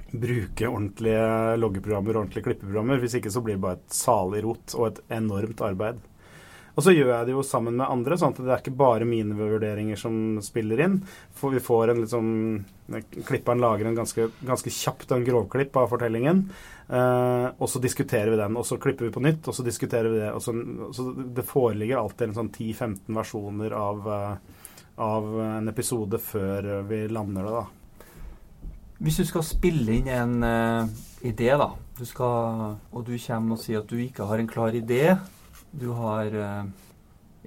bruke 0.10 0.70
ordentlige 0.70 1.58
loggeprogrammer 1.62 2.16
og 2.18 2.24
ordentlige 2.24 2.48
klippeprogrammer. 2.50 3.02
Hvis 3.02 3.18
ikke 3.20 3.34
så 3.34 3.44
blir 3.46 3.58
det 3.58 3.64
bare 3.66 3.80
et 3.80 3.98
salig 3.98 4.44
rot 4.46 4.76
og 4.78 4.88
et 4.90 5.02
enormt 5.20 5.66
arbeid. 5.66 6.04
Og 6.80 6.84
så 6.86 6.94
gjør 6.96 7.10
jeg 7.12 7.28
det 7.28 7.34
jo 7.34 7.42
sammen 7.44 7.76
med 7.76 7.92
andre, 7.92 8.16
sånn 8.16 8.32
at 8.32 8.38
det 8.40 8.52
er 8.54 8.62
ikke 8.62 8.80
bare 8.80 9.08
mine 9.08 9.36
vurderinger 9.36 10.00
som 10.00 10.38
spiller 10.40 10.80
inn. 10.86 10.94
For 11.36 11.52
vi 11.52 11.60
får 11.60 11.92
en 11.92 12.04
litt 12.06 12.14
sånn 12.14 12.30
Klipperen 13.28 13.60
lager 13.62 13.86
en 13.86 13.98
ganske, 13.98 14.30
ganske 14.48 14.72
kjapt 14.74 15.12
en 15.14 15.26
grovklipp 15.28 15.76
av 15.78 15.92
fortellingen. 15.92 16.40
Eh, 16.88 17.48
og 17.52 17.68
så 17.70 17.82
diskuterer 17.84 18.32
vi 18.32 18.40
den, 18.40 18.56
og 18.58 18.64
så 18.66 18.80
klipper 18.82 19.06
vi 19.06 19.12
på 19.14 19.22
nytt, 19.22 19.50
og 19.52 19.58
så 19.58 19.66
diskuterer 19.68 20.08
vi 20.10 20.22
det. 20.24 20.30
Og 20.34 20.42
så, 20.42 20.56
så 20.96 21.06
det 21.20 21.46
foreligger 21.46 22.00
alltid 22.00 22.30
en 22.30 22.38
sånn 22.40 22.54
10-15 22.56 23.20
versjoner 23.20 23.76
av, 23.78 24.08
eh, 24.16 24.64
av 25.04 25.28
en 25.50 25.70
episode 25.70 26.22
før 26.24 26.72
vi 26.88 27.04
lander 27.12 27.46
det, 27.46 27.58
da. 27.60 27.66
Hvis 29.04 29.20
du 29.20 29.28
skal 29.28 29.46
spille 29.48 30.00
inn 30.00 30.10
en 30.12 30.40
uh, 30.44 30.90
idé, 31.24 31.52
da, 31.60 31.70
du 31.96 32.02
skal, 32.08 32.74
og 32.92 33.06
du 33.08 33.14
kommer 33.16 33.56
og 33.56 33.62
sier 33.62 33.84
at 33.84 33.92
du 33.92 34.00
ikke 34.02 34.28
har 34.28 34.42
en 34.42 34.50
klar 34.50 34.76
idé, 34.76 35.14
du 35.72 35.90
har 35.98 36.32
uh, 36.34 36.70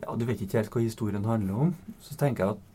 Ja, 0.02 0.14
du 0.18 0.26
vet 0.28 0.42
ikke 0.42 0.60
helt 0.60 0.74
hva 0.74 0.82
historien 0.82 1.24
handler 1.26 1.64
om, 1.66 1.72
så 2.02 2.18
tenker 2.18 2.44
jeg 2.44 2.56
at 2.56 2.68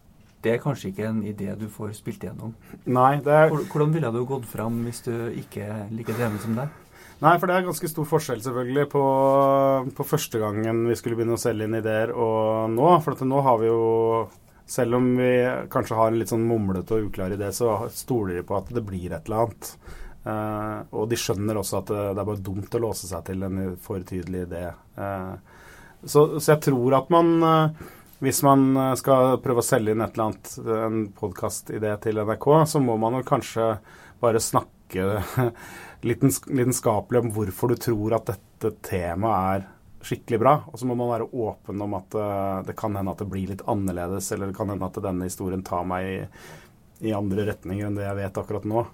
det 0.46 0.52
er 0.54 0.60
kanskje 0.62 0.92
ikke 0.92 1.08
en 1.10 1.24
idé 1.26 1.50
du 1.58 1.66
får 1.72 1.96
spilt 1.98 2.22
igjennom. 2.24 2.54
Nei, 2.86 3.18
det 3.26 3.34
er... 3.34 3.50
Hvordan 3.52 3.94
ville 3.96 4.12
du 4.14 4.20
gått 4.30 4.46
fram 4.48 4.84
hvis 4.86 5.02
du 5.08 5.14
ikke 5.34 5.66
liker 5.92 6.20
det 6.20 6.30
som 6.44 6.54
deg? 6.56 6.76
Nei, 7.18 7.34
for 7.42 7.50
det 7.50 7.56
er 7.58 7.66
ganske 7.66 7.90
stor 7.90 8.06
forskjell 8.06 8.44
selvfølgelig 8.46 8.86
på, 8.92 9.04
på 9.98 10.06
første 10.06 10.40
gangen 10.42 10.84
vi 10.86 10.98
skulle 11.00 11.18
begynne 11.18 11.40
å 11.40 11.42
selge 11.42 11.66
inn 11.66 11.80
ideer 11.80 12.14
og 12.14 12.70
nå. 12.70 12.92
For 13.02 13.26
nå 13.26 13.42
har 13.48 13.58
vi 13.64 13.72
jo 13.72 13.82
selv 14.70 15.00
om 15.00 15.08
vi 15.18 15.32
kanskje 15.74 15.98
har 15.98 16.12
en 16.12 16.20
litt 16.20 16.30
sånn 16.30 16.46
mumlete 16.46 16.98
og 16.98 17.10
uklar 17.10 17.34
idé, 17.34 17.50
så 17.56 17.88
stoler 17.96 18.38
de 18.38 18.46
på 18.46 18.58
at 18.60 18.70
det 18.76 18.84
blir 18.86 19.16
et 19.16 19.26
eller 19.26 19.48
annet. 19.48 19.72
Uh, 20.28 20.82
og 20.98 21.06
de 21.08 21.18
skjønner 21.20 21.60
også 21.60 21.80
at 21.80 21.92
det, 21.92 22.00
det, 22.10 22.20
er 22.20 22.28
bare 22.28 22.44
dumt 22.44 22.74
å 22.76 22.82
låse 22.84 23.08
seg 23.08 23.22
til 23.30 23.46
en 23.48 23.62
for 23.80 24.04
tydelig 24.04 24.48
idé. 24.48 24.64
Uh, 24.98 25.38
så, 26.04 26.40
så, 26.40 26.50
jeg 26.52 26.64
tror 26.66 26.98
at 26.98 27.14
man, 27.14 27.30
uh, 27.46 27.94
hvis 28.24 28.42
man 28.44 28.66
skal 29.00 29.38
prøve 29.44 29.64
å 29.64 29.68
selge 29.68 29.94
inn 29.94 30.04
et 30.04 30.18
eller 30.18 30.26
annet, 30.26 30.52
en 30.90 31.06
podkastidé 31.16 31.94
til 32.04 32.20
NRK, 32.20 32.50
så 32.74 32.84
må 32.84 32.98
man 33.00 33.20
jo 33.20 33.30
kanskje 33.30 33.70
bare 34.20 34.42
snakke 34.44 35.22
lidenskapelig 36.08 37.24
om 37.24 37.34
hvorfor 37.36 37.72
du 37.72 37.80
tror 37.88 38.18
at 38.18 38.34
dette 38.34 38.74
temaet 38.90 39.56
er 39.56 39.68
skikkelig 40.08 40.42
bra. 40.42 40.58
Og 40.74 40.82
så 40.82 40.90
må 40.90 40.98
man 40.98 41.14
være 41.14 41.30
åpen 41.30 41.84
om 41.86 41.94
at 42.00 42.16
det 42.66 42.76
kan 42.80 42.96
hende 42.98 43.14
at 43.14 43.22
det 43.22 43.30
blir 43.30 43.52
litt 43.54 43.64
annerledes, 43.70 44.32
eller 44.34 44.50
det 44.50 44.58
kan 44.58 44.74
hende 44.74 44.90
at 44.90 44.98
denne 45.04 45.28
historien 45.30 45.64
tar 45.68 45.86
meg 45.88 46.10
i, 46.10 46.22
i 47.12 47.14
andre 47.14 47.46
retninger 47.52 47.86
enn 47.86 48.00
det 48.00 48.08
jeg 48.08 48.20
vet 48.26 48.42
akkurat 48.42 48.66
nå. 48.66 48.88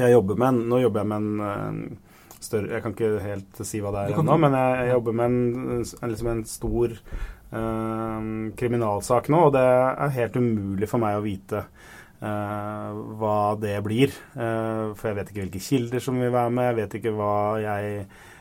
Jeg 0.00 0.14
jobber 0.14 0.40
med 0.40 0.48
en, 0.48 0.60
Nå 0.70 0.80
jobber 0.82 1.04
jeg 1.04 1.10
med 1.12 1.22
en 1.22 1.40
uh, 1.40 2.38
større 2.42 2.74
Jeg 2.74 2.84
kan 2.84 2.96
ikke 2.96 3.12
helt 3.24 3.62
si 3.64 3.80
hva 3.84 3.94
det 3.94 4.04
er 4.04 4.20
ennå, 4.20 4.36
men 4.40 4.58
jeg, 4.58 4.76
jeg, 4.80 4.92
jobber 4.98 5.18
med 5.20 5.26
en, 5.32 5.86
liksom 6.12 6.30
en 6.32 6.44
stor 6.48 6.94
uh, 6.98 8.20
kriminalsak 8.58 9.32
nå, 9.32 9.46
og 9.48 9.56
det 9.56 9.64
er 9.64 10.16
helt 10.18 10.38
umulig 10.40 10.90
for 10.90 11.02
meg 11.04 11.18
å 11.18 11.26
vite 11.26 11.66
hva 12.24 13.38
det 13.60 13.74
blir. 13.84 14.14
for 14.32 15.08
jeg 15.10 15.16
vet 15.18 15.28
ikke 15.28 15.42
hvilke 15.42 15.60
kilder 15.60 16.00
som 16.00 16.16
vil 16.16 16.30
være 16.32 16.52
med, 16.56 16.68
jeg 16.70 16.76
vet 16.78 16.94
ikke 16.96 17.10
hva 17.18 17.34
jeg 17.60 17.98
Eh, 17.98 18.33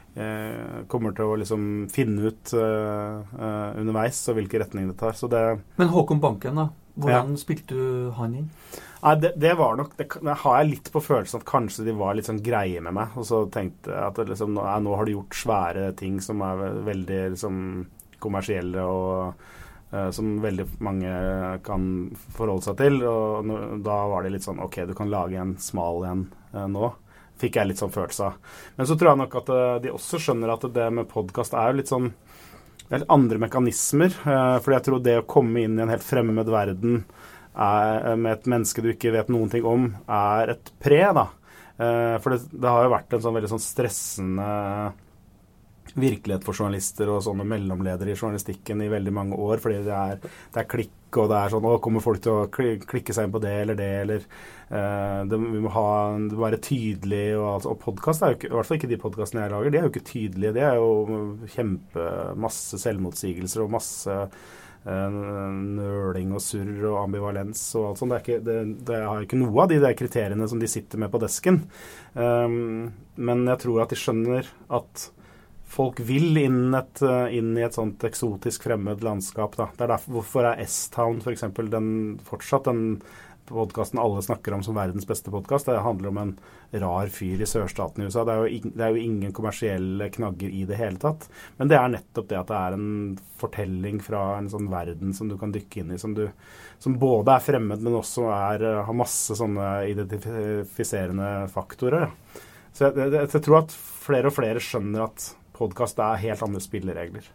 kommer 0.87 1.15
til 1.17 1.25
å 1.25 1.37
liksom 1.41 1.61
finne 1.89 2.29
ut 2.29 2.53
uh, 2.53 3.23
uh, 3.33 3.69
underveis 3.81 4.19
og 4.29 4.37
hvilken 4.37 4.61
retning 4.61 4.91
det 4.91 4.97
tar. 4.99 5.17
Det, 5.17 5.43
Men 5.81 5.89
Håkon 5.93 6.21
Banken, 6.21 6.59
da? 6.61 6.67
Hvordan 6.93 7.33
ja. 7.33 7.39
spilte 7.41 7.73
du 7.73 8.11
han 8.19 8.35
inn? 8.37 8.49
Nei, 9.03 9.15
det, 9.19 9.31
det, 9.41 9.55
var 9.57 9.79
nok 9.79 9.95
Det, 9.97 10.05
det 10.21 10.35
har 10.43 10.59
jeg 10.59 10.69
litt 10.69 10.91
på 10.93 11.01
følelsen 11.01 11.41
at 11.41 11.47
kanskje 11.49 11.87
de 11.87 11.95
var 11.97 12.13
litt 12.13 12.29
sånn 12.29 12.43
greie 12.45 12.83
med 12.85 12.93
meg. 12.93 13.17
Og 13.17 13.25
så 13.27 13.41
tenkte 13.51 13.95
jeg 13.95 14.11
at 14.11 14.21
liksom, 14.29 14.53
nå, 14.53 14.67
nå, 14.85 14.93
har 14.99 15.09
du 15.09 15.15
gjort 15.15 15.39
svære 15.41 15.89
ting 15.99 16.21
som 16.23 16.45
er 16.45 16.61
veldig 16.85 17.19
liksom, 17.33 17.57
kommersielle 18.23 18.85
og 18.85 19.41
uh, 19.95 20.09
som 20.13 20.35
veldig 20.43 20.67
mange 20.85 21.15
kan 21.65 21.89
forholde 22.37 22.69
seg 22.69 22.77
til. 22.83 23.01
Og 23.09 23.81
da 23.81 23.97
var 24.13 24.23
det 24.23 24.35
litt 24.37 24.45
sånn 24.45 24.61
OK, 24.61 24.83
du 24.85 24.93
kan 24.97 25.11
lage 25.11 25.41
en 25.41 25.57
smal 25.61 26.05
en 26.11 26.27
nå 26.53 26.93
fikk 27.43 27.59
jeg 27.59 27.69
litt 27.69 27.81
sånn 27.81 27.93
følelse 27.93 28.29
av. 28.29 28.55
Men 28.77 28.89
så 28.89 28.97
tror 28.97 29.11
jeg 29.11 29.21
nok 29.23 29.37
at 29.41 29.51
eh, 29.53 29.75
de 29.83 29.93
også 29.93 30.21
skjønner 30.21 30.55
at 30.55 30.65
det 30.75 30.87
med 30.95 31.11
podkast 31.11 31.55
er 31.57 31.69
jo 31.71 31.81
litt 31.81 31.91
sånn 31.91 32.09
Det 32.13 32.89
er 32.89 33.03
litt 33.03 33.13
andre 33.15 33.39
mekanismer. 33.45 34.15
For 34.15 34.65
fordi 34.65 34.79
jeg 34.79 34.87
tror 34.87 35.05
det 35.05 35.19
å 35.21 35.29
komme 35.35 35.63
inn 35.63 35.77
i 35.79 35.85
en 35.85 35.93
helt 35.93 36.05
fremmed 36.05 36.51
verden 36.51 37.03
er, 37.53 38.11
eh, 38.11 38.17
med 38.17 38.37
et 38.37 38.51
menneske 38.55 38.83
du 38.83 38.91
ikke 38.93 39.13
vet 39.15 39.31
noen 39.33 39.51
ting 39.51 39.65
om, 39.67 39.91
er 40.07 40.55
et 40.57 40.75
pre, 40.83 41.05
da. 41.15 41.29
For 41.73 42.29
det, 42.29 42.51
det 42.53 42.69
har 42.69 42.83
jo 42.85 42.91
vært 42.93 43.15
en 43.15 43.21
sånn 43.23 43.33
veldig 43.33 43.49
sånn 43.49 43.61
stressende 43.63 44.49
virkelighet 45.99 46.45
for 46.45 46.57
journalister 46.57 47.09
og 47.13 47.21
sånne 47.25 47.45
mellomledere 47.47 48.13
i 48.13 48.17
journalistikken 48.17 48.81
i 48.81 48.89
veldig 48.91 49.13
mange 49.13 49.37
år, 49.37 49.61
fordi 49.61 49.83
det 49.85 49.93
er, 49.93 50.23
det 50.23 50.61
er 50.61 50.69
klikk, 50.69 50.95
og 51.21 51.29
det 51.29 51.37
er 51.37 51.53
sånn 51.53 51.67
Å, 51.69 51.75
kommer 51.83 52.01
folk 52.01 52.23
til 52.23 52.33
å 52.33 52.47
klikke 52.49 53.13
seg 53.13 53.27
inn 53.27 53.35
på 53.35 53.43
det 53.43 53.53
eller 53.61 53.77
det, 53.77 53.91
eller 54.01 54.25
uh, 54.25 55.21
det, 55.29 55.37
Vi 55.37 55.61
må 55.61 55.73
ha 55.75 55.85
det 56.17 56.33
må 56.33 56.47
være 56.47 56.61
tydelig, 56.65 57.27
og, 57.37 57.45
altså, 57.51 57.75
og 57.75 57.83
podkast 57.83 58.25
er 58.25 58.33
jo 58.33 58.39
ikke 58.39 58.49
I 58.49 58.57
hvert 58.57 58.71
fall 58.71 58.81
ikke 58.81 58.91
de 58.95 59.01
podkastene 59.05 59.45
jeg 59.45 59.53
lager, 59.53 59.69
de 59.69 59.81
er 59.81 59.87
jo 59.87 59.93
ikke 59.93 60.09
tydelige. 60.09 60.57
Det 60.57 60.65
er 60.65 60.81
jo 60.81 60.89
kjempe 61.53 62.09
masse 62.41 62.81
selvmotsigelser 62.81 63.65
og 63.65 63.73
masse 63.77 64.17
uh, 64.17 65.17
nøling 65.53 66.33
og 66.33 66.41
surr 66.41 66.87
og 66.89 67.01
ambivalens 67.05 67.61
og 67.77 67.91
alt 67.91 68.01
sånt. 68.01 68.15
Det, 68.15 68.23
ikke, 68.25 68.43
det, 68.49 68.59
det 68.89 69.01
har 69.05 69.25
ikke 69.27 69.43
noe 69.45 69.67
av 69.67 69.69
de 69.69 69.81
der 69.85 69.97
kriteriene 69.99 70.49
som 70.49 70.61
de 70.61 70.71
sitter 70.71 71.05
med 71.05 71.13
på 71.13 71.21
desken. 71.21 71.67
Um, 72.17 72.89
men 73.21 73.45
jeg 73.53 73.67
tror 73.67 73.85
at 73.85 73.93
de 73.93 74.01
skjønner 74.01 74.49
at 74.73 75.11
folk 75.73 75.99
vil 76.05 76.37
inn, 76.37 76.73
et, 76.77 77.01
eh, 77.01 77.37
inn, 77.39 77.53
i 77.57 77.65
et 77.65 77.75
sånt 77.75 78.03
eksotisk 78.05 78.67
fremmed 78.69 79.03
landskap. 79.03 79.57
Da. 79.57 79.69
Det 79.73 79.87
er 79.87 79.95
derfor, 79.95 80.19
hvorfor 80.19 80.49
er 80.51 80.63
S-Town 80.67 81.21
f.eks. 81.23 81.47
den 81.73 81.93
fortsatt 82.27 82.69
den 82.69 82.83
podkasten 83.45 83.99
alle 83.99 84.21
snakker 84.23 84.53
om 84.55 84.63
som 84.63 84.75
verdens 84.75 85.07
beste 85.07 85.31
podkast. 85.31 85.67
Det 85.67 85.81
handler 85.83 86.09
om 86.09 86.19
en 86.21 86.31
rar 86.83 87.09
fyr 87.11 87.41
i 87.41 87.47
sørstaten 87.49 88.03
i 88.03 88.07
USA. 88.07 88.23
Det 88.23 88.33
er, 88.33 88.45
jo, 88.45 88.71
det 88.71 88.85
er, 88.85 88.93
jo, 88.95 89.03
ingen 89.03 89.33
kommersielle 89.35 90.07
knagger 90.13 90.53
i 90.53 90.63
det 90.69 90.79
hele 90.79 91.01
tatt. 91.01 91.27
Men 91.57 91.71
det 91.71 91.77
er 91.79 91.91
nettopp 91.91 92.29
det 92.29 92.39
at 92.39 92.53
det 92.53 92.61
er 92.61 92.77
en 92.77 92.87
fortelling 93.41 93.99
fra 94.05 94.23
en 94.37 94.49
sånn 94.53 94.71
verden 94.71 95.13
som 95.17 95.29
du 95.29 95.35
kan 95.41 95.53
dykke 95.53 95.83
inn 95.83 95.93
i, 95.93 95.99
som, 96.01 96.15
du, 96.15 96.25
som 96.79 96.97
både 97.01 97.35
er 97.35 97.45
fremmed, 97.45 97.83
men 97.83 97.99
også 97.99 98.29
er, 98.31 98.65
eh, 98.69 98.81
har 98.87 98.99
masse 99.03 99.37
sånne 99.37 99.69
identifiserende 99.91 101.35
faktorer. 101.53 102.09
Så 102.73 102.87
jeg, 102.87 102.97
jeg, 103.03 103.27
jeg 103.27 103.45
tror 103.45 103.63
at 103.65 103.75
flere 103.75 104.31
og 104.31 104.37
flere 104.39 104.63
skjønner 104.63 105.09
at 105.09 105.33
podkast 105.63 105.99
er 106.03 106.21
helt 106.21 106.43
andre 106.45 106.61
spilleregler. 106.63 107.27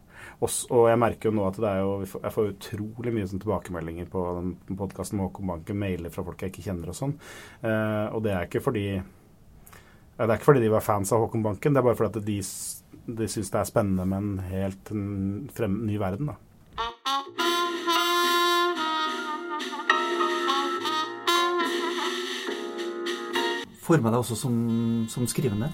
Også, 0.45 0.69
og 0.75 0.88
jeg 0.91 1.01
merker 1.01 1.31
jo 1.31 1.37
nå 1.38 1.47
at 1.49 1.61
jo, 1.81 1.93
jeg 2.05 2.35
får 2.35 2.51
utrolig 2.53 3.14
mye 3.14 3.29
sånn 3.31 3.43
tilbakemeldinger 3.43 4.09
på 4.12 4.25
den 4.38 4.79
podkasten 4.79 5.19
med 5.19 5.29
Håkon 5.29 5.53
Banken, 5.53 5.81
mailer 5.81 6.12
fra 6.14 6.25
folk 6.27 6.43
jeg 6.45 6.53
ikke 6.53 6.67
kjenner 6.69 6.93
og 6.93 6.99
sånn. 6.99 7.14
Eh, 7.62 8.07
og 8.12 8.23
det 8.27 8.35
er 8.35 8.49
ikke 8.49 8.62
fordi 8.64 8.88
det 10.19 10.27
er 10.27 10.35
ikke 10.35 10.51
fordi 10.51 10.64
de 10.64 10.73
var 10.75 10.83
fans 10.83 11.12
av 11.14 11.23
Håkon 11.23 11.45
Banken, 11.47 11.75
det 11.75 11.81
er 11.81 11.87
bare 11.87 11.99
fordi 11.99 12.25
de, 12.27 12.38
de 13.21 13.31
syns 13.31 13.53
det 13.55 13.61
er 13.61 13.71
spennende 13.71 14.07
med 14.11 14.19
en 14.19 14.38
helt 14.51 14.93
frem, 15.55 15.81
ny 15.87 15.99
verden. 16.03 16.33
da. 16.33 16.38
Forma 23.88 24.11
deg 24.12 24.21
også 24.21 24.37
som, 24.37 24.59
som 25.09 25.25
skrivende? 25.31 25.71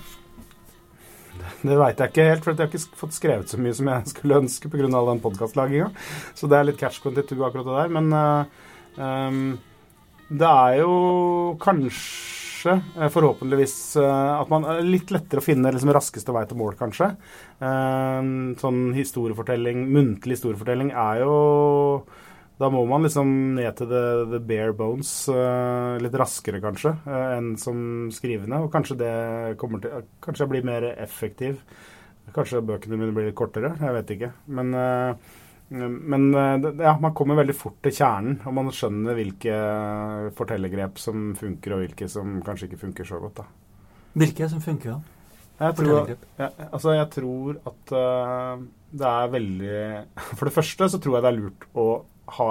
Det 1.65 1.77
veit 1.81 2.01
jeg 2.01 2.13
ikke 2.13 2.27
helt, 2.29 2.45
for 2.45 2.53
jeg 2.53 2.61
har 2.61 2.73
ikke 2.73 2.99
fått 3.01 3.17
skrevet 3.17 3.53
så 3.53 3.61
mye 3.61 3.77
som 3.77 3.89
jeg 3.89 4.09
skulle 4.13 4.41
ønske 4.43 4.71
pga. 4.73 4.89
all 4.91 5.13
den 5.15 5.23
podkastlaginga. 5.25 5.89
Så 6.37 6.51
det 6.51 6.59
er 6.59 6.69
litt 6.69 6.81
catch 6.81 7.01
22 7.05 7.41
akkurat 7.41 7.71
det 7.71 7.79
der. 7.79 7.95
Men 7.97 8.13
um, 9.01 9.39
det 10.29 10.51
er 10.51 10.83
jo 10.83 10.97
kanskje, 11.63 12.77
uh, 12.99 13.09
forhåpentligvis, 13.13 13.79
uh, 14.03 14.43
at 14.43 14.53
man 14.53 14.69
er 14.69 14.85
litt 14.85 15.15
lettere 15.15 15.41
å 15.41 15.47
finne 15.47 15.73
liksom, 15.73 15.95
raskeste 15.97 16.37
vei 16.37 16.45
til 16.51 16.61
mål, 16.61 16.77
kanskje. 16.81 17.15
sånn 18.61 18.81
historiefortelling, 18.93 19.87
muntlig 19.95 20.37
historiefortelling, 20.37 20.91
er 20.93 21.23
jo 21.23 21.35
da 22.55 22.69
må 22.71 22.85
man 22.87 23.03
liksom 23.03 23.31
ned 23.57 23.75
til 23.79 23.89
the, 23.91 24.03
the 24.31 24.39
bare 24.39 24.75
bones 24.79 25.11
uh, 25.27 25.97
litt 25.99 26.15
raskere, 26.15 26.61
kanskje, 26.63 26.93
uh, 27.03 27.33
enn 27.35 27.55
som 27.59 27.79
skrivende. 28.15 28.61
Og 28.63 28.71
kanskje 28.73 28.99
det 29.01 29.15
kommer 29.61 29.83
til 29.83 30.05
Kanskje 30.23 30.45
jeg 30.45 30.53
blir 30.53 30.69
mer 30.69 30.87
effektiv. 30.93 31.59
Kanskje 32.35 32.63
bøkene 32.65 32.99
mine 33.01 33.15
blir 33.17 33.29
litt 33.29 33.39
kortere. 33.39 33.73
Jeg 33.81 33.97
vet 33.99 34.15
ikke. 34.15 34.31
Men, 34.55 34.71
uh, 34.71 35.41
men 35.75 36.29
ja, 36.79 36.95
man 37.03 37.17
kommer 37.17 37.41
veldig 37.41 37.57
fort 37.59 37.81
til 37.83 37.97
kjernen, 37.97 38.39
og 38.47 38.55
man 38.55 38.71
skjønner 38.71 39.19
hvilke 39.19 39.59
fortellergrep 40.39 41.01
som 41.03 41.33
funker, 41.39 41.75
og 41.75 41.83
hvilke 41.83 42.07
som 42.13 42.39
kanskje 42.47 42.69
ikke 42.69 42.83
funker 42.85 43.09
så 43.09 43.19
godt. 43.19 43.43
da. 43.43 43.99
Hvilke 44.15 44.47
som 44.53 44.63
funker, 44.63 44.95
da? 44.95 45.11
Jeg 45.65 45.79
tror, 45.79 46.09
ja, 46.39 46.49
altså 46.67 46.95
jeg 46.95 47.11
tror 47.15 47.59
at 47.71 47.93
det 48.99 49.07
er 49.07 49.29
veldig 49.31 49.77
For 50.39 50.49
det 50.49 50.55
første 50.57 50.89
så 50.91 50.99
tror 50.99 51.17
jeg 51.17 51.25
det 51.25 51.31
er 51.31 51.39
lurt 51.39 51.67
å 51.79 51.85
ha 52.39 52.51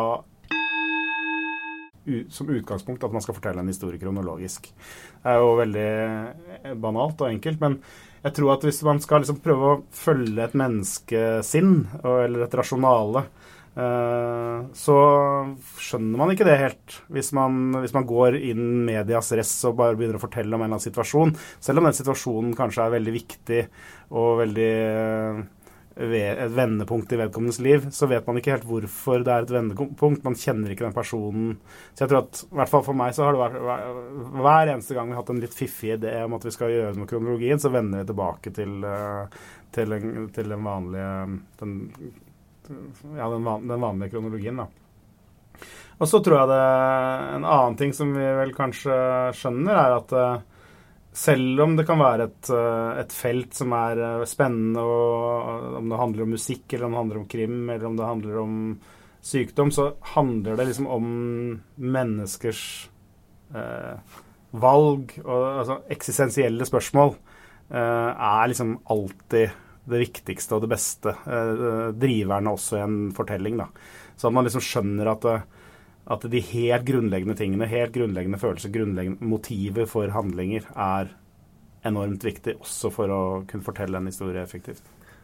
som 2.30 2.50
utgangspunkt 2.50 3.04
at 3.04 3.14
man 3.16 3.24
skal 3.24 3.38
fortelle 3.38 3.64
en 3.64 3.72
historie 3.72 4.00
kronologisk. 4.02 4.68
Det 5.24 5.32
er 5.32 5.40
jo 5.40 5.54
veldig 5.60 5.88
eh, 5.88 6.74
banalt 6.76 7.22
og 7.24 7.30
enkelt, 7.30 7.62
men 7.64 7.78
jeg 8.24 8.36
tror 8.38 8.54
at 8.56 8.68
hvis 8.68 8.82
man 8.88 9.02
skal 9.04 9.24
liksom 9.24 9.40
prøve 9.44 9.72
å 9.72 9.82
følge 9.96 10.44
et 10.44 10.58
menneskesinn 10.60 11.74
eller 12.04 12.46
et 12.46 12.58
rasjonale, 12.60 13.24
eh, 13.80 14.60
så 14.84 14.98
skjønner 15.80 16.22
man 16.22 16.36
ikke 16.36 16.48
det 16.48 16.60
helt 16.60 17.00
hvis 17.14 17.34
man, 17.36 17.80
hvis 17.80 17.96
man 17.96 18.08
går 18.10 18.40
inn 18.52 18.84
medias 18.88 19.32
res 19.36 19.56
og 19.70 19.80
bare 19.80 19.98
begynner 20.00 20.20
å 20.20 20.26
fortelle 20.26 20.52
om 20.52 20.60
en 20.60 20.68
eller 20.68 20.76
annen 20.76 20.88
situasjon. 20.88 21.36
Selv 21.64 21.80
om 21.80 21.90
den 21.90 22.00
situasjonen 22.00 22.56
kanskje 22.60 22.88
er 22.88 22.98
veldig 22.98 23.18
viktig 23.22 23.66
og 24.12 24.40
veldig 24.44 24.72
eh, 24.92 25.44
et 25.96 26.52
vendepunkt 26.56 27.12
i 27.14 27.18
vedkommendes 27.20 27.60
liv, 27.62 27.84
så 27.94 28.08
vet 28.10 28.26
man 28.26 28.40
ikke 28.40 28.56
helt 28.56 28.66
hvorfor 28.66 29.22
det 29.24 29.34
er 29.34 29.46
et 29.46 29.54
vendepunkt. 29.54 30.24
Man 30.26 30.38
kjenner 30.40 30.74
ikke 30.74 30.88
den 30.88 30.96
personen. 30.96 31.58
Så 31.94 32.04
jeg 32.04 32.10
tror 32.12 32.24
at, 32.24 32.44
i 32.48 32.58
hvert 32.58 32.72
fall 32.72 32.86
for 32.88 32.98
meg, 32.98 33.14
så 33.14 33.28
har 33.28 33.36
det 33.36 33.44
vært 33.44 34.38
hver- 34.42 34.72
eneste 34.74 34.98
gang 34.98 35.12
vi 35.12 35.14
har 35.14 35.22
hatt 35.22 35.34
en 35.36 35.42
litt 35.44 35.54
fiffig 35.54 35.94
idé 35.98 36.16
om 36.26 36.34
at 36.34 36.48
vi 36.48 36.54
skal 36.56 36.74
gjøre 36.74 36.94
noe 36.96 37.04
med 37.04 37.12
kronologien, 37.12 37.62
så 37.62 37.70
vender 37.74 38.02
vi 38.02 38.10
tilbake 38.10 38.54
til, 38.58 38.78
eh, 38.90 39.42
til, 39.76 39.94
en, 40.00 40.30
til 40.34 40.50
den 40.56 40.64
vanlige 40.66 41.12
den, 41.62 41.76
ja, 43.18 43.30
den, 43.30 43.44
van, 43.44 43.68
den 43.68 43.86
vanlige 43.86 44.16
kronologien, 44.16 44.64
da. 44.64 44.70
Og 46.02 46.10
så 46.10 46.20
tror 46.26 46.40
jeg 46.40 46.50
det 46.50 46.64
En 47.38 47.46
annen 47.46 47.76
ting 47.78 47.94
som 47.94 48.10
vi 48.16 48.26
vel 48.40 48.54
kanskje 48.58 48.96
skjønner, 49.38 49.78
er 49.78 49.98
at 50.00 50.18
eh, 50.18 50.42
selv 51.14 51.62
om 51.62 51.76
det 51.78 51.86
kan 51.88 52.02
være 52.02 52.28
et, 52.30 52.50
eh, 52.50 53.00
et 53.04 53.14
felt 53.14 53.54
som 53.54 53.74
er 53.78 54.02
eh, 54.02 54.26
spennende, 54.30 54.82
og 54.82 55.78
om 55.80 55.90
det 55.92 56.00
handler 56.00 56.26
om 56.26 56.34
musikk, 56.36 56.66
eller 56.74 56.88
om 56.88 56.94
det 56.96 57.02
handler 57.02 57.22
om 57.22 57.30
krim, 57.30 57.58
eller 57.70 57.88
om 57.90 57.98
det 58.00 58.10
handler 58.10 58.40
om 58.42 58.56
sykdom, 59.24 59.72
så 59.72 59.94
handler 60.16 60.58
det 60.58 60.68
liksom 60.72 60.88
om 60.92 61.06
menneskers 61.80 62.64
eh, 63.56 64.20
valg 64.54 65.16
og 65.24 65.44
altså, 65.64 65.80
eksistensielle 65.94 66.66
spørsmål. 66.68 67.16
eh, 67.74 68.10
er 68.12 68.48
liksom 68.52 68.78
alltid 68.92 69.54
det 69.86 70.00
viktigste 70.00 70.56
og 70.56 70.64
det 70.64 70.72
beste. 70.76 71.14
Eh, 71.26 71.92
driverne 71.98 72.54
også 72.54 72.78
i 72.78 72.84
en 72.84 72.98
fortelling, 73.16 73.58
da. 73.60 73.68
Så 74.16 74.28
at 74.28 74.36
man 74.36 74.46
liksom 74.48 74.64
skjønner 74.64 75.12
at 75.12 75.26
eh, 75.26 75.46
at 76.12 76.26
de 76.28 76.42
helt 76.44 76.86
grunnleggende 76.88 77.36
tingene, 77.40 77.68
helt 77.72 77.94
grunnleggende 77.96 78.40
følelser, 78.42 78.74
grunnleggende 78.74 79.24
motivet 79.24 79.90
for 79.92 80.12
handlinger, 80.12 80.66
er 80.76 81.14
enormt 81.88 82.24
viktig 82.24 82.58
også 82.60 82.92
for 82.92 83.12
å 83.12 83.22
kunne 83.48 83.66
fortelle 83.66 84.00
en 84.00 84.10
historie 84.12 84.44
effektivt. 84.44 84.84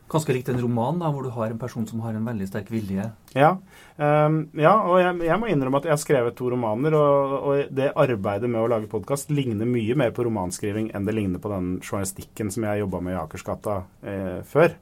Ganske 0.09 0.33
likt 0.33 0.49
en 0.49 0.61
roman, 0.61 0.97
da, 0.97 1.11
hvor 1.13 1.25
du 1.25 1.29
har 1.35 1.51
en 1.51 1.59
person 1.61 1.85
som 1.85 2.01
har 2.01 2.15
en 2.17 2.25
veldig 2.25 2.47
sterk 2.49 2.71
vilje. 2.73 3.03
Ja, 3.37 3.51
um, 3.97 4.39
ja 4.57 4.71
og 4.81 4.97
jeg, 4.97 5.19
jeg 5.27 5.37
må 5.37 5.49
innrømme 5.51 5.81
at 5.81 5.85
jeg 5.85 5.93
har 5.93 6.01
skrevet 6.01 6.37
to 6.39 6.49
romaner, 6.49 6.95
og, 6.97 7.35
og 7.37 7.75
det 7.77 7.91
arbeidet 7.93 8.49
med 8.49 8.63
å 8.63 8.71
lage 8.71 8.89
podkast 8.89 9.29
ligner 9.29 9.69
mye 9.69 9.97
mer 9.99 10.15
på 10.15 10.25
romanskriving 10.25 10.89
enn 10.97 11.05
det 11.05 11.13
ligner 11.13 11.43
på 11.43 11.51
den 11.53 11.75
journalistikken 11.83 12.49
som 12.53 12.65
jeg 12.65 12.81
jobba 12.81 13.03
med 13.05 13.13
i 13.13 13.19
Akersgata 13.21 13.75
eh, 14.01 14.39
før. 14.49 14.73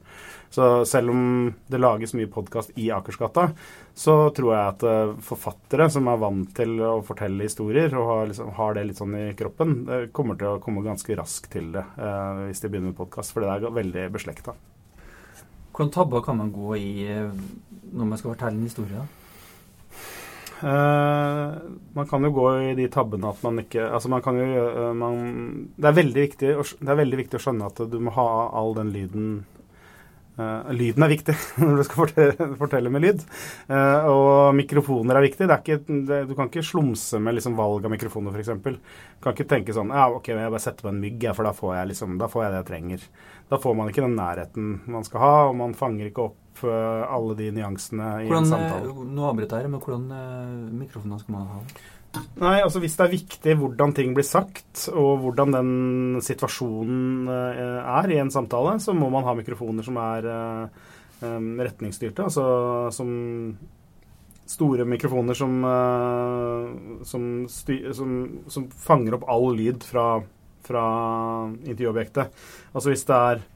Så 0.48 0.86
selv 0.88 1.12
om 1.12 1.26
det 1.68 1.82
lages 1.82 2.14
mye 2.16 2.30
podkast 2.32 2.72
i 2.80 2.88
Akersgata, 2.96 3.50
så 3.92 4.16
tror 4.32 4.54
jeg 4.54 4.62
at 4.70 4.86
eh, 4.88 5.12
forfattere 5.28 5.90
som 5.92 6.08
er 6.08 6.24
vant 6.24 6.56
til 6.56 6.72
å 6.80 6.94
fortelle 7.04 7.44
historier, 7.44 7.92
og 8.00 8.08
har, 8.14 8.24
liksom, 8.32 8.54
har 8.56 8.80
det 8.80 8.86
litt 8.88 9.04
sånn 9.04 9.20
i 9.20 9.28
kroppen, 9.36 9.76
kommer 10.16 10.40
til 10.40 10.54
å 10.54 10.64
komme 10.64 10.86
ganske 10.88 11.20
raskt 11.20 11.52
til 11.52 11.68
det 11.76 11.84
eh, 11.84 12.42
hvis 12.46 12.64
de 12.64 12.72
begynner 12.72 12.94
med 12.94 13.00
podkast, 13.04 13.36
for 13.36 13.44
det 13.44 13.52
er 13.58 13.78
veldig 13.82 14.08
beslekta. 14.16 14.56
Hvordan 15.78 15.92
tabber 15.94 16.24
kan 16.26 16.34
man 16.34 16.50
gå 16.50 16.74
i 16.74 17.06
eh, 17.06 17.30
når 17.94 18.06
man 18.10 18.18
skal 18.18 18.32
fortelle 18.32 18.58
en 18.58 18.66
historie? 18.66 19.02
Eh, 20.58 21.58
man 21.94 22.08
kan 22.10 22.26
jo 22.26 22.32
gå 22.34 22.46
i 22.58 22.72
de 22.74 22.88
tabbene 22.90 23.30
at 23.30 23.44
man 23.46 23.60
ikke 23.62 23.84
Altså, 23.86 24.10
man 24.10 24.24
kan 24.24 24.40
jo 24.40 24.64
uh, 24.66 24.90
man, 24.90 25.20
det, 25.76 25.86
er 25.86 25.94
viktig, 25.94 26.50
det 26.58 26.90
er 26.90 26.98
veldig 26.98 27.20
viktig 27.20 27.38
å 27.38 27.44
skjønne 27.44 27.70
at 27.70 27.78
du 27.92 27.94
må 28.02 28.10
ha 28.16 28.26
all 28.58 28.74
den 28.74 28.90
lyden 28.90 29.28
eh, 30.38 30.70
Lyden 30.74 31.04
er 31.04 31.12
viktig 31.12 31.34
når 31.60 31.80
du 31.80 31.84
skal 31.86 32.00
fortelle, 32.02 32.48
fortelle 32.60 32.92
med 32.94 33.04
lyd. 33.04 33.24
Uh, 33.70 34.08
og 34.08 34.56
mikrofoner 34.58 35.18
er 35.18 35.26
viktig. 35.26 35.46
Det 35.46 35.54
er 35.54 35.62
ikke, 35.64 35.98
det, 36.08 36.20
du 36.30 36.34
kan 36.38 36.50
ikke 36.50 36.66
slumse 36.66 37.20
med 37.22 37.38
liksom 37.38 37.58
valg 37.58 37.86
av 37.86 37.94
mikrofoner, 37.94 38.34
f.eks. 38.34 38.78
Kan 39.24 39.36
ikke 39.36 39.48
tenke 39.50 39.76
sånn 39.76 39.92
Ja, 39.94 40.08
OK, 40.14 40.32
jeg 40.32 40.52
bare 40.54 40.62
setter 40.62 40.88
på 40.88 40.92
en 40.92 41.02
mygg, 41.02 41.28
for 41.36 41.48
da 41.48 41.54
får 41.56 41.74
jeg, 41.80 41.92
liksom, 41.92 42.18
da 42.20 42.30
får 42.32 42.46
jeg 42.46 42.54
det 42.54 42.60
jeg 42.62 42.70
trenger. 42.72 43.06
Da 43.48 43.60
får 43.62 43.78
man 43.78 43.92
ikke 43.92 44.04
den 44.04 44.18
nærheten 44.18 44.72
man 44.88 45.06
skal 45.06 45.24
ha, 45.24 45.34
og 45.50 45.56
man 45.60 45.76
fanger 45.78 46.10
ikke 46.10 46.30
opp 46.30 46.64
uh, 46.64 47.04
alle 47.08 47.36
de 47.38 47.52
nyansene 47.60 48.10
i 48.24 48.32
en 48.32 48.50
samtale. 48.50 48.96
nå 49.18 49.30
avbryter 49.30 49.64
jeg, 49.64 49.72
men 49.72 49.84
hvordan 49.84 50.74
mikrofoner 50.80 51.22
skal 51.22 51.38
man 51.38 51.54
ha? 51.54 51.62
Nei, 52.38 52.58
altså 52.62 52.80
hvis 52.82 52.94
det 52.98 53.04
er 53.04 53.14
viktig 53.14 53.56
hvordan 53.60 53.94
ting 53.96 54.12
blir 54.16 54.26
sagt, 54.26 54.84
og 54.92 55.24
hvordan 55.24 55.54
den 55.54 55.72
situasjonen 56.24 57.30
eh, 57.32 57.80
er 57.98 58.12
i 58.14 58.20
en 58.22 58.32
samtale, 58.34 58.76
så 58.82 58.94
må 58.96 59.10
man 59.12 59.26
ha 59.26 59.34
mikrofoner 59.38 59.86
som 59.86 59.98
er 60.02 60.28
eh, 60.32 60.86
retningsstyrte. 61.68 62.28
Altså 62.28 62.46
som 62.94 63.10
store 64.48 64.86
mikrofoner 64.88 65.36
som, 65.36 65.58
eh, 65.68 67.02
som, 67.08 67.28
styr, 67.52 67.90
som, 67.96 68.16
som 68.48 68.70
fanger 68.72 69.18
opp 69.18 69.28
all 69.28 69.50
lyd 69.58 69.84
fra, 69.84 70.08
fra 70.64 70.86
intervjuobjektet. 71.64 72.42
Altså 72.72 72.94
hvis 72.94 73.06
det 73.08 73.22
er 73.32 73.46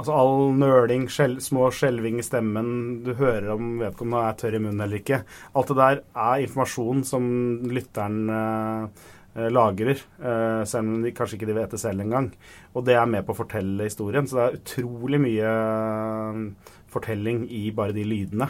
Altså 0.00 0.14
all 0.16 0.54
nøling, 0.56 1.02
skjel, 1.12 1.34
små 1.44 1.66
skjelving 1.76 2.22
i 2.22 2.24
stemmen, 2.24 2.68
du 3.04 3.10
hører 3.18 3.50
om 3.52 3.74
vedkommende 3.82 4.30
er 4.30 4.36
tørr 4.40 4.54
i 4.56 4.60
munnen 4.64 4.80
eller 4.80 4.96
ikke. 5.02 5.18
Alt 5.52 5.72
det 5.72 5.76
der 5.76 5.98
er 6.24 6.44
informasjon 6.46 7.02
som 7.04 7.26
lytteren 7.68 8.32
eh, 8.32 9.02
eh, 9.34 9.50
lagrer, 9.52 10.00
eh, 10.00 10.62
selv 10.70 10.94
om 10.94 11.04
de 11.04 11.12
kanskje 11.12 11.36
ikke 11.36 11.50
de 11.50 11.58
vet 11.58 11.76
det 11.76 11.82
selv 11.82 12.00
engang. 12.06 12.30
Og 12.72 12.86
det 12.88 12.96
er 12.96 13.12
med 13.12 13.28
på 13.28 13.36
å 13.36 13.40
fortelle 13.42 13.90
historien. 13.90 14.24
Så 14.24 14.38
det 14.38 14.46
er 14.46 14.58
utrolig 14.62 15.20
mye 15.26 15.52
eh, 15.52 16.72
fortelling 16.96 17.44
i 17.60 17.66
bare 17.76 17.92
de 17.92 18.06
lydene. 18.08 18.48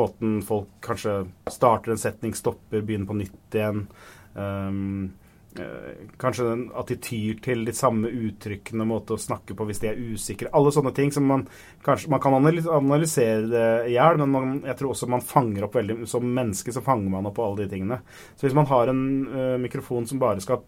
Måten 0.00 0.40
folk 0.48 0.72
kanskje 0.86 1.26
starter 1.52 1.92
en 1.92 2.00
setning, 2.00 2.32
stopper, 2.40 2.80
begynner 2.80 3.12
på 3.12 3.20
nytt 3.20 3.60
igjen. 3.60 3.84
Um, 4.32 5.12
kanskje 6.20 6.46
den, 6.48 6.62
at 6.76 6.90
de 6.90 6.96
tyr 7.02 7.38
til 7.44 7.64
de 7.66 7.74
samme 7.76 8.10
uttrykkene, 8.10 8.86
måte 8.88 9.16
å 9.16 9.20
snakke 9.20 9.56
på 9.56 9.66
hvis 9.68 9.80
de 9.82 9.90
er 9.90 10.00
usikre. 10.00 10.50
Alle 10.56 10.72
sånne 10.74 10.92
ting 10.96 11.12
som 11.14 11.26
man 11.28 11.46
kanskje 11.86 12.10
Man 12.10 12.20
kan 12.22 12.34
analysere 12.34 13.46
det 13.50 13.66
i 13.90 13.94
hjel, 13.94 14.18
men 14.22 14.32
man, 14.32 14.54
jeg 14.66 14.78
tror 14.78 14.92
også 14.92 15.08
man 15.10 15.24
fanger 15.24 15.66
opp 15.66 15.76
veldig 15.78 16.08
Som 16.10 16.26
menneske 16.34 16.74
så 16.74 16.82
fanger 16.84 17.12
man 17.12 17.28
opp 17.30 17.38
alle 17.42 17.64
de 17.64 17.70
tingene. 17.72 18.00
Så 18.36 18.46
hvis 18.46 18.56
man 18.56 18.68
har 18.70 18.92
en 18.92 19.02
uh, 19.26 19.56
mikrofon 19.62 20.06
som 20.08 20.22
bare 20.22 20.42
skal 20.44 20.64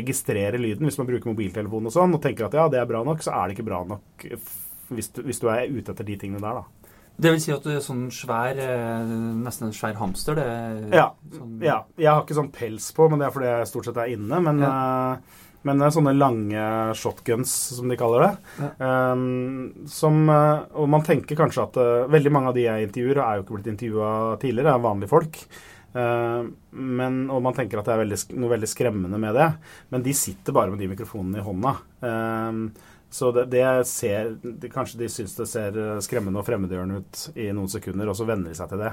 registrere 0.00 0.60
lyden, 0.60 0.86
hvis 0.88 0.98
man 1.00 1.08
bruker 1.08 1.32
mobiltelefon 1.32 1.88
og 1.88 1.94
sånn, 1.94 2.16
og 2.16 2.22
tenker 2.24 2.48
at 2.48 2.58
ja, 2.58 2.66
det 2.72 2.80
er 2.80 2.90
bra 2.90 3.04
nok, 3.06 3.22
så 3.24 3.32
er 3.36 3.48
det 3.48 3.56
ikke 3.56 3.70
bra 3.70 3.80
nok 3.88 4.26
eh, 4.28 4.50
hvis 4.90 5.12
du, 5.14 5.22
hvis 5.24 5.40
du 5.40 5.48
er 5.48 5.70
ute 5.70 5.94
etter 5.94 6.06
de 6.06 6.16
tingene 6.20 6.42
der, 6.42 6.60
da. 6.60 6.79
Det 7.20 7.34
vil 7.34 7.42
si 7.42 7.52
at 7.52 7.66
du 7.66 7.72
er 7.74 7.82
sånn 7.84 8.06
svær 8.14 8.56
eh, 8.60 9.12
Nesten 9.42 9.68
en 9.68 9.76
svær 9.76 9.98
hamster, 10.00 10.38
det? 10.38 10.96
Ja. 10.96 11.10
Sånn, 11.34 11.58
Ja, 11.64 11.82
jeg 12.00 12.10
har 12.10 12.24
ikke 12.24 12.38
sånn 12.38 12.52
pels 12.54 12.90
på, 12.96 13.10
men 13.10 13.20
det 13.20 13.28
er 13.28 13.34
fordi 13.34 13.50
jeg 13.50 13.70
stort 13.70 13.88
sett 13.90 14.00
er 14.00 14.12
inne. 14.14 14.40
Men, 14.46 14.62
eh, 14.64 15.40
men 15.68 15.80
det 15.80 15.86
er 15.86 15.92
sånne 15.92 16.14
lange 16.16 16.62
shotguns, 16.96 17.52
som 17.76 17.90
de 17.92 17.98
kaller 18.00 18.24
det. 18.24 18.70
Um, 18.80 19.84
som, 19.92 20.22
eh, 20.32 20.62
og 20.80 20.88
man 20.88 21.04
tenker 21.04 21.36
kanskje 21.36 21.66
at 21.66 21.76
uh, 21.76 22.06
veldig 22.12 22.32
mange 22.32 22.52
av 22.52 22.56
de 22.56 22.64
jeg 22.64 22.88
intervjuer, 22.88 23.20
er 23.20 23.36
jo 23.36 23.44
ikke 23.44 23.58
blitt 23.58 23.74
intervjua 23.74 24.14
tidligere, 24.40 24.72
er 24.72 24.86
vanlige 24.86 25.12
folk. 25.12 25.42
Uh, 25.90 26.48
men, 26.72 27.26
og 27.28 27.42
man 27.44 27.56
tenker 27.56 27.80
at 27.80 27.90
det 27.90 27.92
er 27.96 28.02
veldig, 28.06 28.20
noe 28.40 28.54
veldig 28.54 28.70
skremmende 28.72 29.20
med 29.20 29.36
det. 29.36 29.50
Men 29.92 30.06
de 30.06 30.16
sitter 30.16 30.56
bare 30.56 30.72
med 30.72 30.80
de 30.80 30.88
mikrofonene 30.94 31.42
i 31.42 31.44
hånda. 31.44 31.74
Um, 32.00 32.64
så 33.10 33.32
det, 33.34 33.44
det 33.50 33.66
ser 33.90 34.36
de, 34.42 34.68
Kanskje 34.70 35.00
de 35.00 35.08
syns 35.10 35.32
det 35.34 35.48
ser 35.50 35.74
eh, 35.74 35.98
skremmende 36.04 36.38
og 36.38 36.46
fremmedgjørende 36.46 37.00
ut 37.00 37.22
i 37.34 37.48
noen 37.50 37.70
sekunder, 37.70 38.06
og 38.06 38.14
så 38.14 38.26
venner 38.28 38.52
de 38.52 38.58
seg 38.58 38.70
til 38.70 38.82
det. 38.84 38.92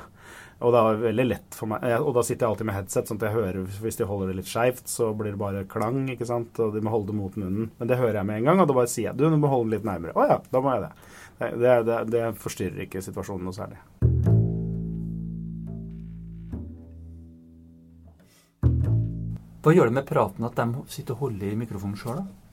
Og 0.66 0.74
det 0.74 0.80
er 0.82 1.02
veldig 1.04 1.26
lett 1.28 1.54
for 1.54 1.70
meg 1.70 1.84
Og 2.02 2.16
da 2.16 2.24
sitter 2.26 2.48
jeg 2.48 2.50
alltid 2.50 2.66
med 2.66 2.76
headset, 2.80 3.10
sånn 3.10 3.20
at 3.20 3.28
jeg 3.28 3.36
hører 3.36 3.76
Hvis 3.84 4.00
de 4.00 4.08
holder 4.10 4.32
det 4.32 4.40
litt 4.40 4.50
skeivt, 4.50 4.88
så 4.90 5.12
blir 5.14 5.36
det 5.36 5.42
bare 5.42 5.68
klang, 5.70 6.08
ikke 6.10 6.26
sant. 6.26 6.58
Og 6.66 6.74
de 6.74 6.82
må 6.82 6.94
holde 6.96 7.12
det 7.12 7.18
mot 7.20 7.38
munnen. 7.38 7.70
Men 7.78 7.92
det 7.92 8.00
hører 8.02 8.18
jeg 8.24 8.30
med 8.32 8.42
en 8.42 8.50
gang, 8.50 8.64
og 8.64 8.72
da 8.72 8.80
bare 8.80 8.90
sier 8.90 9.12
jeg 9.12 9.20
du, 9.20 9.28
du 9.30 9.38
må 9.38 9.52
holde 9.54 9.70
den 9.70 9.78
litt 9.78 9.86
nærmere. 9.86 10.18
Å 10.18 10.26
ja, 10.32 10.40
da 10.50 10.64
må 10.66 10.74
jeg 10.74 10.88
det. 10.88 10.92
Det, 11.38 11.76
det, 11.86 12.00
det, 12.10 12.24
forstyrrer 12.42 12.88
ikke 12.88 13.04
situasjonen 13.06 13.46
noe 13.46 13.54
særlig. 13.54 13.78
Hva 19.62 19.76
gjør 19.76 19.92
det 19.92 19.98
med 20.00 20.10
praten 20.10 20.48
at 20.48 20.58
de 20.58 20.88
sitter 20.90 21.14
og 21.14 21.28
holder 21.28 21.54
i 21.54 21.62
mikrofonen 21.62 22.00
sjøl, 22.00 22.24
da? 22.24 22.47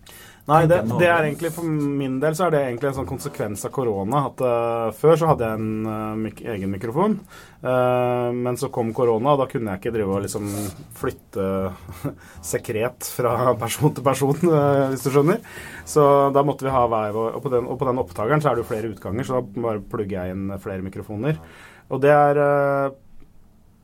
Nei, 0.44 0.66
det, 0.68 0.82
det 1.00 1.06
er 1.08 1.24
egentlig 1.24 1.48
for 1.56 1.64
min 1.64 2.18
del 2.20 2.34
så 2.36 2.44
er 2.46 2.52
det 2.52 2.58
egentlig 2.66 2.90
en 2.90 2.96
sånn 2.98 3.08
konsekvens 3.08 3.62
av 3.64 3.70
korona. 3.72 4.26
At 4.28 4.42
uh, 4.44 4.90
Før 4.92 5.16
så 5.16 5.30
hadde 5.30 5.46
jeg 5.48 5.56
en 5.56 5.86
uh, 5.88 6.16
mik 6.20 6.42
egen 6.44 6.68
mikrofon, 6.74 7.14
uh, 7.64 8.28
men 8.36 8.58
så 8.60 8.68
kom 8.74 8.90
korona, 8.96 9.32
og 9.32 9.40
da 9.40 9.46
kunne 9.48 9.72
jeg 9.72 9.80
ikke 9.80 9.94
drive 9.94 10.18
og 10.18 10.26
liksom 10.26 10.50
flytte 11.00 11.46
sekret 12.52 13.08
fra 13.16 13.54
person 13.60 13.96
til 13.96 14.04
person, 14.04 14.36
hvis 14.92 15.06
du 15.06 15.14
skjønner. 15.14 15.40
Så 15.88 16.04
da 16.36 16.44
måtte 16.44 16.68
vi 16.68 16.74
ha 16.76 16.84
hver 16.92 17.16
vår 17.16 17.38
Og 17.38 17.42
på 17.44 17.50
den, 17.52 17.66
og 17.68 17.80
på 17.80 17.88
den 17.88 18.04
opptakeren 18.04 18.44
så 18.44 18.50
er 18.50 18.58
det 18.58 18.66
jo 18.66 18.68
flere 18.68 18.92
utganger, 18.92 19.24
så 19.24 19.40
da 19.40 19.64
bare 19.64 19.80
plugger 19.80 20.18
jeg 20.18 20.36
inn 20.36 20.52
flere 20.60 20.84
mikrofoner. 20.84 21.40
Og 21.92 22.04
det 22.04 22.12
er 22.12 22.44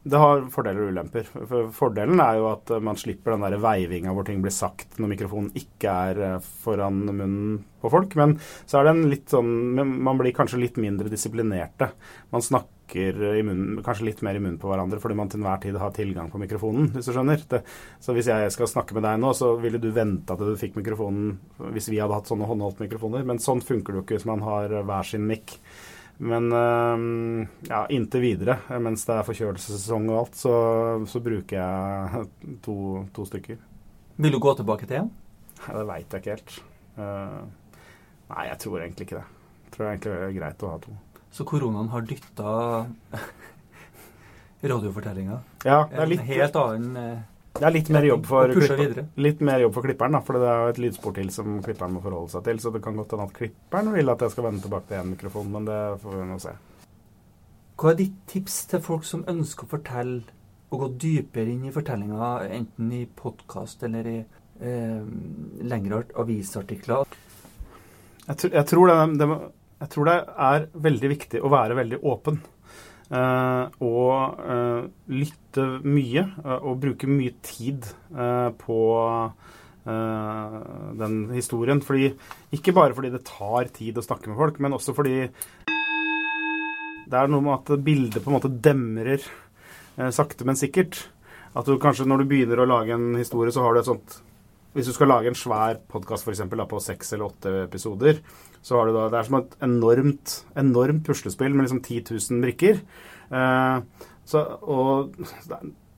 det 0.03 0.16
har 0.16 0.46
fordeler 0.53 0.86
og 0.86 0.94
ulemper. 0.94 1.26
For 1.28 1.68
fordelen 1.76 2.22
er 2.24 2.38
jo 2.38 2.46
at 2.55 2.70
man 2.80 2.96
slipper 2.96 3.34
den 3.34 3.44
der 3.44 3.61
veivinga 3.61 4.14
hvor 4.16 4.24
ting 4.24 4.40
blir 4.40 4.55
sagt 4.55 4.96
når 4.96 5.12
mikrofonen 5.12 5.51
ikke 5.61 5.96
er 6.09 6.22
eh, 6.24 6.46
foran 6.64 7.03
munnen 7.05 7.59
på 7.82 7.92
folk. 7.92 8.16
Men 8.16 8.38
så 8.64 8.80
er 8.80 8.88
det 8.88 8.94
en 8.94 9.11
litt 9.12 9.32
sånn 9.32 9.51
Man 9.76 10.20
blir 10.20 10.32
kanskje 10.36 10.62
litt 10.62 10.80
mindre 10.80 11.12
disiplinerte. 11.12 11.90
Man 12.32 12.44
snakker 12.44 13.20
munnen, 13.46 13.84
kanskje 13.84 14.09
litt 14.09 14.24
mer 14.26 14.40
i 14.40 14.42
munnen 14.42 14.59
på 14.59 14.72
hverandre 14.72 14.98
fordi 15.03 15.18
man 15.20 15.28
til 15.30 15.42
enhver 15.42 15.61
tid 15.62 15.76
har 15.78 15.92
tilgang 15.94 16.32
på 16.32 16.40
mikrofonen, 16.42 16.88
hvis 16.96 17.07
du 17.07 17.12
skjønner. 17.14 17.44
Det, 17.53 17.61
så 18.03 18.16
hvis 18.16 18.32
jeg 18.32 18.57
skal 18.57 18.72
snakke 18.72 18.96
med 18.96 19.05
deg 19.07 19.20
nå, 19.20 19.30
så 19.36 19.53
ville 19.61 19.78
du 19.78 19.92
vente 19.94 20.32
at 20.32 20.42
du 20.42 20.57
fikk 20.59 20.80
mikrofonen 20.80 21.36
hvis 21.76 21.92
vi 21.92 22.01
hadde 22.01 22.16
hatt 22.16 22.32
sånne 22.32 22.48
håndholdte 22.48 22.88
mikrofoner. 22.88 23.28
Men 23.28 23.38
sånn 23.38 23.61
funker 23.62 23.92
det 23.92 24.01
jo 24.01 24.09
ikke 24.09 24.18
hvis 24.18 24.30
man 24.32 24.48
har 24.48 24.80
hver 24.80 25.12
sin 25.12 25.28
mikk. 25.28 25.59
Men 26.20 26.50
ja, 27.64 27.86
inntil 27.88 28.20
videre, 28.20 28.58
eh, 28.68 28.80
mens 28.82 29.06
det 29.08 29.14
er 29.16 29.24
forkjølelsessesong 29.24 30.08
og 30.10 30.18
alt, 30.20 30.36
så, 30.36 30.54
så 31.08 31.22
bruker 31.24 31.56
jeg 31.56 32.26
to, 32.66 32.76
to 33.16 33.24
stykker. 33.28 33.60
Vil 34.20 34.34
du 34.34 34.40
gå 34.42 34.52
tilbake 34.58 34.88
til 34.88 35.00
en? 35.04 35.10
Ja, 35.64 35.78
Det 35.78 35.86
veit 35.88 36.12
jeg 36.12 36.20
ikke 36.22 36.34
helt. 36.36 36.56
Eh, 37.00 37.38
nei, 38.34 38.44
jeg 38.50 38.58
tror 38.66 38.82
egentlig 38.82 39.08
ikke 39.08 39.20
det. 39.22 39.26
Jeg 39.64 39.76
tror 39.76 39.88
egentlig 39.88 40.12
det 40.12 40.26
er 40.26 40.36
greit 40.36 40.66
å 40.66 40.72
ha 40.74 40.82
to. 40.84 40.96
Så 41.30 41.46
koronaen 41.46 41.88
har 41.92 42.04
dytta 42.04 42.54
radiofortellinga. 44.72 45.40
Ja, 45.64 45.84
det 45.88 45.96
er 45.96 46.04
En 46.04 46.10
litt, 46.12 46.24
helt 46.28 46.58
annen 46.60 46.96
eh, 47.00 47.20
det 47.59 47.66
er 47.66 47.72
litt 47.74 47.88
mer 47.90 48.05
jobb 48.07 48.26
for 48.30 48.53
klipper- 48.55 49.07
Litt 49.16 49.40
mer 49.44 49.61
jobb 49.64 49.74
for 49.74 49.82
klipperen, 49.82 50.12
da, 50.14 50.20
for 50.24 50.38
det 50.38 50.48
er 50.48 50.61
jo 50.62 50.68
et 50.74 50.78
lydspor 50.84 51.14
til 51.16 51.30
som 51.34 51.57
klipperen 51.64 51.92
må 51.96 52.03
forholde 52.05 52.30
seg 52.30 52.44
til. 52.46 52.61
Så 52.62 52.72
det 52.72 52.82
kan 52.84 52.96
godt 52.96 53.11
hende 53.16 53.26
at 53.26 53.34
klipperen 53.36 53.92
vil 53.94 54.09
at 54.12 54.20
jeg 54.24 54.30
skal 54.36 54.44
vende 54.46 54.62
tilbake 54.64 54.86
til 54.88 55.01
én 55.03 55.11
mikrofon, 55.14 55.51
men 55.53 55.64
det 55.66 55.78
får 56.03 56.14
vi 56.20 56.26
nå 56.30 56.38
se. 56.44 56.53
Hva 57.80 57.90
er 57.90 57.96
ditt 58.03 58.18
tips 58.28 58.59
til 58.70 58.80
folk 58.84 59.05
som 59.09 59.24
ønsker 59.28 59.64
å 59.66 59.72
fortelle 59.74 60.22
og 60.70 60.78
gå 60.84 60.88
dypere 61.03 61.51
inn 61.51 61.64
i 61.66 61.72
fortellinga, 61.74 62.28
enten 62.55 62.92
i 62.94 63.03
podkast 63.18 63.82
eller 63.88 64.07
i 64.07 64.18
eh, 64.20 65.01
lengre 65.66 66.05
avisartikler? 66.20 67.05
Jeg, 68.28 68.36
tror- 68.36 68.53
jeg, 68.55 68.66
tror 68.70 68.86
det, 68.92 68.98
det, 69.18 69.28
jeg 69.80 69.88
tror 69.96 70.05
det 70.11 70.16
er 70.51 70.68
veldig 70.86 71.11
viktig 71.16 71.40
å 71.42 71.51
være 71.51 71.74
veldig 71.80 71.98
åpen. 72.07 72.38
Eh, 73.11 73.64
og 73.82 74.42
eh, 74.46 74.84
lytte 75.11 75.64
mye, 75.82 76.22
eh, 76.22 76.58
og 76.62 76.78
bruke 76.84 77.08
mye 77.11 77.34
tid 77.42 77.88
på 78.61 78.82
den 79.80 81.14
historien. 81.32 81.80
Fordi, 81.82 82.11
ikke 82.54 82.74
bare 82.76 82.94
fordi 82.94 83.08
det 83.14 83.22
tar 83.26 83.70
tid 83.74 83.96
å 83.98 84.04
snakke 84.04 84.28
med 84.30 84.38
folk, 84.38 84.58
men 84.62 84.76
også 84.76 84.92
fordi 84.94 85.24
det 87.11 87.16
er 87.16 87.32
noe 87.32 87.42
med 87.42 87.56
at 87.56 87.80
bildet 87.82 88.20
på 88.22 88.30
en 88.30 88.36
måte 88.36 88.52
demrer 88.52 89.24
sakte, 90.14 90.44
men 90.46 90.61
sikkert. 90.61 91.00
At 91.56 91.66
du 91.66 91.80
kanskje 91.80 92.06
når 92.06 92.22
du 92.22 92.28
begynner 92.30 92.61
å 92.62 92.68
lage 92.68 92.94
en 92.94 93.16
historie, 93.18 93.50
så 93.50 93.64
har 93.64 93.74
du 93.74 93.80
et 93.80 93.88
sånt 93.88 94.20
Hvis 94.76 94.92
du 94.92 94.94
skal 94.94 95.11
lage 95.11 95.32
en 95.32 95.34
svær 95.34 95.80
podkast 95.90 96.28
på 96.28 96.84
seks 96.84 97.14
eller 97.16 97.32
åtte 97.32 97.54
episoder, 97.64 98.20
så 98.62 98.76
har 98.76 98.88
du 98.88 98.96
da 98.96 99.08
Det 99.08 99.20
er 99.20 99.28
som 99.28 99.38
et 99.40 99.56
enormt, 99.64 100.36
enormt 100.58 101.04
puslespill 101.06 101.54
med 101.54 101.66
liksom 101.66 101.82
10 101.82 102.02
000 102.12 102.42
brikker. 102.44 102.82
Eh, 103.30 104.06
så, 104.28 104.42
og, 104.62 105.16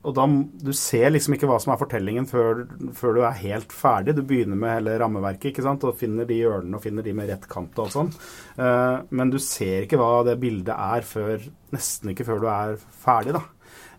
og 0.03 0.15
da 0.17 0.25
Du 0.63 0.71
ser 0.75 1.11
liksom 1.11 1.35
ikke 1.35 1.49
hva 1.49 1.59
som 1.61 1.73
er 1.73 1.81
fortellingen 1.81 2.27
før, 2.29 2.63
før 2.97 3.17
du 3.17 3.21
er 3.27 3.41
helt 3.41 3.75
ferdig. 3.75 4.15
Du 4.17 4.23
begynner 4.27 4.59
med 4.59 4.77
hele 4.77 4.97
rammeverket 5.01 5.51
ikke 5.51 5.65
sant? 5.65 5.83
og 5.87 5.99
finner 5.99 6.27
de 6.29 6.39
hjørnene 6.39 6.79
og 6.79 6.85
finner 6.85 7.05
de 7.05 7.15
med 7.17 7.31
rett 7.31 7.47
kant 7.51 7.83
og 7.83 7.91
sånn. 7.93 8.13
Eh, 8.57 8.97
men 9.11 9.33
du 9.33 9.39
ser 9.43 9.85
ikke 9.87 9.99
hva 10.01 10.23
det 10.27 10.39
bildet 10.43 10.75
er 10.75 11.07
før 11.07 11.51
Nesten 11.73 12.11
ikke 12.11 12.27
før 12.27 12.41
du 12.43 12.47
er 12.53 12.75
ferdig, 13.01 13.33
da. 13.33 13.39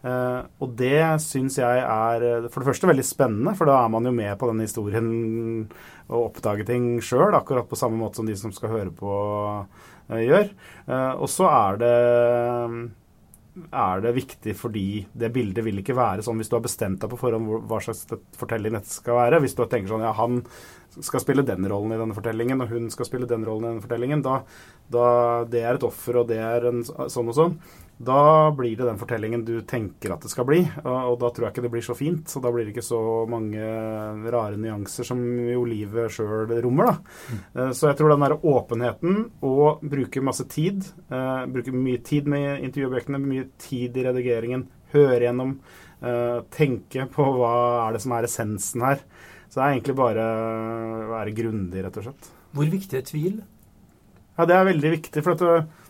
Eh, 0.04 0.40
og 0.60 0.74
det 0.76 1.00
syns 1.24 1.56
jeg 1.56 1.80
er 1.80 2.24
eh, 2.28 2.48
for 2.52 2.60
det 2.60 2.68
første 2.68 2.88
veldig 2.90 3.06
spennende, 3.08 3.54
for 3.56 3.70
da 3.70 3.78
er 3.80 3.92
man 3.92 4.04
jo 4.04 4.12
med 4.12 4.34
på 4.40 4.50
den 4.50 4.60
historien 4.60 5.08
og 6.10 6.26
oppdager 6.26 6.68
ting 6.68 6.98
sjøl, 7.00 7.32
akkurat 7.32 7.70
på 7.70 7.78
samme 7.80 7.96
måte 8.02 8.20
som 8.20 8.28
de 8.28 8.36
som 8.36 8.52
skal 8.52 8.74
høre 8.74 8.92
på, 8.92 9.14
eh, 10.10 10.26
gjør. 10.26 10.52
Og 11.16 11.24
så 11.32 11.48
er 11.48 11.80
det 11.80 11.96
er 13.54 14.00
det 14.02 14.10
viktig 14.16 14.52
fordi 14.58 14.86
det 15.14 15.30
bildet 15.32 15.62
vil 15.62 15.78
ikke 15.78 15.94
være 15.94 16.24
sånn 16.26 16.40
hvis 16.40 16.48
du 16.50 16.56
har 16.56 16.64
bestemt 16.64 16.98
deg 16.98 17.12
på 17.12 17.18
forhånd 17.20 17.68
hva 17.70 17.78
slags 17.82 18.02
fortelling 18.34 18.74
dette 18.74 18.90
skal 18.90 19.20
være. 19.20 19.38
Hvis 19.44 19.54
du 19.54 19.62
tenker 19.62 19.92
sånn 19.92 20.02
ja, 20.02 20.10
han 20.18 20.42
skal 20.98 21.22
spille 21.22 21.46
den 21.46 21.66
rollen 21.70 21.94
i 21.94 22.00
denne 22.00 22.16
fortellingen, 22.16 22.60
og 22.62 22.74
hun 22.74 22.90
skal 22.92 23.08
spille 23.08 23.30
den 23.30 23.46
rollen 23.46 23.64
i 23.64 23.70
denne 23.72 23.84
fortellingen, 23.86 24.24
da, 24.26 24.40
da 24.92 25.06
det 25.50 25.62
er 25.62 25.78
et 25.78 25.86
offer, 25.86 26.20
og 26.20 26.28
det 26.30 26.40
er 26.42 26.68
en 26.70 26.84
sånn 26.84 27.30
og 27.30 27.38
sånn, 27.38 27.56
da 27.98 28.50
blir 28.50 28.76
det 28.76 28.88
den 28.88 28.98
fortellingen 28.98 29.44
du 29.46 29.60
tenker 29.62 30.14
at 30.14 30.24
det 30.24 30.30
skal 30.32 30.46
bli. 30.48 30.60
Og, 30.82 31.14
da 31.20 31.30
tror 31.30 31.46
jeg 31.46 31.54
ikke 31.54 31.64
det 31.66 31.70
blir 31.70 31.84
så 31.86 31.94
fint. 31.94 32.26
Og 32.34 32.42
da 32.42 32.50
blir 32.50 32.66
det 32.66 32.74
ikke 32.74 32.86
så 32.86 33.00
mange 33.30 33.68
rare 34.34 34.58
nyanser 34.58 35.06
som 35.06 35.20
jo 35.22 35.62
livet 35.68 36.10
sjøl 36.14 36.50
rommer, 36.64 36.90
da. 36.90 36.96
Mm. 37.30 37.70
Så 37.76 37.88
jeg 37.88 37.98
tror 38.00 38.14
den 38.14 38.26
der 38.26 38.36
åpenheten 38.50 39.20
og 39.46 39.84
bruke 39.94 40.24
masse 40.26 40.48
tid, 40.50 40.82
uh, 41.12 41.46
bruke 41.50 41.74
mye 41.74 42.02
tid 42.04 42.26
med 42.30 42.66
intervjuobjektene, 42.66 43.22
mye 43.22 43.46
tid 43.62 43.94
i 44.00 44.06
redigeringen, 44.08 44.66
høre 44.94 45.22
gjennom, 45.28 45.54
uh, 46.02 46.42
tenke 46.54 47.06
på 47.14 47.28
hva 47.38 47.54
er 47.86 47.94
det 47.94 48.02
som 48.02 48.16
er 48.18 48.26
essensen 48.26 48.86
her. 48.88 49.06
Så 49.46 49.60
det 49.60 49.64
er 49.68 49.76
egentlig 49.76 49.98
bare 50.02 50.26
å 50.26 51.08
være 51.14 51.36
grundig, 51.38 51.86
rett 51.86 52.02
og 52.02 52.08
slett. 52.08 52.30
Hvor 52.54 52.74
viktig 52.74 52.98
er 52.98 53.06
tvil? 53.06 53.40
Ja, 54.34 54.46
det 54.50 54.58
er 54.58 54.66
veldig 54.66 54.94
viktig, 54.96 55.22
for 55.22 55.36
at 55.36 55.42
det 55.46 55.83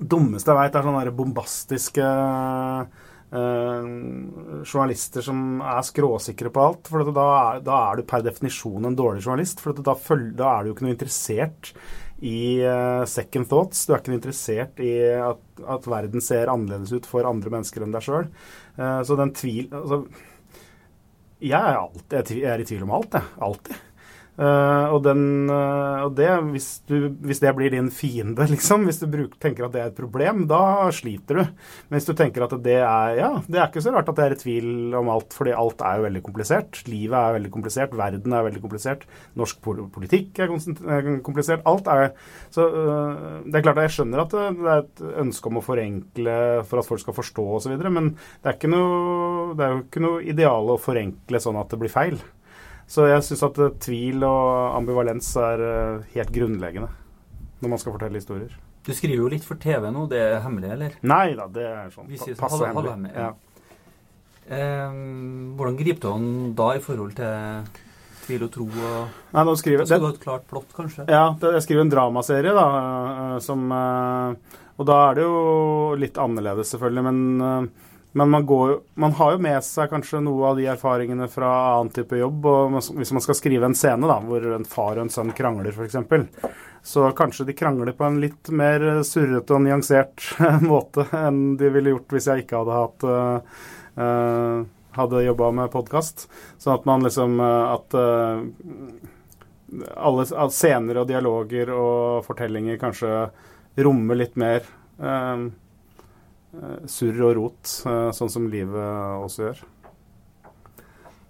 dummeste 0.00 0.50
jeg 0.52 0.58
veit, 0.58 0.76
er 0.78 0.86
sånne 0.86 1.12
bombastiske 1.16 2.06
eh, 3.32 3.88
journalister 4.66 5.24
som 5.24 5.60
er 5.64 5.82
skråsikre 5.86 6.52
på 6.54 6.64
alt. 6.66 6.90
For 6.92 7.04
da, 7.14 7.26
er, 7.54 7.60
da 7.66 7.80
er 7.90 8.00
du 8.00 8.06
per 8.08 8.24
definisjon 8.26 8.88
en 8.88 8.96
dårlig 8.98 9.24
journalist. 9.26 9.62
For 9.64 9.76
da, 9.78 9.94
føl- 9.98 10.32
da 10.38 10.56
er 10.58 10.64
du 10.66 10.72
jo 10.72 10.76
ikke 10.76 10.86
noe 10.88 10.96
interessert 10.96 11.72
i 12.22 12.36
eh, 12.62 13.04
second 13.10 13.48
thoughts. 13.50 13.84
Du 13.86 13.94
er 13.94 14.02
ikke 14.02 14.14
noe 14.14 14.20
interessert 14.20 14.82
i 14.84 14.92
at, 15.18 15.42
at 15.76 15.88
verden 15.90 16.22
ser 16.24 16.52
annerledes 16.52 16.94
ut 16.94 17.08
for 17.08 17.28
andre 17.28 17.52
mennesker 17.56 17.84
enn 17.86 17.94
deg 17.96 18.04
sjøl. 18.06 18.28
så 18.78 19.16
den 19.18 19.34
tvil 19.36 19.66
altså, 19.76 20.04
jeg 21.42 21.58
er, 21.58 21.78
alltid, 21.80 22.36
jeg 22.38 22.50
er 22.52 22.62
i 22.62 22.66
tvil 22.68 22.84
om 22.86 22.92
alt, 22.94 23.16
jeg. 23.18 23.30
Alltid. 23.42 23.80
Eh, 24.32 24.86
og, 24.88 25.02
den, 25.04 25.44
uh, 25.52 26.06
og 26.06 26.14
det, 26.16 26.28
hvis, 26.54 26.68
du, 26.88 27.10
hvis 27.20 27.42
det 27.42 27.50
blir 27.52 27.72
din 27.74 27.90
fiende, 27.92 28.46
liksom, 28.54 28.86
hvis 28.88 29.02
du 29.02 29.06
bruk, 29.12 29.34
tenker 29.42 29.66
at 29.66 29.74
det 29.74 29.82
er 29.82 29.90
et 29.90 29.98
problem, 29.98 30.46
da 30.48 30.88
sliter 30.94 31.42
du. 31.42 31.42
Men 31.90 31.98
hvis 31.98 32.08
du 32.08 32.14
tenker 32.16 32.46
at 32.46 32.56
det 32.64 32.78
er 32.80 33.18
Ja, 33.18 33.30
det 33.44 33.60
er 33.60 33.68
ikke 33.68 33.84
så 33.84 33.92
rart 33.92 34.08
at 34.08 34.16
det 34.16 34.24
er 34.24 34.36
i 34.36 34.40
tvil 34.40 34.96
om 34.96 35.10
alt, 35.12 35.36
fordi 35.36 35.52
alt 35.56 35.84
er 35.84 36.00
jo 36.00 36.06
veldig 36.06 36.24
komplisert. 36.24 36.80
Livet 36.88 37.18
er 37.18 37.36
veldig 37.36 37.52
komplisert, 37.52 37.96
verden 37.98 38.36
er 38.38 38.48
veldig 38.48 38.64
komplisert, 38.64 39.06
norsk 39.36 39.60
politikk 39.92 40.40
er 40.40 40.56
er 40.56 41.12
komplisert. 41.24 41.64
Alt 41.68 41.90
er 41.92 42.14
Så 42.54 42.64
uh, 42.72 43.42
det 43.44 43.60
er 43.60 43.66
klart 43.68 43.82
at 43.82 43.90
jeg 43.90 43.98
skjønner 43.98 44.24
at 44.24 44.32
det, 44.32 44.48
det 44.62 44.72
er 44.72 44.84
et 44.86 45.06
ønske 45.26 45.52
om 45.52 45.60
å 45.60 45.66
forenkle 45.66 46.36
for 46.68 46.80
at 46.80 46.88
folk 46.88 47.04
skal 47.04 47.20
forstå 47.20 47.48
osv., 47.58 47.76
men 47.92 48.14
det 48.44 48.54
er, 48.54 48.70
noe, 48.72 49.52
det 49.58 49.64
er 49.64 49.74
jo 49.74 49.82
ikke 49.82 50.00
noe 50.00 50.22
ideal 50.24 50.70
å 50.72 50.80
forenkle 50.80 51.40
sånn 51.42 51.58
at 51.60 51.68
det 51.72 51.80
blir 51.82 51.92
feil. 51.92 52.16
Så 52.92 53.06
jeg 53.08 53.24
syns 53.24 53.42
at 53.46 53.58
eh, 53.64 53.70
tvil 53.80 54.24
og 54.28 54.76
ambivalens 54.76 55.30
er 55.40 55.62
eh, 55.64 56.10
helt 56.16 56.32
grunnleggende 56.34 56.90
når 57.62 57.70
man 57.72 57.78
skal 57.80 57.94
fortelle 57.94 58.18
historier. 58.18 58.52
Du 58.82 58.90
skriver 58.92 59.20
jo 59.22 59.28
litt 59.30 59.44
for 59.46 59.54
TV 59.62 59.84
nå, 59.94 60.08
det 60.10 60.18
er 60.18 60.40
hemmelig, 60.42 60.72
eller? 60.74 60.96
Nei 61.06 61.28
da, 61.38 61.44
det 61.54 61.62
er 61.70 61.92
sånn 61.94 62.08
Vi 62.10 62.18
sier 62.18 62.34
så 62.34 62.42
passe 62.42 62.58
halv- 62.58 62.66
hemmelig. 62.72 62.90
halvhemmelig, 62.90 63.14
Ja. 63.14 63.30
ja. 63.30 63.34
Eh, 64.52 64.96
hvordan 65.56 65.76
griper 65.78 66.02
du 66.02 66.08
an 66.10 66.26
da 66.58 66.66
i 66.74 66.80
forhold 66.82 67.14
til 67.14 67.68
tvil 68.26 68.42
og 68.48 68.50
tro? 68.56 68.66
Og, 68.66 69.14
Nei, 69.36 69.44
nå 69.46 69.54
skriver 69.60 69.86
skal 69.86 70.00
det, 70.00 70.02
du 70.02 70.08
ha 70.10 70.16
et 70.16 70.24
klart 70.26 70.48
plott, 70.50 70.74
kanskje? 70.74 71.06
Ja, 71.08 71.22
det, 71.38 71.52
jeg 71.56 71.62
skriver 71.68 71.84
en 71.86 71.94
dramaserie, 71.94 72.56
da, 72.58 72.66
eh, 72.82 73.38
som 73.46 73.70
Og 73.72 74.86
da 74.88 74.98
er 75.10 75.14
det 75.20 75.22
jo 75.28 75.94
litt 76.00 76.18
annerledes, 76.18 76.72
selvfølgelig, 76.74 77.02
men 77.06 77.70
men 78.12 78.30
man, 78.30 78.46
går, 78.46 78.74
man 79.00 79.14
har 79.16 79.34
jo 79.34 79.42
med 79.44 79.64
seg 79.64 79.88
kanskje 79.92 80.20
noe 80.24 80.50
av 80.50 80.58
de 80.58 80.66
erfaringene 80.68 81.28
fra 81.32 81.48
annen 81.76 81.92
type 81.96 82.18
jobb. 82.18 82.44
og 82.44 82.76
Hvis 82.98 83.12
man 83.16 83.24
skal 83.24 83.38
skrive 83.38 83.68
en 83.68 83.76
scene 83.78 84.10
da, 84.10 84.18
hvor 84.20 84.44
en 84.52 84.68
far 84.68 84.98
og 84.98 85.06
en 85.06 85.12
sønn 85.12 85.32
krangler, 85.36 85.72
f.eks., 85.72 85.96
så 86.82 87.06
kanskje 87.16 87.46
de 87.48 87.56
krangler 87.56 87.94
på 87.96 88.04
en 88.04 88.20
litt 88.20 88.50
mer 88.50 88.84
surrete 89.06 89.54
og 89.54 89.62
nyansert 89.64 90.24
måte 90.72 91.06
enn 91.14 91.54
de 91.56 91.70
ville 91.70 91.94
gjort 91.94 92.16
hvis 92.16 92.26
jeg 92.28 92.44
ikke 92.44 92.62
hadde 92.64 92.78
hatt 92.80 93.06
eh, 93.08 94.64
hadde 94.96 95.24
jobba 95.24 95.50
med 95.56 95.72
podkast. 95.72 96.26
Sånn 96.60 96.76
at 96.76 96.88
man 96.88 97.04
liksom 97.06 97.40
eh, 97.40 97.72
At 97.72 97.96
uh, 97.96 98.42
alle 99.96 100.26
scener 100.52 101.00
og 101.00 101.08
dialoger 101.08 101.70
og 101.72 102.26
fortellinger 102.26 102.76
kanskje 102.80 103.12
rommer 103.80 104.18
litt 104.20 104.34
mer 104.36 104.66
eh, 105.00 105.46
surr 106.86 107.22
og 107.24 107.36
rot, 107.38 107.70
eh, 107.88 108.10
sånn 108.12 108.30
som 108.32 108.48
livet 108.52 109.22
også 109.24 109.46
gjør. 109.46 109.62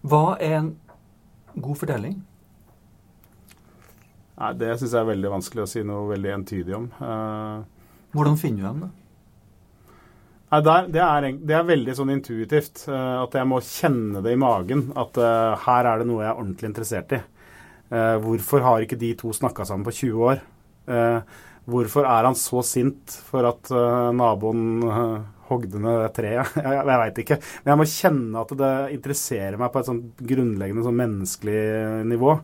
Hva 0.03 0.25
er 0.43 0.57
en 0.59 0.73
god 1.55 1.79
fortelling? 1.79 2.17
Nei, 4.43 4.53
Det 4.59 4.73
syns 4.79 4.97
jeg 4.97 5.01
er 5.01 5.13
veldig 5.13 5.31
vanskelig 5.31 5.63
å 5.63 5.71
si 5.71 5.85
noe 5.87 6.09
veldig 6.11 6.33
entydig 6.39 6.75
om. 6.75 6.91
Eh, 6.99 7.63
Hvordan 8.13 8.37
finner 8.41 8.63
du 8.63 8.67
dem, 8.67 8.81
da? 8.81 8.91
Nei, 10.53 10.61
der, 10.61 10.89
det, 10.93 11.01
er, 11.01 11.27
det, 11.33 11.55
er, 11.57 11.69
veldig 11.69 11.95
sånn 11.97 12.11
intuitivt. 12.13 12.83
Uh, 12.85 13.23
at 13.23 13.33
jeg 13.39 13.49
må 13.49 13.63
kjenne 13.65 14.21
det 14.21 14.35
i 14.35 14.41
magen. 14.41 14.91
At 15.01 15.17
uh, 15.17 15.55
her 15.65 15.89
er 15.89 16.03
det 16.03 16.09
noe 16.11 16.21
jeg 16.21 16.29
er 16.29 16.43
ordentlig 16.43 16.69
interessert 16.69 17.15
i. 17.17 17.21
Uh, 17.89 18.19
hvorfor 18.21 18.61
har 18.67 18.85
ikke 18.85 18.99
de 19.01 19.15
to 19.17 19.33
snakka 19.33 19.65
sammen 19.65 19.87
på 19.87 19.95
20 20.03 20.27
år? 20.29 20.43
Hvorfor 21.71 22.09
er 22.09 22.27
han 22.29 22.39
så 22.39 22.63
sint 22.67 23.15
for 23.29 23.47
at 23.47 23.71
naboen 24.17 24.83
hogde 25.53 25.81
ned 25.83 26.01
det 26.03 26.11
treet? 26.17 26.55
jeg 26.65 26.79
jeg 26.79 27.01
veit 27.03 27.21
ikke. 27.23 27.39
Men 27.63 27.73
jeg 27.73 27.81
må 27.81 27.89
kjenne 27.93 28.43
at 28.43 28.55
det 28.63 28.73
interesserer 28.97 29.59
meg 29.61 29.73
på 29.73 29.83
et 29.83 29.91
sånn 29.91 30.01
grunnleggende 30.33 30.87
sånn 30.87 30.99
menneskelig 31.03 31.61
nivå. 32.13 32.35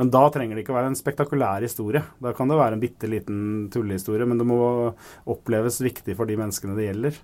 Men 0.00 0.12
da 0.14 0.22
trenger 0.34 0.58
det 0.58 0.64
ikke 0.64 0.76
å 0.76 0.78
være 0.78 0.92
en 0.92 1.00
spektakulær 1.00 1.66
historie. 1.66 2.04
Da 2.22 2.34
kan 2.36 2.50
det 2.50 2.60
være 2.60 2.78
en 2.78 2.84
bitte 2.84 3.10
liten 3.10 3.40
tullehistorie, 3.74 4.28
men 4.28 4.40
det 4.40 4.48
må 4.48 4.60
oppleves 5.28 5.82
viktig 5.84 6.16
for 6.18 6.30
de 6.30 6.38
menneskene 6.40 6.78
det 6.78 6.88
gjelder. 6.90 7.20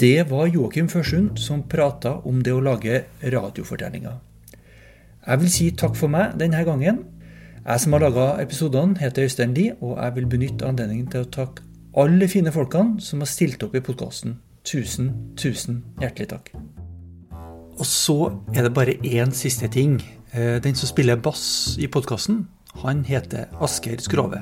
Det 0.00 0.22
var 0.30 0.46
Joakim 0.48 0.86
Førsund 0.88 1.36
som 1.36 1.66
prata 1.68 2.14
om 2.24 2.38
det 2.44 2.54
å 2.56 2.62
lage 2.64 3.02
radiofortellinger. 3.20 4.14
Jeg 5.20 5.40
vil 5.42 5.50
si 5.52 5.66
takk 5.76 5.98
for 5.98 6.08
meg 6.08 6.38
denne 6.40 6.62
gangen. 6.64 7.02
Jeg 7.60 7.80
som 7.80 7.92
har 7.92 8.00
laga 8.00 8.26
episodene, 8.40 8.96
heter 8.96 9.26
Øystein 9.26 9.54
Lie, 9.54 9.74
og 9.80 9.98
jeg 9.98 10.14
vil 10.16 10.28
benytte 10.32 10.64
anledningen 10.64 11.10
til 11.12 11.26
å 11.26 11.28
takke 11.28 11.66
alle 12.00 12.28
fine 12.30 12.52
folkene 12.54 13.02
som 13.04 13.20
har 13.20 13.28
stilt 13.28 13.60
opp 13.66 13.74
i 13.76 13.82
podkasten. 13.84 14.38
Tusen, 14.64 15.10
tusen 15.36 15.82
hjertelig 16.00 16.30
takk. 16.32 16.48
Og 17.76 17.84
så 17.88 18.16
er 18.54 18.64
det 18.64 18.72
bare 18.76 18.96
én 19.04 19.34
siste 19.36 19.68
ting. 19.68 19.98
Eh, 20.32 20.56
den 20.64 20.74
som 20.74 20.88
spiller 20.88 21.20
bass 21.20 21.76
i 21.80 21.88
podkasten, 21.88 22.46
han 22.84 23.04
heter 23.04 23.52
Asgeir 23.60 24.00
Skrove. 24.00 24.40